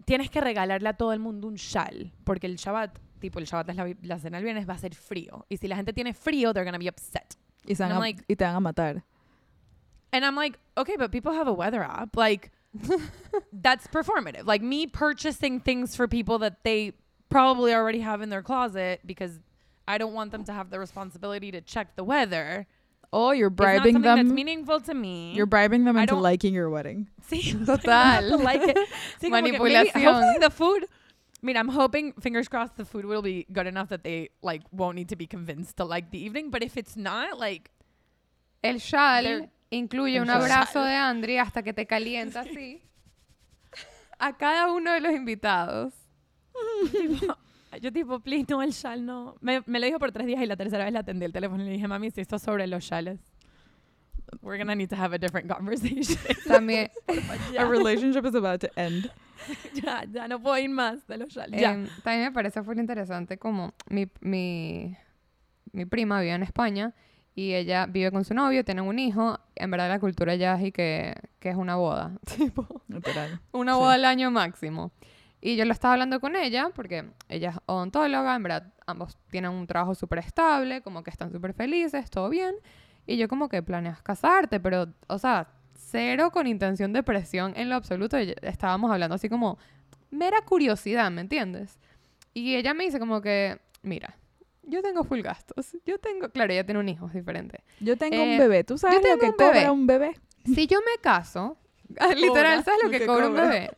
tienes 0.05 0.31
que 0.31 0.41
regalarle 0.41 0.89
a 0.89 0.97
todo 0.97 1.13
el 1.13 1.19
mundo 1.21 1.49
un 1.49 1.55
shal 1.55 2.13
porque 2.25 2.47
el 2.47 2.57
Shabbat, 2.57 2.99
tipo 3.21 3.39
el 3.39 3.47
Shabbat 3.47 3.71
es 3.71 3.77
la, 3.77 3.93
la 4.03 4.19
cena 4.19 4.39
del 4.39 4.45
viernes, 4.45 4.69
va 4.69 4.75
a 4.75 4.79
ser 4.79 4.95
frío. 4.95 5.45
Y 5.49 5.57
si 5.57 5.69
la 5.69 5.77
gente 5.77 5.93
tiene 5.93 6.13
frío, 6.15 6.53
they're 6.53 6.65
gonna 6.65 6.79
be 6.79 6.89
upset. 6.89 7.37
y, 7.67 7.75
se 7.75 7.83
van 7.83 7.93
a- 7.93 7.99
like- 7.99 8.23
y 8.29 8.35
te 8.37 8.45
van 8.45 8.55
a 8.57 8.61
matar. 8.61 9.03
And 10.13 10.25
I'm 10.25 10.37
like, 10.37 10.59
okay, 10.77 10.97
but 10.97 11.11
people 11.11 11.33
have 11.33 11.49
a 11.49 11.53
weather 11.53 11.83
app. 11.83 12.17
Like, 12.17 12.51
that's 13.53 13.87
performative. 13.89 14.47
Like, 14.47 14.63
me 14.63 14.87
purchasing 14.87 15.61
things 15.61 15.97
for 15.97 16.07
people 16.09 16.39
that 16.39 16.63
they 16.63 16.93
probably 17.29 17.75
already 17.75 18.01
have 18.01 18.23
in 18.23 18.31
their 18.31 18.43
closet 18.43 19.01
because 19.05 19.41
I 19.89 19.99
don't 19.99 20.15
want 20.15 20.31
them 20.33 20.45
to 20.45 20.53
have 20.53 20.71
the 20.71 20.79
responsibility 20.79 21.51
to 21.51 21.61
check 21.61 21.97
the 21.97 22.05
weather. 22.05 22.67
O 23.13 23.31
you're 23.31 23.51
bribing 23.51 23.95
something 23.95 24.03
that's 24.03 24.27
them. 24.29 24.35
meaningful 24.35 24.81
to 24.81 24.95
me. 24.95 25.33
You're 25.35 25.47
bribing 25.47 25.85
them 25.85 25.97
into 25.97 26.17
liking 26.17 26.55
your 26.55 26.69
wedding. 26.71 27.09
Sí, 27.29 27.53
Total. 27.67 28.39
like 28.43 28.63
it. 28.63 28.77
Como 29.21 29.43
que 29.43 29.53
maybe- 29.53 29.59
Manipulación. 29.59 30.05
hopefully 30.05 30.39
the 30.41 30.51
food, 30.51 30.87
mean, 31.47 31.57
I'm 31.57 31.69
hoping, 31.69 32.13
fingers 32.21 32.49
crossed, 32.49 32.77
the 32.77 32.85
food 32.85 33.05
will 33.05 33.23
be 33.23 33.47
good 33.53 33.67
enough 33.67 33.89
that 33.89 34.03
they 34.03 34.31
like 34.43 34.63
won't 34.73 34.97
need 34.97 35.09
to 35.09 35.17
be 35.17 35.27
convinced 35.27 35.77
to 35.79 35.85
like 35.85 36.11
the 36.11 36.19
evening. 36.19 36.51
But 36.51 36.63
if 36.63 36.77
it's 36.77 36.97
not, 36.97 37.39
like, 37.39 37.71
El 38.63 38.81
chal 38.81 39.25
There- 39.25 39.51
incluye 39.71 40.21
un 40.21 40.29
abrazo 40.29 40.83
de 40.83 40.95
Andri 40.95 41.39
hasta 41.39 41.63
que 41.63 41.73
te 41.73 41.87
calienta 41.87 42.41
así. 42.41 42.83
A 44.19 44.37
cada 44.37 44.73
uno 44.73 44.93
de 44.93 45.01
los 45.01 45.13
invitados. 45.13 45.93
yo 47.81 47.93
tipo, 47.93 48.21
please, 48.21 48.47
no, 48.49 48.63
el 48.63 48.73
shal 48.73 49.05
no. 49.05 49.37
Me, 49.41 49.63
me 49.67 49.79
lo 49.79 49.87
dijo 49.87 49.99
por 49.99 50.11
tres 50.11 50.27
días 50.27 50.43
y 50.43 50.47
la 50.47 50.57
tercera 50.57 50.85
vez 50.85 50.93
le 50.93 50.99
atendí 50.99 51.25
el 51.27 51.33
teléfono 51.33 51.63
y 51.63 51.67
le 51.67 51.73
dije, 51.73 51.87
mami, 51.87 52.11
si 52.11 52.23
esto 52.23 52.37
es 52.37 52.43
sobre 52.43 52.67
los 52.67 52.83
shales, 52.83 53.21
we're 54.43 54.59
gonna 54.59 54.75
need 54.75 54.89
to 54.89 54.97
have 54.97 55.15
a 55.15 55.19
different 55.19 55.49
conversation. 55.49 56.19
También, 56.47 56.91
Our 57.59 57.69
relationship 57.69 58.25
is 58.25 58.35
about 58.35 58.61
to 58.61 58.71
end. 58.79 59.11
ya, 59.75 60.05
ya 60.11 60.29
no 60.29 60.41
puedo 60.41 60.57
ir 60.59 60.71
más 60.71 61.07
de 61.07 61.19
los 61.19 61.29
shales. 61.31 61.61
Ya. 61.61 61.73
em, 61.73 61.87
también 62.03 62.25
me 62.25 62.33
parece 62.33 62.63
full 62.63 62.79
interesante 62.79 63.39
como 63.39 63.75
mi, 63.89 64.07
mi, 64.21 64.97
mi 65.73 65.85
prima 65.87 66.21
vive 66.21 66.33
en 66.35 66.43
España 66.43 66.95
y 67.35 67.53
ella 67.55 67.87
vive 67.87 68.11
con 68.11 68.25
su 68.25 68.33
novio, 68.35 68.65
tienen 68.65 68.85
un 68.85 68.99
hijo. 68.99 69.39
En 69.55 69.71
verdad 69.71 69.89
la 69.89 70.01
cultura 70.01 70.35
ya 70.37 70.55
es 70.55 70.65
y 70.67 70.73
que, 70.73 71.15
que 71.39 71.51
es 71.51 71.57
una 71.57 71.77
boda. 71.77 72.13
Tipo, 72.37 72.83
Literal. 72.89 73.41
una 73.53 73.73
Sí. 73.75 73.79
boda 73.79 73.95
al 73.95 74.05
año 74.07 74.31
máximo. 74.31 74.93
Y 75.43 75.57
yo 75.57 75.65
lo 75.67 75.73
estaba 75.73 75.93
hablando 75.95 76.19
con 76.19 76.35
ella, 76.35 76.71
porque 76.75 77.11
ella 77.29 77.51
es 77.51 77.57
odontóloga, 77.67 78.35
en 78.35 78.43
verdad 78.43 78.73
ambos 78.87 79.19
tienen 79.31 79.51
un 79.51 79.67
trabajo 79.67 79.95
súper 79.95 80.21
estable, 80.21 80.81
como 80.81 81.03
que 81.05 81.11
están 81.11 81.31
súper 81.31 81.53
felices, 81.53 82.11
todo 82.11 82.31
bien. 82.31 82.55
Y 83.07 83.19
yo 83.19 83.29
como 83.29 83.49
que 83.51 83.63
planeas 83.63 84.03
casarte, 84.03 84.59
pero, 84.59 84.89
o 85.07 85.19
sea, 85.19 85.47
cero 85.97 86.31
con 86.31 86.47
intención 86.47 86.93
de 86.93 87.03
presión 87.03 87.53
en 87.57 87.69
lo 87.71 87.77
absoluto. 87.77 88.17
Estábamos 88.17 88.91
hablando 88.91 89.15
así 89.17 89.29
como 89.29 89.59
mera 90.11 90.41
curiosidad, 90.43 91.11
¿me 91.11 91.21
entiendes? 91.23 91.79
Y 92.35 92.55
ella 92.57 92.75
me 92.75 92.85
dice 92.85 92.99
como 92.99 93.21
que, 93.23 93.59
mira, 93.83 94.17
yo 94.63 94.83
tengo 94.83 95.05
full 95.05 95.21
gastos. 95.21 95.77
Yo 95.87 95.99
tengo, 95.99 96.29
claro, 96.31 96.53
ella 96.53 96.65
tiene 96.65 96.81
un 96.81 96.89
hijo, 96.89 97.07
es 97.07 97.15
diferente. 97.15 97.63
Yo 97.81 97.97
tengo 97.97 98.17
Eh, 98.17 98.33
un 98.33 98.39
bebé. 98.39 98.65
¿Tú 98.65 98.77
sabes 98.79 98.97
lo 98.97 99.03
que 99.19 99.27
un 99.27 99.37
bebé. 99.37 99.53
cobra 99.55 99.73
un 99.73 99.87
bebé? 99.87 100.21
Si 100.45 100.67
yo 100.67 100.79
me 100.81 101.01
caso, 101.01 101.57
literal, 102.17 102.63
¿sabes 102.65 102.81
lo 102.83 102.91
que 102.91 102.99
que 103.01 103.07
cobra 103.07 103.29
un 103.29 103.35
bebé? 103.35 103.71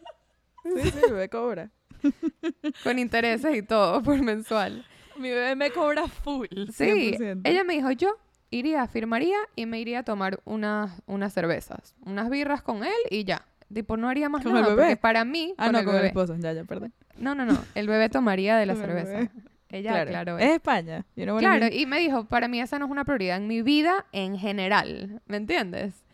Sí, 0.65 0.91
sí, 0.91 0.99
el 1.07 1.13
bebé 1.13 1.29
cobra. 1.29 1.71
Con 2.85 2.99
intereses 2.99 3.57
y 3.57 3.63
todo 3.63 4.03
por 4.03 4.21
mensual. 4.23 4.85
Mi 5.17 5.31
bebé 5.31 5.57
me 5.57 5.71
cobra 5.71 6.07
full. 6.09 6.47
Sí, 6.73 7.13
100%. 7.17 7.41
ella 7.45 7.65
me 7.65 7.75
dijo, 7.75 7.91
yo 7.93 8.17
iría, 8.51 8.87
firmaría 8.87 9.37
y 9.57 9.67
me 9.67 9.81
iría 9.81 10.01
a 10.01 10.03
tomar 10.03 10.41
unas, 10.45 11.03
unas 11.07 11.33
cervezas, 11.33 11.95
unas 12.05 12.31
birras 12.31 12.63
con 12.63 12.85
él 12.85 12.93
y 13.11 13.25
ya. 13.25 13.45
Tipo, 13.73 13.97
no 13.99 14.09
haría 14.09 14.29
más 14.31 14.43
¿Con 14.43 14.57
el 14.57 14.63
nada. 14.63 14.75
bebé? 14.75 14.83
Porque 14.89 14.97
para 14.97 15.25
mí, 15.25 15.55
Ah, 15.59 15.65
con 15.67 15.73
no, 15.75 15.79
el 15.81 15.85
con 15.85 15.97
el 15.97 16.05
esposo. 16.07 16.37
Ya, 16.39 16.53
ya, 16.55 16.65
perdón. 16.65 16.93
No, 17.19 17.35
no, 17.35 17.45
no. 17.45 17.63
El 17.75 17.87
bebé 17.87 18.09
tomaría 18.09 18.57
de 18.57 18.65
la 18.67 18.73
el 18.73 18.79
cerveza. 18.79 19.13
bebé. 19.13 19.31
Ella, 19.71 19.91
claro. 19.93 20.11
claro. 20.11 20.39
Es 20.39 20.51
España. 20.53 21.05
You 21.15 21.25
know 21.25 21.35
what 21.35 21.43
I 21.43 21.45
Claro, 21.45 21.61
mean? 21.67 21.73
y 21.75 21.85
me 21.85 21.99
dijo, 21.99 22.25
para 22.25 22.49
mí 22.49 22.59
esa 22.61 22.79
no 22.79 22.87
es 22.87 22.91
una 22.91 23.05
prioridad 23.05 23.37
en 23.37 23.47
mi 23.47 23.61
vida 23.61 24.07
en 24.13 24.39
general, 24.39 25.21
¿me 25.27 25.37
entiendes? 25.37 26.05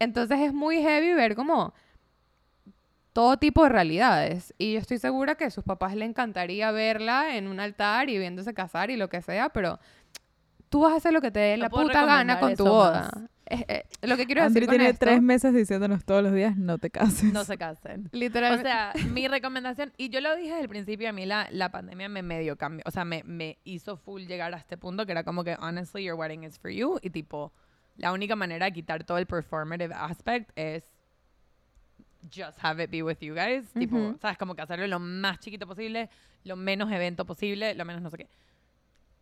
Entonces 0.00 0.40
es 0.40 0.52
muy 0.52 0.78
heavy 0.82 1.14
ver 1.14 1.36
como 1.36 1.72
todo 3.12 3.36
tipo 3.38 3.62
de 3.62 3.68
realidades. 3.70 4.52
Y 4.58 4.72
yo 4.74 4.78
estoy 4.80 4.98
segura 4.98 5.36
que 5.36 5.44
a 5.44 5.50
sus 5.50 5.64
papás 5.64 5.94
le 5.94 6.04
encantaría 6.04 6.70
verla 6.72 7.36
en 7.36 7.46
un 7.48 7.60
altar 7.60 8.10
y 8.10 8.18
viéndose 8.18 8.52
casar 8.52 8.90
y 8.90 8.96
lo 8.96 9.08
que 9.08 9.22
sea, 9.22 9.48
pero 9.50 9.78
tú 10.76 10.82
vas 10.82 10.92
a 10.92 10.96
hacer 10.96 11.10
lo 11.14 11.22
que 11.22 11.30
te 11.30 11.40
dé 11.40 11.56
No 11.56 11.62
la 11.62 11.70
puta 11.70 12.04
gana 12.04 12.38
con 12.38 12.54
tu 12.54 12.66
boda. 12.66 13.10
más. 13.14 13.30
Es- 13.46 13.64
eh, 13.68 13.84
lo 14.02 14.16
que 14.18 14.26
quiero 14.26 14.42
Andri 14.42 14.60
decir 14.60 14.66
con 14.66 14.76
tiene 14.76 14.90
esto, 14.90 15.06
tres 15.06 15.22
meses 15.22 15.54
diciéndonos 15.54 16.04
todos 16.04 16.22
los 16.22 16.34
días, 16.34 16.54
no 16.58 16.76
te 16.76 16.90
cases. 16.90 17.32
No 17.32 17.44
se 17.44 17.56
casen. 17.56 18.10
O 18.12 18.16
literalmente, 18.16 18.64
sea, 18.68 18.92
mi 19.08 19.26
recomendación, 19.26 19.94
y 19.96 20.10
yo 20.10 20.20
lo 20.20 20.36
dije 20.36 20.48
desde 20.50 20.62
el 20.64 20.68
principio, 20.68 21.08
a 21.08 21.12
mí 21.12 21.24
la, 21.24 21.48
la 21.50 21.70
pandemia 21.70 22.10
me 22.10 22.22
medio 22.22 22.56
cambió, 22.58 22.82
o 22.86 22.90
sea, 22.90 23.06
me, 23.06 23.22
me 23.24 23.56
hizo 23.64 23.96
full 23.96 24.24
llegar 24.26 24.52
a 24.52 24.58
este 24.58 24.76
punto 24.76 25.06
que 25.06 25.12
era 25.12 25.24
como 25.24 25.44
que, 25.44 25.56
honestly, 25.60 26.04
your 26.04 26.14
wedding 26.18 26.44
is 26.44 26.58
for 26.58 26.70
you, 26.70 26.98
y 27.00 27.08
tipo, 27.08 27.52
la 27.96 28.12
única 28.12 28.36
manera 28.36 28.66
de 28.66 28.72
quitar 28.72 29.02
todo 29.04 29.16
el 29.16 29.24
performative 29.26 29.94
aspect 29.94 30.50
es 30.56 30.84
just 32.34 32.58
have 32.62 32.82
it 32.82 32.90
be 32.90 33.02
with 33.02 33.18
you 33.20 33.34
guys, 33.34 33.64
tipo, 33.78 33.96
Ujú. 33.96 34.18
sabes, 34.20 34.36
como 34.36 34.54
que 34.54 34.60
hacerlo 34.62 34.86
lo 34.88 34.98
más 34.98 35.38
chiquito 35.38 35.66
posible, 35.66 36.10
lo 36.44 36.56
menos 36.56 36.90
evento 36.92 37.24
posible, 37.24 37.74
lo 37.74 37.84
menos 37.86 38.02
no 38.02 38.10
sé 38.10 38.18
qué. 38.18 38.28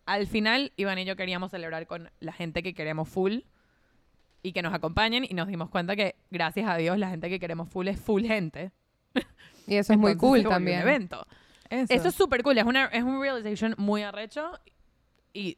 Al 0.07 0.27
final, 0.27 0.73
Iván 0.77 0.99
y 0.99 1.05
yo 1.05 1.17
queríamos 1.17 1.51
celebrar 1.51 1.87
con 1.87 2.11
la 2.21 2.33
gente 2.33 2.63
que 2.63 2.75
queremos 2.75 3.09
full 3.09 3.41
y 4.43 4.53
que 4.53 4.63
nos 4.63 4.75
acompañen 4.75 5.25
y 5.29 5.35
nos 5.35 5.49
dimos 5.49 5.71
cuenta 5.71 5.97
que, 5.97 6.17
gracias 6.31 6.69
a 6.69 6.77
Dios, 6.77 6.99
la 6.99 7.09
gente 7.09 7.31
que 7.31 7.41
queremos 7.41 7.69
full 7.69 7.89
es 7.89 7.99
full 7.99 8.25
gente. 8.25 8.73
y 9.67 9.77
eso 9.77 9.95
es 9.95 9.99
muy 9.99 10.17
cool 10.17 10.43
también. 10.43 10.83
Un 10.83 10.89
evento. 10.89 11.27
Eso. 11.71 11.93
Eso 11.93 12.09
es 12.09 12.15
súper 12.15 12.43
cool. 12.43 12.59
Es, 12.59 12.65
una, 12.65 12.87
es 12.87 13.03
un 13.03 13.21
realization 13.21 13.75
muy 13.79 14.03
arrecho. 14.03 14.53
Y 15.33 15.57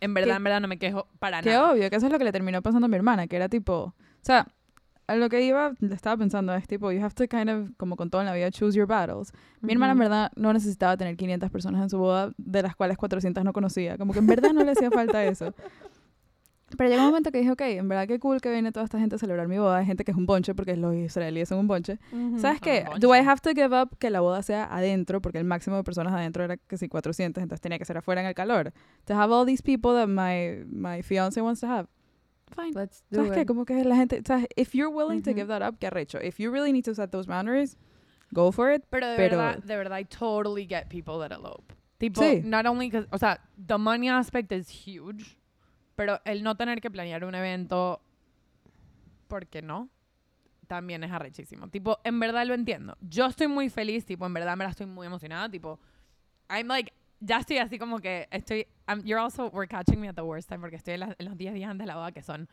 en 0.00 0.12
verdad, 0.12 0.36
en 0.36 0.44
verdad 0.44 0.60
no 0.60 0.68
me 0.68 0.78
quejo 0.78 1.08
para 1.18 1.40
nada. 1.40 1.72
obvio, 1.72 1.88
que 1.88 1.96
eso 1.96 2.06
es 2.06 2.12
lo 2.12 2.18
que 2.18 2.24
le 2.24 2.32
terminó 2.32 2.60
pasando 2.60 2.84
a 2.84 2.88
mi 2.88 2.96
hermana, 2.96 3.26
que 3.26 3.36
era 3.36 3.48
tipo, 3.48 3.74
o 3.74 3.94
sea, 4.20 4.46
a 5.06 5.16
lo 5.16 5.28
que 5.28 5.42
iba, 5.42 5.74
le 5.80 5.94
estaba 5.94 6.16
pensando, 6.16 6.54
es 6.54 6.66
tipo, 6.66 6.90
you 6.90 7.02
have 7.02 7.14
to 7.14 7.28
kind 7.28 7.50
of, 7.50 7.70
como 7.76 7.96
con 7.96 8.10
todo 8.10 8.22
en 8.22 8.26
la 8.26 8.34
vida, 8.34 8.50
choose 8.50 8.76
your 8.76 8.86
battles. 8.86 9.32
Mi 9.60 9.72
hermana 9.72 9.92
en 9.92 9.98
verdad 9.98 10.32
no 10.36 10.52
necesitaba 10.52 10.96
tener 10.96 11.16
500 11.16 11.50
personas 11.50 11.82
en 11.82 11.90
su 11.90 11.98
boda, 11.98 12.32
de 12.36 12.62
las 12.62 12.74
cuales 12.74 12.96
400 12.96 13.44
no 13.44 13.52
conocía, 13.52 13.98
como 13.98 14.12
que 14.12 14.20
en 14.20 14.26
verdad 14.26 14.52
no 14.52 14.64
le 14.64 14.72
hacía 14.72 14.90
falta 14.90 15.24
eso. 15.24 15.54
Pero 16.76 16.90
llegó 16.90 17.02
un 17.02 17.08
momento 17.08 17.30
que 17.30 17.38
dije, 17.38 17.52
ok, 17.52 17.60
en 17.60 17.88
verdad 17.88 18.08
qué 18.08 18.18
cool 18.18 18.40
que 18.40 18.50
viene 18.50 18.72
toda 18.72 18.84
esta 18.84 18.98
gente 18.98 19.16
a 19.16 19.18
celebrar 19.18 19.46
mi 19.48 19.58
boda, 19.58 19.78
hay 19.78 19.86
gente 19.86 20.04
que 20.04 20.10
es 20.10 20.16
un 20.16 20.26
bonche, 20.26 20.54
porque 20.54 20.76
los 20.76 20.94
israelíes 20.94 21.48
son 21.48 21.58
un 21.58 21.68
bonche. 21.68 21.98
¿Sabes 22.38 22.60
qué? 22.60 22.84
Do 22.98 23.14
I 23.14 23.18
have 23.18 23.40
to 23.42 23.50
give 23.50 23.78
up 23.78 23.96
que 23.98 24.10
la 24.10 24.20
boda 24.20 24.42
sea 24.42 24.64
adentro? 24.74 25.20
Porque 25.20 25.38
el 25.38 25.44
máximo 25.44 25.76
de 25.76 25.84
personas 25.84 26.12
adentro 26.12 26.42
era 26.42 26.56
que 26.56 26.76
si 26.76 26.88
400, 26.88 27.42
entonces 27.42 27.60
tenía 27.60 27.78
que 27.78 27.84
ser 27.84 27.98
afuera 27.98 28.22
en 28.22 28.26
el 28.26 28.34
calor. 28.34 28.72
To 29.04 29.14
have 29.14 29.32
all 29.32 29.46
these 29.46 29.62
people 29.62 29.92
that 29.92 30.08
my, 30.08 30.64
my 30.66 31.02
fiance 31.02 31.40
wants 31.40 31.60
to 31.60 31.66
have. 31.66 31.88
Fine. 32.54 32.72
Let's 32.74 33.02
do 33.10 33.16
¿Sabes 33.24 33.32
qué? 33.32 33.40
it. 33.42 33.46
Como 33.48 33.64
que 33.64 33.82
la 33.84 33.96
gente, 33.96 34.22
¿sabes? 34.24 34.46
If 34.56 34.74
you're 34.74 34.94
willing 34.94 35.22
to 35.22 35.32
give 35.34 35.48
that 35.48 35.62
up, 35.66 35.78
qué 35.78 35.88
arrecho. 35.88 36.20
If 36.22 36.38
you 36.38 36.50
really 36.52 36.72
need 36.72 36.84
to 36.84 36.94
set 36.94 37.10
those 37.10 37.26
boundaries, 37.26 37.76
go 38.32 38.52
for 38.52 38.70
it. 38.72 38.84
Pero 38.90 39.06
de 39.08 39.16
pero- 39.16 39.36
verdad, 39.36 39.62
de 39.62 39.76
verdad, 39.76 39.98
I 39.98 40.04
totally 40.04 40.66
get 40.66 40.88
people 40.88 41.18
that 41.18 41.32
elope. 41.32 41.74
Tipo, 41.98 42.20
Sí. 42.22 42.42
not 42.44 42.66
only 42.66 42.92
o 43.10 43.18
sea, 43.18 43.40
the 43.56 43.78
money 43.78 44.08
aspect 44.08 44.52
is 44.52 44.68
huge, 44.68 45.38
pero 45.96 46.20
el 46.24 46.42
no 46.42 46.54
tener 46.56 46.80
que 46.80 46.90
planear 46.90 47.24
un 47.24 47.34
evento, 47.34 48.00
porque 49.28 49.62
no? 49.62 49.88
También 50.66 51.04
es 51.04 51.12
arrechísimo. 51.12 51.68
Tipo, 51.68 51.98
en 52.04 52.18
verdad 52.20 52.46
lo 52.46 52.54
entiendo. 52.54 52.96
Yo 53.00 53.26
estoy 53.26 53.48
muy 53.48 53.68
feliz, 53.68 54.04
tipo, 54.04 54.26
en 54.26 54.34
verdad, 54.34 54.52
en 54.54 54.58
verdad 54.58 54.70
estoy 54.72 54.86
muy 54.86 55.06
emocionada, 55.06 55.48
tipo, 55.48 55.78
I'm 56.48 56.68
like, 56.68 56.92
ya 57.24 57.38
estoy 57.38 57.58
así 57.58 57.78
como 57.78 58.00
que 58.00 58.28
estoy, 58.30 58.66
you're 59.04 59.20
also, 59.20 59.48
we're 59.52 59.66
catching 59.68 60.00
me 60.00 60.08
at 60.08 60.14
the 60.14 60.22
worst 60.22 60.48
time, 60.48 60.60
porque 60.60 60.76
estoy 60.76 60.94
en, 60.94 61.00
las- 61.00 61.14
en 61.18 61.26
los 61.26 61.36
10 61.36 61.54
días 61.54 61.70
antes 61.70 61.84
de 61.84 61.88
la 61.88 61.96
boda, 61.96 62.12
que 62.12 62.22
son 62.22 62.48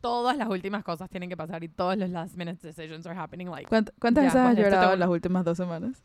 todas 0.00 0.36
las 0.36 0.48
últimas 0.48 0.84
cosas 0.84 1.08
tienen 1.10 1.28
que 1.28 1.36
pasar 1.36 1.64
y 1.64 1.68
todos 1.68 1.96
los 1.96 2.10
last 2.10 2.36
minute 2.36 2.64
decisions 2.66 3.06
are 3.06 3.18
happening, 3.18 3.46
like, 3.50 3.68
¿Cuánt- 3.68 3.92
¿Cuántas 3.98 4.24
veces 4.24 4.40
has 4.40 4.56
llorado 4.56 4.80
tengo- 4.82 4.92
en 4.94 5.00
las 5.00 5.08
últimas 5.08 5.44
dos 5.44 5.56
semanas? 5.56 6.02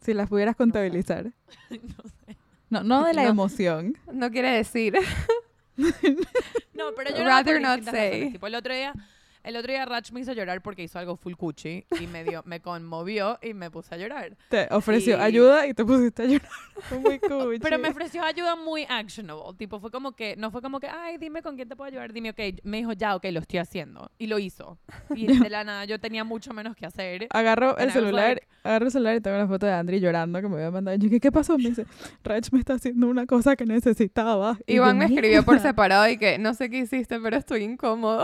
Si 0.00 0.12
las 0.14 0.28
pudieras 0.28 0.56
contabilizar. 0.56 1.26
no 1.70 2.02
sé. 2.26 2.36
No, 2.70 2.82
no 2.82 3.04
de 3.04 3.14
la 3.14 3.22
No. 3.24 3.28
emoción. 3.30 3.96
No 4.12 4.30
quiere 4.30 4.50
decir. 4.50 4.94
No, 6.74 6.84
pero 6.96 7.16
yo 7.16 7.24
Rather 7.24 7.60
not 7.60 7.82
say. 7.84 8.32
Tipo, 8.32 8.46
el 8.46 8.54
otro 8.54 8.74
día, 8.74 8.92
el 9.44 9.56
otro 9.56 9.72
día 9.72 9.84
Rach 9.84 10.10
me 10.12 10.20
hizo 10.20 10.32
llorar 10.32 10.62
porque 10.62 10.82
hizo 10.82 10.98
algo 10.98 11.16
full 11.16 11.34
cuchi 11.34 11.84
y 12.00 12.06
me 12.06 12.24
dio, 12.24 12.42
me 12.46 12.60
conmovió 12.60 13.38
y 13.42 13.54
me 13.54 13.70
puse 13.70 13.94
a 13.94 13.98
llorar. 13.98 14.36
Te 14.48 14.68
ofreció 14.70 15.16
Y- 15.18 15.20
ayuda 15.20 15.66
y 15.66 15.74
te 15.74 15.84
pusiste 15.84 16.22
a 16.22 16.26
llorar. 16.26 16.48
Fue 16.88 16.98
muy 16.98 17.18
cool. 17.18 17.58
Pero 17.62 17.78
me 17.78 17.88
ofreció 17.90 18.22
ayuda 18.24 18.56
muy 18.56 18.84
actionable. 18.88 19.42
Tipo, 19.56 19.80
fue 19.80 19.90
como 19.90 20.12
que, 20.12 20.36
no 20.36 20.50
fue 20.50 20.62
como 20.62 20.80
que, 20.80 20.88
ay, 20.88 21.16
dime 21.18 21.42
con 21.42 21.56
quién 21.56 21.68
te 21.68 21.76
puedo 21.76 21.88
ayudar. 21.88 22.12
Dime, 22.12 22.30
ok, 22.30 22.40
me 22.64 22.78
dijo, 22.78 22.92
ya, 22.92 23.14
ok, 23.16 23.24
lo 23.32 23.40
estoy 23.40 23.58
haciendo. 23.58 24.10
Y 24.18 24.26
lo 24.26 24.38
hizo. 24.38 24.78
Y 25.14 25.26
de 25.46 25.50
la 25.50 25.64
nada 25.64 25.84
yo 25.84 25.98
tenía 26.00 26.24
mucho 26.24 26.52
menos 26.52 26.74
que 26.76 26.86
hacer. 26.86 27.26
Agarro 27.30 27.76
el 27.78 27.92
celular, 27.92 28.28
like- 28.36 28.48
agarro 28.64 28.86
el 28.86 28.90
celular 28.92 29.16
y 29.16 29.20
tengo 29.20 29.36
una 29.36 29.48
foto 29.48 29.66
de 29.66 29.72
Andri 29.72 30.00
llorando 30.00 30.40
que 30.40 30.48
me 30.48 30.56
había 30.56 30.70
mandado. 30.70 30.96
Yo, 30.98 31.08
¿qué, 31.10 31.20
¿qué 31.20 31.32
pasó? 31.32 31.56
Me 31.58 31.70
dice, 31.70 31.86
Rach 32.24 32.50
me 32.52 32.58
está 32.58 32.74
haciendo 32.74 33.06
una 33.08 33.26
cosa 33.26 33.56
que 33.56 33.66
necesitaba. 33.66 34.58
Y 34.66 34.74
Iván 34.76 34.98
me 34.98 35.06
escribió 35.06 35.42
por 35.44 35.58
separado 35.60 36.08
y 36.08 36.16
que 36.16 36.38
no 36.38 36.54
sé 36.54 36.68
qué 36.70 36.78
hiciste, 36.78 37.18
pero 37.20 37.36
estoy 37.36 37.62
incómodo. 37.64 38.22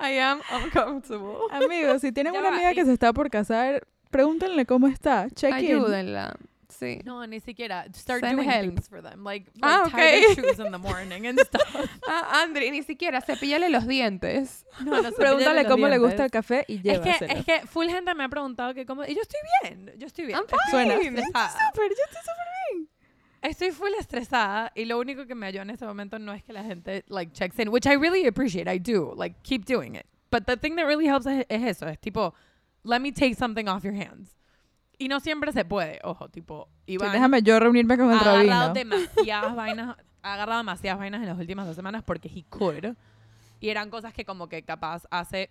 I 0.00 0.18
am 0.18 0.40
uncomfortable. 0.64 1.36
Amigos, 1.50 2.00
si 2.00 2.12
tienen 2.12 2.32
Ya 2.32 2.40
una 2.40 2.50
va, 2.50 2.54
amiga 2.56 2.72
y- 2.72 2.74
que 2.74 2.84
se 2.84 2.92
está 2.92 3.12
por 3.12 3.30
casar, 3.30 3.86
pregúntenle 4.10 4.64
cómo 4.66 4.86
está. 4.88 5.28
Check 5.30 5.50
in. 5.50 5.56
Ayúdenla. 5.76 6.36
Sí. 6.68 7.00
No, 7.04 7.26
ni 7.26 7.40
siquiera. 7.40 7.84
Start 7.92 8.20
Send 8.20 8.36
doing 8.38 8.48
help. 8.48 8.74
things 8.76 8.88
for 8.88 9.02
them. 9.02 9.24
Like, 9.24 9.50
Ah, 9.60 9.82
like 9.84 9.90
tie 9.96 10.20
their 10.20 10.34
shoes 10.54 10.58
in 10.64 10.70
the 10.72 10.78
morning 10.78 11.26
and 11.26 11.38
stuff. 11.40 11.68
Ah, 12.08 12.42
Andri, 12.42 12.70
ni 12.70 12.82
siquiera 12.82 13.20
cepíllale 13.20 13.68
los 13.68 13.86
dientes. 13.86 14.64
No, 14.84 15.02
no, 15.02 15.10
Pregúntale 15.16 15.66
cómo 15.66 15.88
le 15.88 15.98
gusta 15.98 16.22
dientes. 16.22 16.24
el 16.26 16.30
café 16.30 16.64
y 16.68 16.76
Es 16.76 16.82
llévaselo. 17.02 17.18
que, 17.34 17.38
es 17.40 17.44
que 17.44 17.66
full 17.66 17.86
gente 17.88 18.14
me 18.14 18.24
ha 18.24 18.28
preguntado 18.28 18.72
que 18.72 18.86
cómo... 18.86 19.04
Y 19.04 19.14
yo 19.14 19.20
estoy 19.20 19.40
bien, 19.62 19.92
yo 19.98 20.06
estoy 20.06 20.26
bien. 20.26 20.38
I'm 20.38 20.44
Estoy 20.46 20.70
Suena. 20.70 20.94
estresada. 20.94 21.50
Súper, 21.50 21.88
yo 21.90 22.04
estoy 22.08 22.22
súper 22.22 22.46
bien. 22.54 22.59
Estoy 23.42 23.70
full 23.70 23.92
estresada 23.98 24.70
y 24.74 24.84
lo 24.84 24.98
único 24.98 25.26
que 25.26 25.34
me 25.34 25.46
ayuda 25.46 25.62
en 25.62 25.70
este 25.70 25.86
momento 25.86 26.18
no 26.18 26.32
es 26.32 26.42
que 26.44 26.52
la 26.52 26.62
gente, 26.62 27.04
like, 27.08 27.32
checks 27.32 27.58
in, 27.58 27.68
which 27.70 27.86
I 27.86 27.96
really 27.96 28.26
appreciate, 28.26 28.70
I 28.70 28.78
do. 28.78 29.14
Like, 29.16 29.36
keep 29.42 29.64
doing 29.64 29.94
it. 29.94 30.06
but 30.30 30.44
the 30.46 30.56
thing 30.56 30.76
that 30.76 30.84
really 30.86 31.06
helps 31.08 31.26
es, 31.26 31.44
es 31.48 31.62
eso, 31.62 31.88
es 31.88 31.98
tipo, 31.98 32.34
let 32.84 33.00
me 33.00 33.10
take 33.12 33.34
something 33.34 33.66
off 33.66 33.82
your 33.82 33.94
hands. 33.94 34.36
Y 34.98 35.08
no 35.08 35.18
siempre 35.20 35.50
se 35.52 35.64
puede, 35.64 35.98
ojo, 36.04 36.28
tipo, 36.28 36.68
Sí, 36.86 36.92
Iván 36.94 37.12
déjame 37.12 37.42
yo 37.42 37.58
reunirme 37.58 37.96
con 37.96 38.10
el 38.12 38.18
ha 38.18 38.20
agarrado 38.20 38.74
rabino. 38.74 38.74
demasiadas 38.74 39.56
vainas, 39.56 39.96
ha 40.22 40.34
agarrado 40.34 40.58
demasiadas 40.58 40.98
vainas 40.98 41.22
en 41.22 41.28
las 41.28 41.38
últimas 41.38 41.66
dos 41.66 41.74
semanas 41.74 42.02
porque 42.04 42.28
he 42.28 42.44
could. 42.44 42.94
Y 43.58 43.70
eran 43.70 43.88
cosas 43.90 44.12
que 44.12 44.24
como 44.26 44.48
que 44.48 44.62
capaz 44.62 45.04
hace 45.10 45.50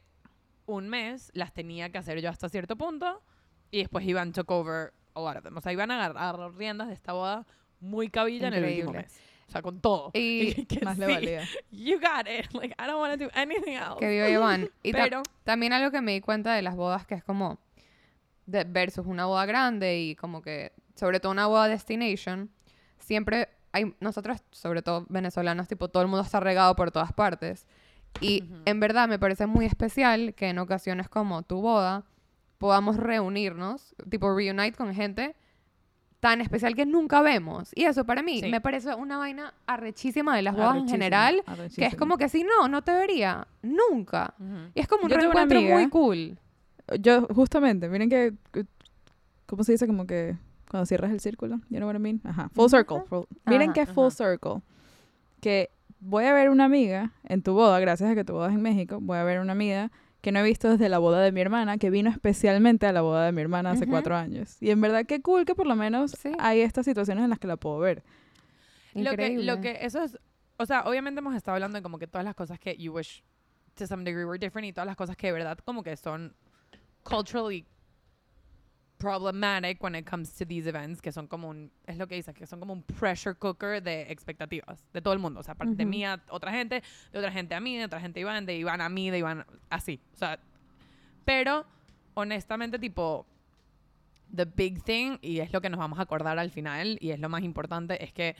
un 0.67 0.87
mes 0.87 1.31
las 1.33 1.51
tenía 1.53 1.89
que 1.91 1.97
hacer 1.97 2.21
yo 2.21 2.29
hasta 2.29 2.47
cierto 2.49 2.75
punto 2.75 3.23
y 3.71 3.79
después 3.79 4.05
Iván 4.07 4.31
took 4.33 4.51
over 4.51 4.93
a 5.15 5.19
lot 5.19 5.35
of 5.35 5.43
them. 5.43 5.57
O 5.57 5.61
sea, 5.61 5.71
Iván 5.73 5.89
agarrar 5.89 6.53
riendas 6.53 6.87
de 6.89 6.93
esta 6.93 7.13
boda 7.13 7.45
muy 7.79 8.09
cabilla 8.09 8.47
en 8.47 8.53
el 8.53 8.63
último 8.63 8.89
Increíble. 8.89 9.01
mes. 9.03 9.21
O 9.47 9.51
sea, 9.51 9.61
con 9.63 9.79
todo. 9.81 10.11
Y 10.13 10.65
que 10.65 10.79
Más 10.85 10.97
le 10.97 11.07
sí, 11.07 11.11
valía. 11.11 11.43
You 11.71 11.99
got 11.99 12.27
it. 12.27 12.51
Like, 12.53 12.75
I 12.79 12.85
don't 12.87 12.99
want 12.99 13.17
to 13.19 13.25
do 13.25 13.31
anything 13.33 13.73
else. 13.73 13.97
Que 13.99 14.07
viva 14.09 14.29
Iván. 14.29 14.69
Y 14.83 14.91
ta- 14.91 15.03
Pero, 15.03 15.23
también 15.43 15.73
algo 15.73 15.89
que 15.91 16.01
me 16.01 16.11
di 16.13 16.21
cuenta 16.21 16.53
de 16.53 16.61
las 16.61 16.75
bodas 16.75 17.05
que 17.07 17.15
es 17.15 17.23
como 17.23 17.57
de 18.45 18.63
versus 18.63 19.05
una 19.07 19.25
boda 19.25 19.45
grande 19.45 19.99
y 19.99 20.15
como 20.15 20.41
que 20.41 20.71
sobre 20.95 21.19
todo 21.19 21.31
una 21.31 21.47
boda 21.47 21.67
destination 21.67 22.49
siempre 22.97 23.47
hay 23.71 23.93
nosotros 23.99 24.41
sobre 24.51 24.81
todo 24.81 25.05
venezolanos 25.09 25.67
tipo 25.67 25.87
todo 25.87 26.01
el 26.01 26.09
mundo 26.09 26.23
está 26.23 26.39
regado 26.39 26.75
por 26.75 26.89
todas 26.91 27.13
partes 27.13 27.67
y 28.21 28.41
Ujú. 28.43 28.55
en 28.65 28.79
verdad 28.79 29.07
me 29.07 29.19
parece 29.19 29.45
muy 29.45 29.65
especial 29.67 30.33
que 30.33 30.49
en 30.49 30.57
ocasiones 30.57 31.07
como 31.09 31.43
tu 31.43 31.61
boda 31.61 32.05
podamos 32.57 32.97
reunirnos 32.97 33.93
tipo 34.09 34.35
reunite 34.35 34.75
con 34.75 34.95
gente 34.95 35.35
tan 36.19 36.41
especial 36.41 36.75
que 36.75 36.85
nunca 36.85 37.21
vemos 37.21 37.71
y 37.75 37.85
eso 37.85 38.05
para 38.05 38.21
mí 38.21 38.41
Sí. 38.41 38.49
me 38.49 38.59
parece 38.59 38.93
una 38.93 39.17
vaina 39.17 39.53
arrechísima 39.67 40.35
de 40.35 40.41
las 40.41 40.53
bodas 40.55 40.75
en 40.75 40.89
general 40.89 41.41
que 41.75 41.85
es 41.85 41.95
como 41.95 42.17
que 42.17 42.27
si 42.27 42.43
no 42.43 42.67
no 42.67 42.81
te 42.81 42.91
vería 42.91 43.47
nunca 43.61 44.33
y 44.75 44.79
es 44.81 44.87
como 44.87 45.03
un 45.03 45.09
Yo 45.09 45.17
reencuentro 45.17 45.61
muy 45.61 45.87
cool. 45.89 46.37
Yo, 46.99 47.27
justamente, 47.27 47.87
miren 47.87 48.09
que, 48.09 48.33
que- 48.51 48.65
¿cómo 49.45 49.63
se 49.63 49.73
dice? 49.73 49.85
Como 49.87 50.07
que 50.07 50.35
cuando 50.69 50.85
cierras 50.87 51.11
el 51.11 51.19
círculo, 51.19 51.57
you 51.69 51.77
know 51.77 51.87
what 51.87 51.95
I 51.95 51.99
mean? 51.99 52.19
Ajá, 52.23 52.49
full 52.49 52.67
circle. 52.69 53.01
full- 53.07 53.25
miren 53.45 53.69
Ajá, 53.69 53.73
que 53.73 53.85
full 53.85 54.07
ajá. 54.07 54.11
circle. 54.31 54.61
Que 55.39 55.69
voy 55.99 56.25
a 56.25 56.33
ver 56.33 56.49
una 56.49 56.65
amiga 56.65 57.11
en 57.23 57.43
tu 57.43 57.53
boda, 57.53 57.79
gracias 57.79 58.09
a 58.11 58.15
que 58.15 58.23
tu 58.25 58.33
boda 58.33 58.49
es 58.49 58.55
en 58.55 58.61
México, 58.61 58.99
voy 59.01 59.17
a 59.19 59.23
ver 59.23 59.39
una 59.39 59.51
amiga 59.53 59.91
que 60.21 60.31
no 60.31 60.39
he 60.39 60.43
visto 60.43 60.69
desde 60.69 60.89
la 60.89 60.97
boda 60.99 61.21
de 61.21 61.31
mi 61.31 61.39
hermana, 61.41 61.77
que 61.77 61.89
vino 61.89 62.09
especialmente 62.09 62.85
a 62.85 62.91
la 62.91 63.01
boda 63.01 63.25
de 63.25 63.31
mi 63.31 63.41
hermana 63.41 63.71
hace 63.71 63.83
Ujú. 63.83 63.91
cuatro 63.91 64.15
años. 64.15 64.57
Y 64.61 64.69
en 64.71 64.81
verdad, 64.81 65.05
qué 65.05 65.21
cool 65.21 65.45
que 65.45 65.55
por 65.55 65.65
lo 65.67 65.75
menos 65.75 66.11
Sí. 66.11 66.31
hay 66.39 66.61
estas 66.61 66.85
situaciones 66.85 67.23
en 67.23 67.29
las 67.29 67.39
que 67.39 67.47
la 67.47 67.55
puedo 67.57 67.79
ver. 67.79 68.03
Lo 68.93 69.03
que, 69.11 69.11
Increíble. 69.11 69.45
lo 69.45 69.61
que 69.61 69.77
eso 69.81 70.01
es, 70.03 70.17
o 70.57 70.65
sea, 70.65 70.81
obviamente 70.81 71.19
hemos 71.19 71.35
estado 71.35 71.55
hablando 71.55 71.77
de 71.77 71.81
como 71.83 71.99
que 71.99 72.07
todas 72.07 72.25
las 72.25 72.35
cosas 72.35 72.59
que 72.59 72.75
you 72.75 72.91
wish 72.93 73.23
to 73.75 73.87
some 73.87 74.03
degree 74.03 74.25
were 74.25 74.37
different 74.39 74.67
y 74.67 74.73
todas 74.73 74.87
las 74.87 74.97
cosas 74.97 75.15
que 75.15 75.27
de 75.27 75.33
verdad 75.33 75.57
como 75.63 75.83
que 75.83 75.95
son 75.95 76.33
culturally 77.03 77.65
problematic 78.99 79.81
when 79.81 79.95
it 79.95 80.05
comes 80.05 80.31
to 80.37 80.45
these 80.45 80.67
events, 80.67 81.01
que 81.01 81.11
son 81.11 81.27
como 81.27 81.47
un, 81.49 81.71
es 81.87 81.97
lo 81.97 82.05
que 82.07 82.15
dices, 82.15 82.35
que 82.35 82.45
son 82.45 82.59
como 82.59 82.73
un 82.73 82.83
pressure 82.83 83.33
cooker 83.33 83.81
de 83.81 84.11
expectativas 84.11 84.85
de 84.93 85.01
todo 85.01 85.13
el 85.13 85.19
mundo, 85.19 85.39
o 85.39 85.43
sea, 85.43 85.53
aparte 85.53 85.73
de 85.75 85.83
Ujú. 85.83 85.89
mí 85.89 86.05
a 86.05 86.21
otra 86.29 86.51
gente, 86.51 86.83
de 87.11 87.17
otra 87.19 87.31
gente 87.31 87.55
a 87.55 87.59
mí, 87.59 87.77
de 87.77 87.85
otra 87.85 87.99
gente 87.99 88.19
a 88.19 88.21
Iván, 88.21 88.45
de 88.45 88.57
Iván 88.57 88.81
a 88.81 88.89
mí, 88.89 89.09
de 89.09 89.17
Iván 89.19 89.45
así, 89.69 89.99
o 90.13 90.17
sea, 90.17 90.37
pero 91.25 91.65
honestamente 92.13 92.77
tipo 92.77 93.25
the 94.35 94.45
big 94.45 94.83
thing 94.83 95.17
y 95.21 95.39
es 95.39 95.51
lo 95.53 95.61
que 95.61 95.69
nos 95.69 95.79
vamos 95.79 95.97
a 95.97 96.03
acordar 96.03 96.37
al 96.37 96.51
final 96.51 96.97
y 97.01 97.11
es 97.11 97.19
lo 97.19 97.29
más 97.29 97.41
importante 97.43 98.03
es 98.03 98.11
que 98.13 98.35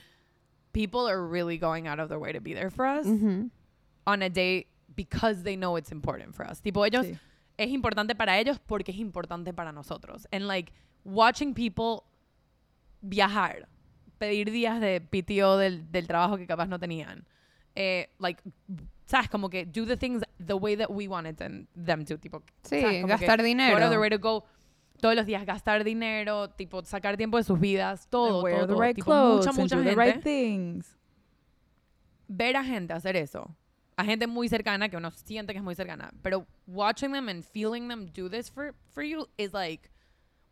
people 0.72 1.08
are 1.10 1.26
really 1.26 1.58
going 1.58 1.86
out 1.88 1.98
of 1.98 2.08
their 2.08 2.18
way 2.18 2.32
to 2.32 2.40
be 2.40 2.52
there 2.54 2.70
for 2.70 2.84
us 2.86 3.06
Ujú. 3.06 3.50
on 4.06 4.22
a 4.22 4.28
day 4.28 4.66
because 4.94 5.42
they 5.42 5.56
know 5.56 5.76
it's 5.78 5.90
important 5.92 6.34
for 6.34 6.44
us. 6.48 6.60
Tipo, 6.60 6.84
ellos 6.84 7.06
Sí. 7.06 7.18
Es 7.64 7.70
importante 7.70 8.14
para 8.14 8.38
ellos 8.38 8.58
porque 8.58 8.90
es 8.92 8.98
importante 8.98 9.52
para 9.52 9.72
nosotros. 9.72 10.26
And 10.32 10.46
like 10.46 10.72
watching 11.04 11.52
people 11.54 12.04
viajar, 13.02 13.68
pedir 14.18 14.50
días 14.50 14.80
de 14.80 15.00
PTO 15.00 15.56
del, 15.58 15.90
del 15.90 16.06
trabajo 16.06 16.36
que 16.36 16.46
capaz 16.46 16.66
no 16.68 16.78
tenían. 16.78 17.26
Eh, 17.74 18.08
like, 18.18 18.42
sabes, 19.06 19.28
como 19.28 19.48
que 19.50 19.64
do 19.66 19.86
the 19.86 19.96
things 19.96 20.22
the 20.44 20.54
way 20.54 20.76
that 20.76 20.88
we 20.90 21.06
wanted 21.06 21.36
them, 21.36 21.66
them 21.74 22.04
to. 22.04 22.18
Tipo, 22.18 22.42
Sí, 22.62 22.80
que 22.80 23.02
gastar 23.02 23.38
go 23.38 23.44
dinero. 23.44 23.76
of 23.84 23.90
their 23.90 24.00
way 24.00 24.10
to 24.10 24.18
go 24.18 24.44
todos 25.00 25.14
los 25.14 25.26
días, 25.26 25.44
gastar 25.46 25.84
dinero, 25.84 26.50
tipo, 26.50 26.82
sacar 26.84 27.16
tiempo 27.16 27.36
de 27.38 27.44
sus 27.44 27.58
vidas, 27.58 28.06
todo, 28.10 28.42
wear 28.42 28.56
todo, 28.60 28.66
the 28.66 28.72
todo. 28.74 28.82
right 28.82 28.96
Tipo, 28.96 29.04
clothes 29.06 29.56
mucha, 29.56 29.76
the 29.82 29.94
right 29.94 30.22
things. 30.22 30.96
ver 32.28 32.56
a 32.56 32.64
gente 32.64 32.92
hacer 32.92 33.16
eso, 33.16 33.54
a 34.00 34.04
gente 34.04 34.26
muy 34.26 34.48
cercana 34.48 34.88
que 34.88 34.96
uno 34.96 35.10
siente 35.10 35.52
que 35.52 35.58
es 35.58 35.64
muy 35.64 35.74
cercana, 35.74 36.10
pero 36.22 36.46
watching 36.66 37.12
them 37.12 37.28
and 37.28 37.44
feeling 37.44 37.88
them 37.88 38.06
do 38.12 38.28
this 38.28 38.50
for, 38.50 38.74
for 38.92 39.02
you 39.02 39.26
is 39.36 39.52
like, 39.52 39.90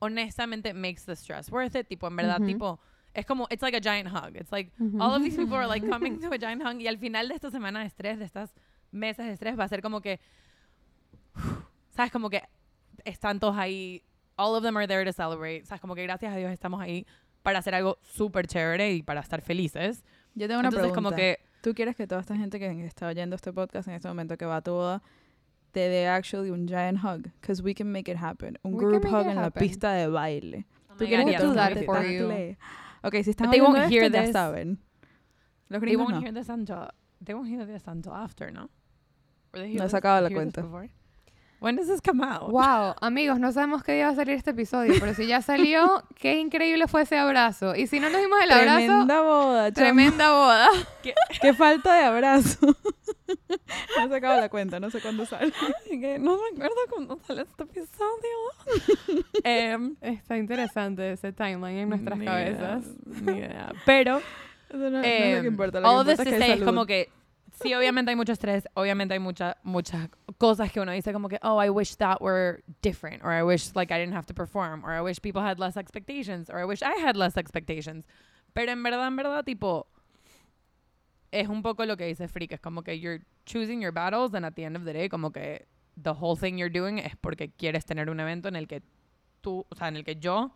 honestamente, 0.01 0.73
makes 0.75 1.05
the 1.05 1.17
stress 1.17 1.51
worth 1.51 1.75
it. 1.75 1.89
Tipo, 1.89 2.07
en 2.09 2.17
verdad, 2.17 2.39
Ujú. 2.41 2.47
tipo, 2.47 2.79
es 3.15 3.25
como, 3.27 3.47
it's 3.51 3.63
like 3.63 3.75
a 3.77 3.81
giant 3.81 4.09
hug. 4.09 4.37
It's 4.37 4.53
like, 4.53 4.71
all 5.01 5.15
of 5.15 5.23
these 5.23 5.37
people 5.37 5.57
are 5.57 5.67
like 5.67 5.83
coming 5.91 6.21
to 6.21 6.31
a 6.33 6.39
giant 6.39 6.63
hug. 6.63 6.81
Y 6.81 6.87
al 6.87 6.99
final 6.99 7.29
de 7.29 7.35
esta 7.35 7.51
semana 7.51 7.81
de 7.81 7.87
estrés, 7.87 8.19
de 8.19 8.25
estas 8.27 8.51
meses 8.93 9.27
de 9.27 9.33
estrés, 9.33 9.59
va 9.59 9.65
a 9.65 9.69
ser 9.69 9.81
como 9.83 10.01
que, 10.01 10.21
¿sabes? 11.91 12.13
Como 12.13 12.31
que 12.31 12.43
están 13.05 13.41
todos 13.41 13.57
ahí, 13.57 14.03
all 14.37 14.55
of 14.55 14.63
them 14.63 14.77
are 14.77 14.87
there 14.87 15.05
to 15.05 15.13
celebrate. 15.13 15.65
¿Sabes? 15.65 15.81
Como 15.81 15.95
que 15.95 16.03
gracias 16.03 16.33
a 16.33 16.37
Dios 16.37 16.53
estamos 16.53 16.81
ahí 16.81 17.07
para 17.43 17.59
hacer 17.61 17.75
algo 17.75 17.99
súper 18.03 18.47
chévere 18.47 18.93
y 18.93 19.03
para 19.03 19.21
estar 19.21 19.41
felices. 19.41 20.05
Yo 20.35 20.47
tengo 20.47 20.61
una 20.61 20.69
Entonces, 20.69 20.91
pregunta. 20.93 20.95
como 20.95 21.17
que 21.17 21.39
¿Tú 21.61 21.75
quieres 21.75 21.97
que 21.97 22.07
toda 22.07 22.21
esta 22.21 22.37
gente 22.37 22.59
que 22.59 22.85
está 22.87 23.09
oyendo 23.09 23.37
este 23.37 23.53
podcast 23.53 23.89
en 23.89 23.95
este 23.95 24.09
momento 24.09 24.37
que 24.37 24.45
va 24.47 24.57
a 24.57 24.63
tu 24.63 24.73
boda 24.73 25.03
te 25.73 25.81
dé 25.89 26.07
actually 26.09 26.51
un 26.51 26.67
giant 26.69 26.99
hug? 27.05 27.23
Because 27.41 27.63
we 27.63 27.75
can 27.75 27.91
make 27.91 28.11
it 28.11 28.17
happen. 28.17 28.59
Un 28.63 28.75
We 28.75 28.85
group 28.85 29.05
hug 29.07 29.27
en 29.27 29.37
la 29.37 29.51
pista 29.51 29.93
de 29.93 30.07
baile. 30.09 30.67
¿Tú 30.97 31.05
my 31.05 31.09
quieres 31.09 31.27
que 31.27 31.39
toda 31.39 31.69
for 31.85 32.03
you. 32.05 32.29
Ok, 33.03 33.15
si 33.23 33.31
están 33.31 33.49
oyendo 33.51 33.79
won't 33.79 33.93
esto, 33.93 34.09
ya 34.09 34.33
saben. 34.33 34.79
Los 35.69 35.81
They 35.83 35.97
won't 35.97 36.15
no. 36.15 36.21
hear 36.21 36.33
this 36.33 36.49
until 36.49 36.89
they 37.25 37.35
won't 37.35 37.49
hear 37.49 37.67
this 37.67 37.87
until 37.87 38.13
after, 38.13 38.51
no? 38.53 38.71
Or 39.53 39.61
they 39.61 39.69
hear 39.71 39.79
No 39.79 39.85
this- 39.85 39.93
sacado 39.93 40.21
la 40.21 40.31
cuenta. 40.31 40.63
When 41.61 41.75
does 41.75 41.89
this 41.89 42.01
come 42.01 42.23
out? 42.23 42.51
Wow, 42.53 42.95
amigos, 43.01 43.41
no 43.41 43.51
sabemos 43.51 43.83
qué 43.83 43.93
día 43.95 44.07
va 44.07 44.13
a 44.13 44.15
salir 44.15 44.35
este 44.37 44.51
episodio, 44.53 44.95
pero 45.01 45.13
si 45.15 45.27
ya 45.27 45.43
salió, 45.43 46.05
qué 46.15 46.39
increíble 46.39 46.87
fue 46.87 47.03
ese 47.03 47.19
abrazo. 47.19 47.75
Y 47.75 47.89
si 47.89 47.99
no 47.99 48.11
nos 48.11 48.21
dimos 48.21 48.39
el 48.43 48.51
abrazo, 48.53 48.77
Tremenda 48.77 49.23
boda, 49.23 49.73
chamo. 49.73 49.75
tremenda 49.75 50.33
boda. 50.33 50.69
Qué 51.43 51.55
falta 51.55 51.95
de 51.95 52.05
abrazo. 52.05 52.59
no 53.99 54.05
he 54.05 54.09
sacado 54.09 54.41
la 54.41 54.49
cuenta, 54.49 54.79
no 54.79 54.91
sé 54.91 55.01
cuándo 55.01 55.27
sale. 55.27 55.53
No 56.21 56.37
me 56.39 56.49
acuerdo 56.55 56.77
cuándo 56.91 57.19
sale 57.27 57.43
este 57.43 57.63
episodio. 57.65 59.25
Em, 59.43 59.97
Está 60.01 60.37
interesante 60.37 61.13
ese 61.13 61.33
timeline 61.33 61.79
en 61.79 61.89
nuestras 61.89 62.19
ni 62.19 62.25
cabezas. 62.25 62.85
idea, 62.85 63.33
ni 63.33 63.39
idea. 63.39 63.73
Pero 63.85 64.19
Eso 64.69 64.79
no, 64.79 64.91
no 64.91 65.03
es 65.03 65.21
lo 65.21 65.37
em, 65.37 65.43
que 65.43 65.49
importa. 65.49 65.81
Lo 65.81 65.89
all 65.89 66.07
que 66.07 66.13
this 66.13 66.21
importa 66.21 66.31
to 66.31 66.37
es 66.45 66.47
que 66.47 66.59
es 66.61 66.65
como 66.65 66.87
que 66.87 67.11
sí, 67.61 67.75
obviamente 67.75 68.11
hay 68.11 68.17
mucho 68.17 68.33
estrés, 68.33 68.65
obviamente 68.75 69.15
hay 69.15 69.21
mucha, 69.21 69.57
muchas 69.63 70.09
cosas 70.39 70.71
que 70.71 70.81
uno 70.81 70.93
dice 70.93 71.13
como 71.13 71.29
que, 71.29 71.39
oh, 71.43 71.63
I 71.63 71.69
wish 71.71 71.97
that 71.97 72.21
were 72.21 72.63
different, 72.83 73.23
or 73.25 73.33
I 73.33 73.43
wish 73.43 73.75
like 73.75 73.93
I 73.93 73.99
didn't 73.99 74.15
have 74.15 74.27
to 74.27 74.35
perform, 74.35 74.85
or 74.85 74.93
I 74.93 75.01
wish 75.01 75.21
people 75.21 75.43
had 75.43 75.59
less 75.59 75.77
expectations, 75.77 76.49
or 76.51 76.59
I 76.59 76.65
wish 76.65 76.83
I 76.83 77.01
had 77.01 77.17
less 77.17 77.37
expectations. 77.37 78.05
Pero 78.55 78.73
en 78.73 78.83
verdad, 78.83 79.07
en 79.07 79.17
verdad, 79.17 79.45
tipo, 79.45 79.87
es 81.31 81.49
un 81.49 81.63
poco 81.63 81.85
lo 81.85 81.97
que 81.97 82.07
dice 82.07 82.29
Freak, 82.29 82.53
es 82.53 82.61
como 82.61 82.83
que 82.83 82.99
you're 82.99 83.21
choosing 83.45 83.81
your 83.81 83.93
battles, 83.93 84.35
and 84.35 84.45
at 84.45 84.55
the 84.55 84.65
end 84.65 84.77
of 84.77 84.85
the 84.85 84.93
day, 84.93 85.09
como 85.09 85.31
que 85.31 85.67
the 86.01 86.13
whole 86.13 86.37
thing 86.37 86.57
you're 86.57 86.73
doing 86.73 86.99
es 86.99 87.17
porque 87.17 87.51
quieres 87.51 87.85
tener 87.85 88.09
un 88.09 88.21
evento 88.21 88.49
en 88.49 88.57
el 88.57 88.67
que 88.67 88.83
tú, 89.41 89.67
o 89.69 89.75
sea, 89.75 89.89
en 89.89 89.97
el 89.97 90.05
que 90.05 90.17
yo 90.17 90.55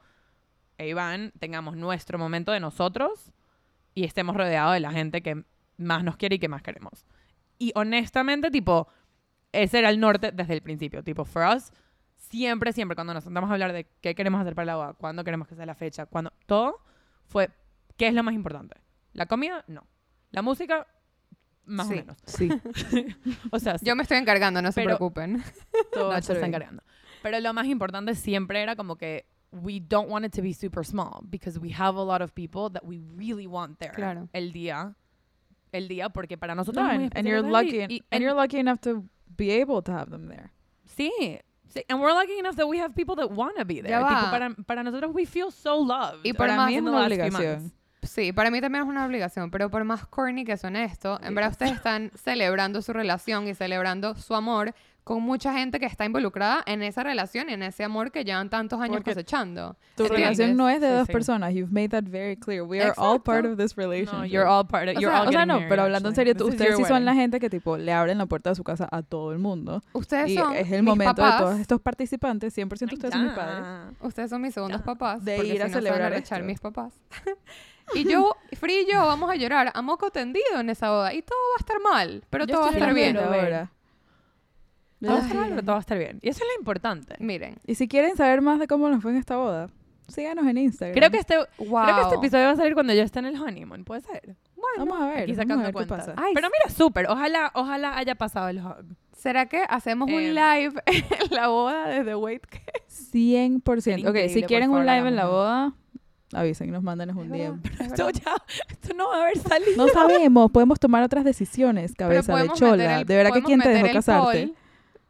e 0.78 0.88
Iván 0.88 1.32
tengamos 1.38 1.76
nuestro 1.76 2.18
momento 2.18 2.52
de 2.52 2.60
nosotros 2.60 3.32
y 3.94 4.04
estemos 4.04 4.36
rodeados 4.36 4.74
de 4.74 4.80
la 4.80 4.92
gente 4.92 5.22
que 5.22 5.44
más 5.76 6.04
nos 6.04 6.16
quiere 6.16 6.36
y 6.36 6.38
que 6.38 6.48
más 6.48 6.62
queremos. 6.62 7.04
Y 7.58 7.72
honestamente, 7.74 8.50
tipo, 8.50 8.88
ese 9.52 9.78
era 9.78 9.90
el 9.90 10.00
norte 10.00 10.32
desde 10.32 10.54
el 10.54 10.62
principio. 10.62 11.02
Tipo, 11.04 11.24
for 11.24 11.44
us, 11.56 11.72
siempre, 12.16 12.72
siempre, 12.72 12.94
cuando 12.94 13.14
nos 13.14 13.24
sentamos 13.24 13.50
a 13.50 13.52
hablar 13.54 13.72
de 13.72 13.86
qué 14.00 14.14
queremos 14.14 14.40
hacer 14.40 14.54
para 14.54 14.66
la 14.66 14.76
boda, 14.76 14.92
cuándo 14.94 15.24
queremos 15.24 15.48
que 15.48 15.54
sea 15.54 15.66
la 15.66 15.74
fecha, 15.74 16.06
cuando 16.06 16.32
todo 16.46 16.80
fue, 17.26 17.50
¿qué 17.96 18.08
es 18.08 18.14
lo 18.14 18.22
más 18.22 18.34
importante? 18.34 18.76
¿La 19.12 19.26
comida? 19.26 19.64
No. 19.68 19.86
¿La 20.30 20.42
música? 20.42 20.86
Más 21.64 21.86
Sí. 21.86 21.92
o 21.94 21.96
menos. 21.96 22.16
Sí, 22.26 22.48
O 23.52 23.58
sea, 23.58 23.78
sí, 23.78 23.86
Yo 23.86 23.94
me 23.94 24.02
estoy 24.02 24.18
encargando, 24.18 24.60
no 24.62 24.72
se 24.72 24.82
preocupen. 24.82 25.42
todo 25.92 26.14
estar 26.16 26.36
está 26.36 26.46
encargando. 26.46 26.82
Pero 27.22 27.38
lo 27.38 27.52
más 27.54 27.66
importante 27.66 28.14
siempre 28.16 28.62
era 28.62 28.74
como 28.74 28.96
que 28.96 29.26
we 29.52 29.78
don't 29.80 30.10
want 30.10 30.24
it 30.26 30.34
to 30.34 30.42
be 30.42 30.52
super 30.54 30.84
small 30.84 31.20
because 31.24 31.58
we 31.60 31.72
have 31.72 31.96
a 31.96 32.02
lot 32.04 32.20
of 32.22 32.32
people 32.32 32.68
that 32.72 32.82
we 32.84 32.98
really 33.16 33.46
want 33.46 33.78
there 33.78 33.92
Claro. 33.92 34.28
el 34.32 34.50
día 34.52 34.96
el 35.72 35.88
día 35.88 36.08
porque 36.10 36.36
para 36.38 36.54
nosotros 36.54 36.84
No, 36.84 36.90
and, 36.90 37.10
and 37.16 37.26
you're 37.26 37.42
lucky, 37.42 37.80
y- 37.80 37.86
y- 37.96 38.02
and 38.10 38.22
you're 38.22 38.34
lucky 38.34 38.58
enough 38.58 38.78
to 38.80 39.04
be 39.36 39.50
able 39.60 39.82
to 39.82 39.92
have 39.92 40.10
them 40.10 40.28
there. 40.28 40.50
sí, 40.84 41.10
sí 41.68 41.82
and 41.88 42.00
we're 42.00 42.12
lucky 42.14 42.38
enough 42.38 42.54
that 42.56 42.66
we 42.66 42.78
have 42.78 42.94
people 42.94 43.16
that 43.16 43.30
want 43.30 43.56
to 43.56 43.64
be 43.64 43.80
there. 43.82 43.98
Tipo, 43.98 44.30
para, 44.30 44.50
para 44.66 44.82
nosotros 44.82 45.10
we 45.14 45.24
feel 45.26 45.50
so 45.50 45.82
loved. 45.84 46.20
Y 46.24 46.32
Para 46.34 46.56
más 46.56 46.68
mí 46.68 46.76
es 46.76 46.82
una 46.82 47.04
obligación. 47.04 47.72
Sí, 48.02 48.32
para 48.32 48.50
mí 48.50 48.60
también 48.60 48.82
es 48.82 48.88
una 48.90 49.06
obligación, 49.06 49.50
pero 49.52 49.70
por 49.70 49.84
más 49.84 50.06
corny 50.08 50.44
que 50.44 50.56
suene 50.56 50.84
esto, 50.84 51.20
en 51.22 51.34
verdad 51.36 51.52
ustedes 51.52 51.72
están 51.72 52.10
celebrando 52.16 52.82
su 52.82 52.92
relación 52.92 53.46
y 53.46 53.54
celebrando 53.54 54.16
su 54.16 54.34
amor 54.34 54.74
con 55.04 55.20
mucha 55.20 55.52
gente 55.52 55.80
que 55.80 55.86
está 55.86 56.04
involucrada 56.04 56.62
en 56.64 56.80
esa 56.82 57.02
relación 57.02 57.50
y 57.50 57.54
en 57.54 57.64
ese 57.64 57.82
amor 57.82 58.12
que 58.12 58.24
llevan 58.24 58.48
tantos 58.50 58.80
años 58.80 58.98
Porque 58.98 59.10
cosechando. 59.10 59.76
Tu 59.96 60.04
¿Entiendes? 60.04 60.10
relación 60.38 60.56
no 60.56 60.68
es 60.68 60.80
de 60.80 60.88
Sí, 60.88 60.94
dos 60.94 61.06
sí. 61.08 61.12
personas. 61.12 61.52
You've 61.54 61.72
made 61.72 61.88
that 61.88 62.04
very 62.04 62.36
clear. 62.36 62.62
We 62.62 62.80
are 62.80 62.92
all 62.96 63.20
part 63.20 63.44
Exacto. 63.44 63.52
of 63.52 63.58
this 63.58 63.76
relationship. 63.76 64.16
No, 64.18 64.24
you're 64.26 64.46
all 64.48 64.64
part 64.64 64.88
of 64.88 64.96
o 64.96 65.00
you're 65.00 65.12
sea, 65.12 65.22
all 65.22 65.28
o 65.28 65.32
sea, 65.32 65.44
no, 65.44 65.54
married, 65.54 65.68
pero 65.68 65.82
hablando 65.82 66.08
en 66.08 66.12
actually. 66.12 66.30
serio, 66.30 66.34
This 66.34 66.54
is 66.54 66.60
ustedes 66.60 66.76
sí 66.76 66.84
son 66.84 67.04
la 67.04 67.14
gente 67.14 67.40
que 67.40 67.50
tipo 67.50 67.76
le 67.76 67.92
abren 67.92 68.16
la 68.18 68.26
puerta 68.26 68.50
de 68.50 68.56
su 68.56 68.62
casa 68.62 68.88
a 68.92 69.02
todo 69.02 69.32
el 69.32 69.38
mundo. 69.40 69.82
Ustedes 69.92 70.30
Y 70.30 70.36
son 70.36 70.54
es 70.54 70.70
el 70.70 70.82
mis 70.84 70.90
momento 70.90 71.14
papás. 71.16 71.38
de 71.40 71.44
todos 71.46 71.58
estos 71.60 71.80
participantes, 71.80 72.56
100% 72.56 72.92
ustedes 72.92 73.12
son 73.12 73.24
mis 73.24 73.32
padres. 73.32 73.96
Ustedes 74.02 74.30
son 74.30 74.40
mis 74.40 74.54
segundos 74.54 74.80
Ya. 74.80 74.84
papás. 74.84 75.24
De 75.24 75.34
porque 75.36 75.54
ir 75.54 75.62
a 75.62 75.66
si 75.66 75.72
no 75.72 75.78
celebrar 75.78 76.12
rechar 76.12 76.38
esto. 76.40 76.46
mis 76.46 76.60
papás. 76.60 76.92
y 77.94 78.04
yo, 78.04 78.36
Free 78.52 78.82
y 78.86 78.92
yo 78.92 79.04
vamos 79.04 79.28
a 79.30 79.34
llorar 79.34 79.72
a 79.74 79.82
moco 79.82 80.10
tendido 80.12 80.60
en 80.60 80.70
esa 80.70 80.90
boda. 80.90 81.12
Y 81.12 81.22
todo 81.22 81.36
va 81.50 81.56
a 81.56 81.60
estar 81.60 81.80
mal, 81.80 82.22
pero 82.30 82.44
Yo 82.46 82.54
todo 82.54 82.62
va 82.66 82.68
a 82.68 82.72
estar 82.72 82.94
bien. 82.94 83.16
ahora. 83.16 83.72
Todo 85.02 85.12
va 85.16 85.18
a 85.18 85.22
estar 85.22 85.32
Ay. 85.36 85.40
mal, 85.40 85.48
pero 85.50 85.62
todo 85.62 85.72
va 85.72 85.76
a 85.78 85.80
estar 85.80 85.98
bien. 85.98 86.18
Y 86.22 86.28
eso 86.28 86.38
es 86.44 86.50
lo 86.54 86.60
importante. 86.60 87.14
Miren. 87.18 87.56
Y 87.66 87.74
si 87.74 87.88
quieren 87.88 88.16
saber 88.16 88.40
más 88.40 88.58
de 88.58 88.66
cómo 88.66 88.88
nos 88.88 89.02
fue 89.02 89.10
en 89.12 89.16
esta 89.18 89.36
boda, 89.36 89.68
síganos 90.08 90.46
en 90.46 90.58
Instagram. 90.58 90.94
Creo 90.94 91.10
que 91.10 91.18
este 91.18 91.36
Wow. 91.58 91.84
creo 91.84 91.96
que 91.96 92.02
este 92.02 92.14
episodio 92.16 92.44
va 92.46 92.50
a 92.52 92.56
salir 92.56 92.74
cuando 92.74 92.92
yo 92.94 93.02
esté 93.02 93.18
en 93.18 93.26
el 93.26 93.40
honeymoon, 93.40 93.84
puede 93.84 94.00
ser. 94.02 94.36
Vamos 94.78 95.00
a 95.02 95.06
ver, 95.06 95.18
Aquí 95.24 95.34
sacando 95.34 95.56
ver 95.58 95.66
qué 95.66 95.72
cuentas. 95.72 95.98
pasa. 96.06 96.14
Ay, 96.16 96.32
Pero 96.34 96.48
mira, 96.48 96.74
súper. 96.74 97.06
Ojalá, 97.10 97.50
ojalá 97.54 97.96
haya 97.98 98.14
pasado 98.14 98.48
el 98.48 98.58
hug. 98.58 98.96
¿Será 99.16 99.46
que 99.46 99.64
hacemos 99.68 100.08
un 100.08 100.14
Em, 100.20 100.34
live 100.34 100.72
en 100.86 101.30
la 101.30 101.48
boda 101.48 101.88
desde 101.88 102.14
Wait 102.14 102.44
que 102.46 102.60
100%. 102.88 103.80
Sería 103.82 104.08
Ok, 104.10 104.16
si 104.32 104.42
quieren 104.44 104.70
un 104.70 104.86
live 104.86 105.08
en 105.08 105.16
la 105.16 105.26
boda, 105.26 105.74
avisen, 106.32 106.70
nos 106.70 106.82
mandan 106.82 107.16
un 107.16 107.28
DM. 107.28 107.60
Esto 107.80 108.10
ya, 108.10 108.34
esto 108.68 108.94
no 108.94 109.08
va 109.08 109.16
a 109.18 109.22
haber 109.24 109.38
salido. 109.38 109.72
No 109.76 109.88
sabemos, 109.88 110.50
podemos 110.50 110.78
tomar 110.80 111.02
otras 111.02 111.24
decisiones, 111.24 111.92
Pero 111.96 112.08
cabeza 112.10 112.34
de 112.36 112.42
meter 112.44 112.56
chola. 112.56 113.00
el- 113.00 113.06
de 113.06 113.16
verdad 113.16 113.32
que 113.32 113.42
quién 113.42 113.60
te 113.60 113.68
dejó 113.68 113.92
casarte. 113.92 114.52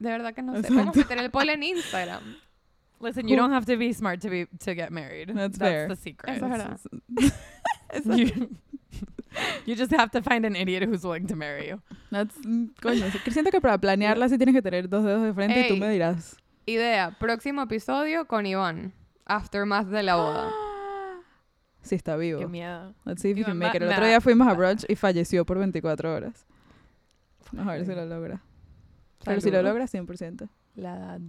De 0.03 0.11
verdad 0.11 0.35
que 0.35 0.43
no 0.43 0.53
sé. 0.55 0.59
Exacto. 0.59 0.75
Podemos 0.75 0.97
meter 0.97 1.19
el 1.19 1.31
poll 1.31 1.49
en 1.51 1.63
Instagram. 1.63 2.37
Listen, 3.01 3.29
you 3.29 3.37
don't 3.37 3.53
have 3.53 3.67
to 3.67 3.77
be 3.77 3.93
smart 3.93 4.21
to 4.21 4.29
be 4.29 4.47
to 4.65 4.75
get 4.75 4.91
married. 4.91 5.29
That's 5.29 5.59
That's, 5.59 5.59
fair. 5.59 5.89
the 5.89 5.97
secret. 5.97 6.37
Eso 6.37 6.47
es 6.47 6.51
verdad. 6.51 6.81
You, 8.07 8.49
you 9.67 9.75
just 9.77 9.93
have 9.93 10.11
to 10.13 10.23
find 10.23 10.47
an 10.47 10.57
idiot 10.57 10.83
who's 10.85 11.05
willing 11.05 11.27
to 11.27 11.37
marry 11.37 11.69
you. 11.69 11.83
That's- 12.11 12.35
coño, 12.81 13.11
sí, 13.11 13.31
siento 13.31 13.51
que 13.51 13.61
para 13.61 13.77
planearla 13.79 14.29
sí 14.31 14.39
tienes 14.39 14.55
que 14.55 14.63
tener 14.63 14.89
dos 14.89 15.05
dedos 15.05 15.23
de 15.23 15.35
frente 15.35 15.61
y 15.61 15.69
tú 15.69 15.75
Ey. 15.75 15.81
me 15.81 15.91
dirás. 15.91 16.37
Idea, 16.65 17.15
próximo 17.21 17.61
episodio 17.63 18.27
con 18.27 18.47
Iván. 18.47 18.95
Aftermath 19.27 19.89
de 19.89 20.03
la 20.03 20.17
boda. 20.17 20.51
Sí 21.83 21.97
está 21.97 22.17
vivo. 22.17 22.39
Qué 22.39 22.47
miedo. 22.47 22.95
Let's 23.05 23.21
see 23.23 23.31
if 23.31 23.37
you 23.37 23.45
can 23.45 23.59
make 23.59 23.77
it. 23.77 23.83
El 23.83 23.91
otro 23.91 24.07
día 24.07 24.21
fuimos 24.21 24.47
a 24.47 24.55
brunch 24.55 24.85
y 24.89 24.95
falleció 24.95 25.45
por 25.45 25.59
24 25.59 26.15
horas. 26.15 26.47
Vamos 27.51 27.73
a 27.73 27.77
ver 27.77 27.85
si 27.85 27.93
lo 27.93 28.07
logra. 28.07 28.41
Pero 29.25 29.41
si 29.41 29.51
lo 29.51 29.59
Salud. 29.59 29.68
logra, 29.70 29.87
100%. 29.87 30.49
La 30.77 30.97
edad. 30.97 31.20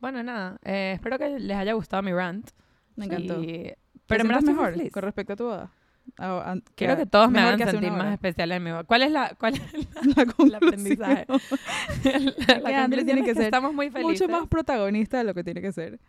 Bueno, 0.00 0.22
nada. 0.22 0.58
eh, 0.64 0.92
espero 0.94 1.18
que 1.18 1.38
les 1.38 1.56
haya 1.56 1.72
gustado 1.74 2.02
mi 2.02 2.12
rant. 2.12 2.50
Me 2.96 3.04
encantó. 3.06 3.42
Y- 3.42 3.74
Pero 4.06 4.24
me 4.24 4.40
mejor 4.40 4.72
feliz. 4.72 4.92
con 4.92 5.02
respecto 5.02 5.32
a 5.34 5.36
tu 5.36 5.44
boda. 5.44 5.70
Ah, 6.18 6.42
an- 6.52 6.64
Quiero 6.74 6.96
que- 6.96 7.06
todos 7.06 7.30
me 7.30 7.38
hagan 7.40 7.58
que 7.58 7.66
sentir 7.70 7.92
más 7.92 8.12
especial 8.12 8.50
en 8.52 8.64
mi 8.64 8.70
boda. 8.70 8.84
¿Cuál 8.84 9.02
es 9.02 9.10
la, 9.12 9.34
cuál 9.38 9.54
es 9.54 9.62
La 10.16 10.22
el 10.22 10.34
conclusión. 10.34 10.54
aprendizaje? 10.56 11.26
la, 12.48 12.58
la 12.58 12.88
Que 12.88 13.04
tiene 13.04 13.22
que 13.24 13.34
ser 13.34 13.44
estamos 13.44 13.72
muy 13.74 13.90
felices. 13.90 14.26
Mucho 14.28 14.28
más 14.40 14.48
protagonista 14.48 15.18
de 15.18 15.24
lo 15.24 15.34
que 15.34 15.44
tiene 15.44 15.60
que 15.60 15.72
ser. 15.72 16.00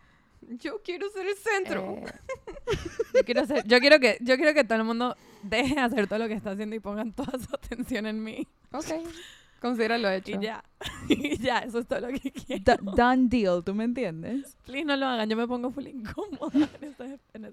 Yo 0.58 0.80
quiero 0.82 1.08
ser 1.10 1.26
el 1.26 1.36
centro. 1.36 1.96
Eh, 1.98 2.04
yo 3.14 3.24
quiero 3.24 3.46
ser, 3.46 3.64
yo 3.66 3.78
quiero 3.78 4.00
que 4.00 4.18
yo 4.20 4.36
quiero 4.36 4.54
que 4.54 4.64
todo 4.64 4.78
el 4.78 4.84
mundo 4.84 5.16
deje 5.44 5.74
de 5.76 5.80
hacer 5.82 6.06
todo 6.08 6.18
lo 6.18 6.26
que 6.28 6.34
está 6.34 6.50
haciendo 6.50 6.74
y 6.74 6.80
pongan 6.80 7.12
toda 7.12 7.38
su 7.38 7.54
atención 7.54 8.06
en 8.06 8.22
mí 8.24 8.46
Ok. 8.72 8.86
Considéralo 9.62 10.10
hecho. 10.10 10.32
y 10.32 10.40
ya 10.44 10.62
y 11.08 11.38
ya 11.38 11.60
eso 11.60 11.78
es 11.78 11.86
todo 11.86 12.00
lo 12.00 12.08
que 12.08 12.30
quiero 12.32 12.62
Da- 12.64 12.76
done 12.82 13.28
deal, 13.28 13.62
¿tú 13.64 13.74
me 13.74 13.84
entiendes? 13.84 14.56
please 14.66 14.84
no 14.84 14.96
lo 14.96 15.06
hagan 15.06 15.30
yo 15.30 15.36
me 15.36 15.46
pongo 15.46 15.70
full 15.70 15.86
incómoda 15.86 16.68
en 16.80 16.88
esa, 16.88 17.04
en 17.32 17.52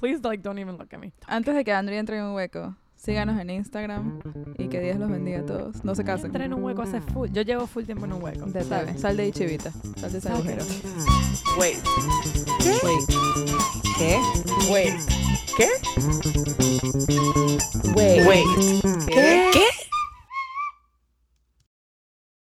please 0.00 0.20
like 0.22 0.42
don't 0.42 0.58
even 0.58 0.76
look 0.78 0.88
at 0.94 0.98
me 1.00 1.12
Antes 1.26 1.54
de 1.54 1.64
que 1.64 1.72
Andrea 1.72 1.98
entre 1.98 2.16
en 2.18 2.24
un 2.24 2.34
hueco, 2.36 2.76
síganos 2.94 3.38
en 3.40 3.50
Instagram 3.50 4.20
y 4.56 4.68
que 4.68 4.80
Dios 4.80 4.96
los 4.98 5.10
bendiga 5.10 5.40
a 5.40 5.46
todos. 5.46 5.84
No 5.84 5.94
se 5.96 6.04
casen. 6.04 6.26
entra 6.26 6.44
en 6.44 6.54
un 6.54 6.62
hueco 6.62 6.82
hace 6.82 7.00
full 7.00 7.28
yo 7.30 7.42
llevo 7.42 7.66
full 7.66 7.84
tiempo 7.84 8.04
en 8.06 8.12
un 8.14 8.22
hueco 8.22 8.46
De 8.46 8.62
Sal, 8.64 8.86
sabe. 8.86 8.98
sal 8.98 9.16
de 9.16 9.22
ahí, 9.24 9.32
chivita. 9.32 9.72
Sal 9.96 10.12
de 10.12 10.18
ese 10.18 10.28
agujero. 10.30 10.64
wait 11.58 11.76
Wait. 12.84 13.04
¿qué? 13.98 14.20
wait 14.70 14.94
¿qué? 15.56 15.68
wait 17.96 18.26
wait 18.26 18.46
¿qué? 19.08 19.50
¿qué? 19.52 19.64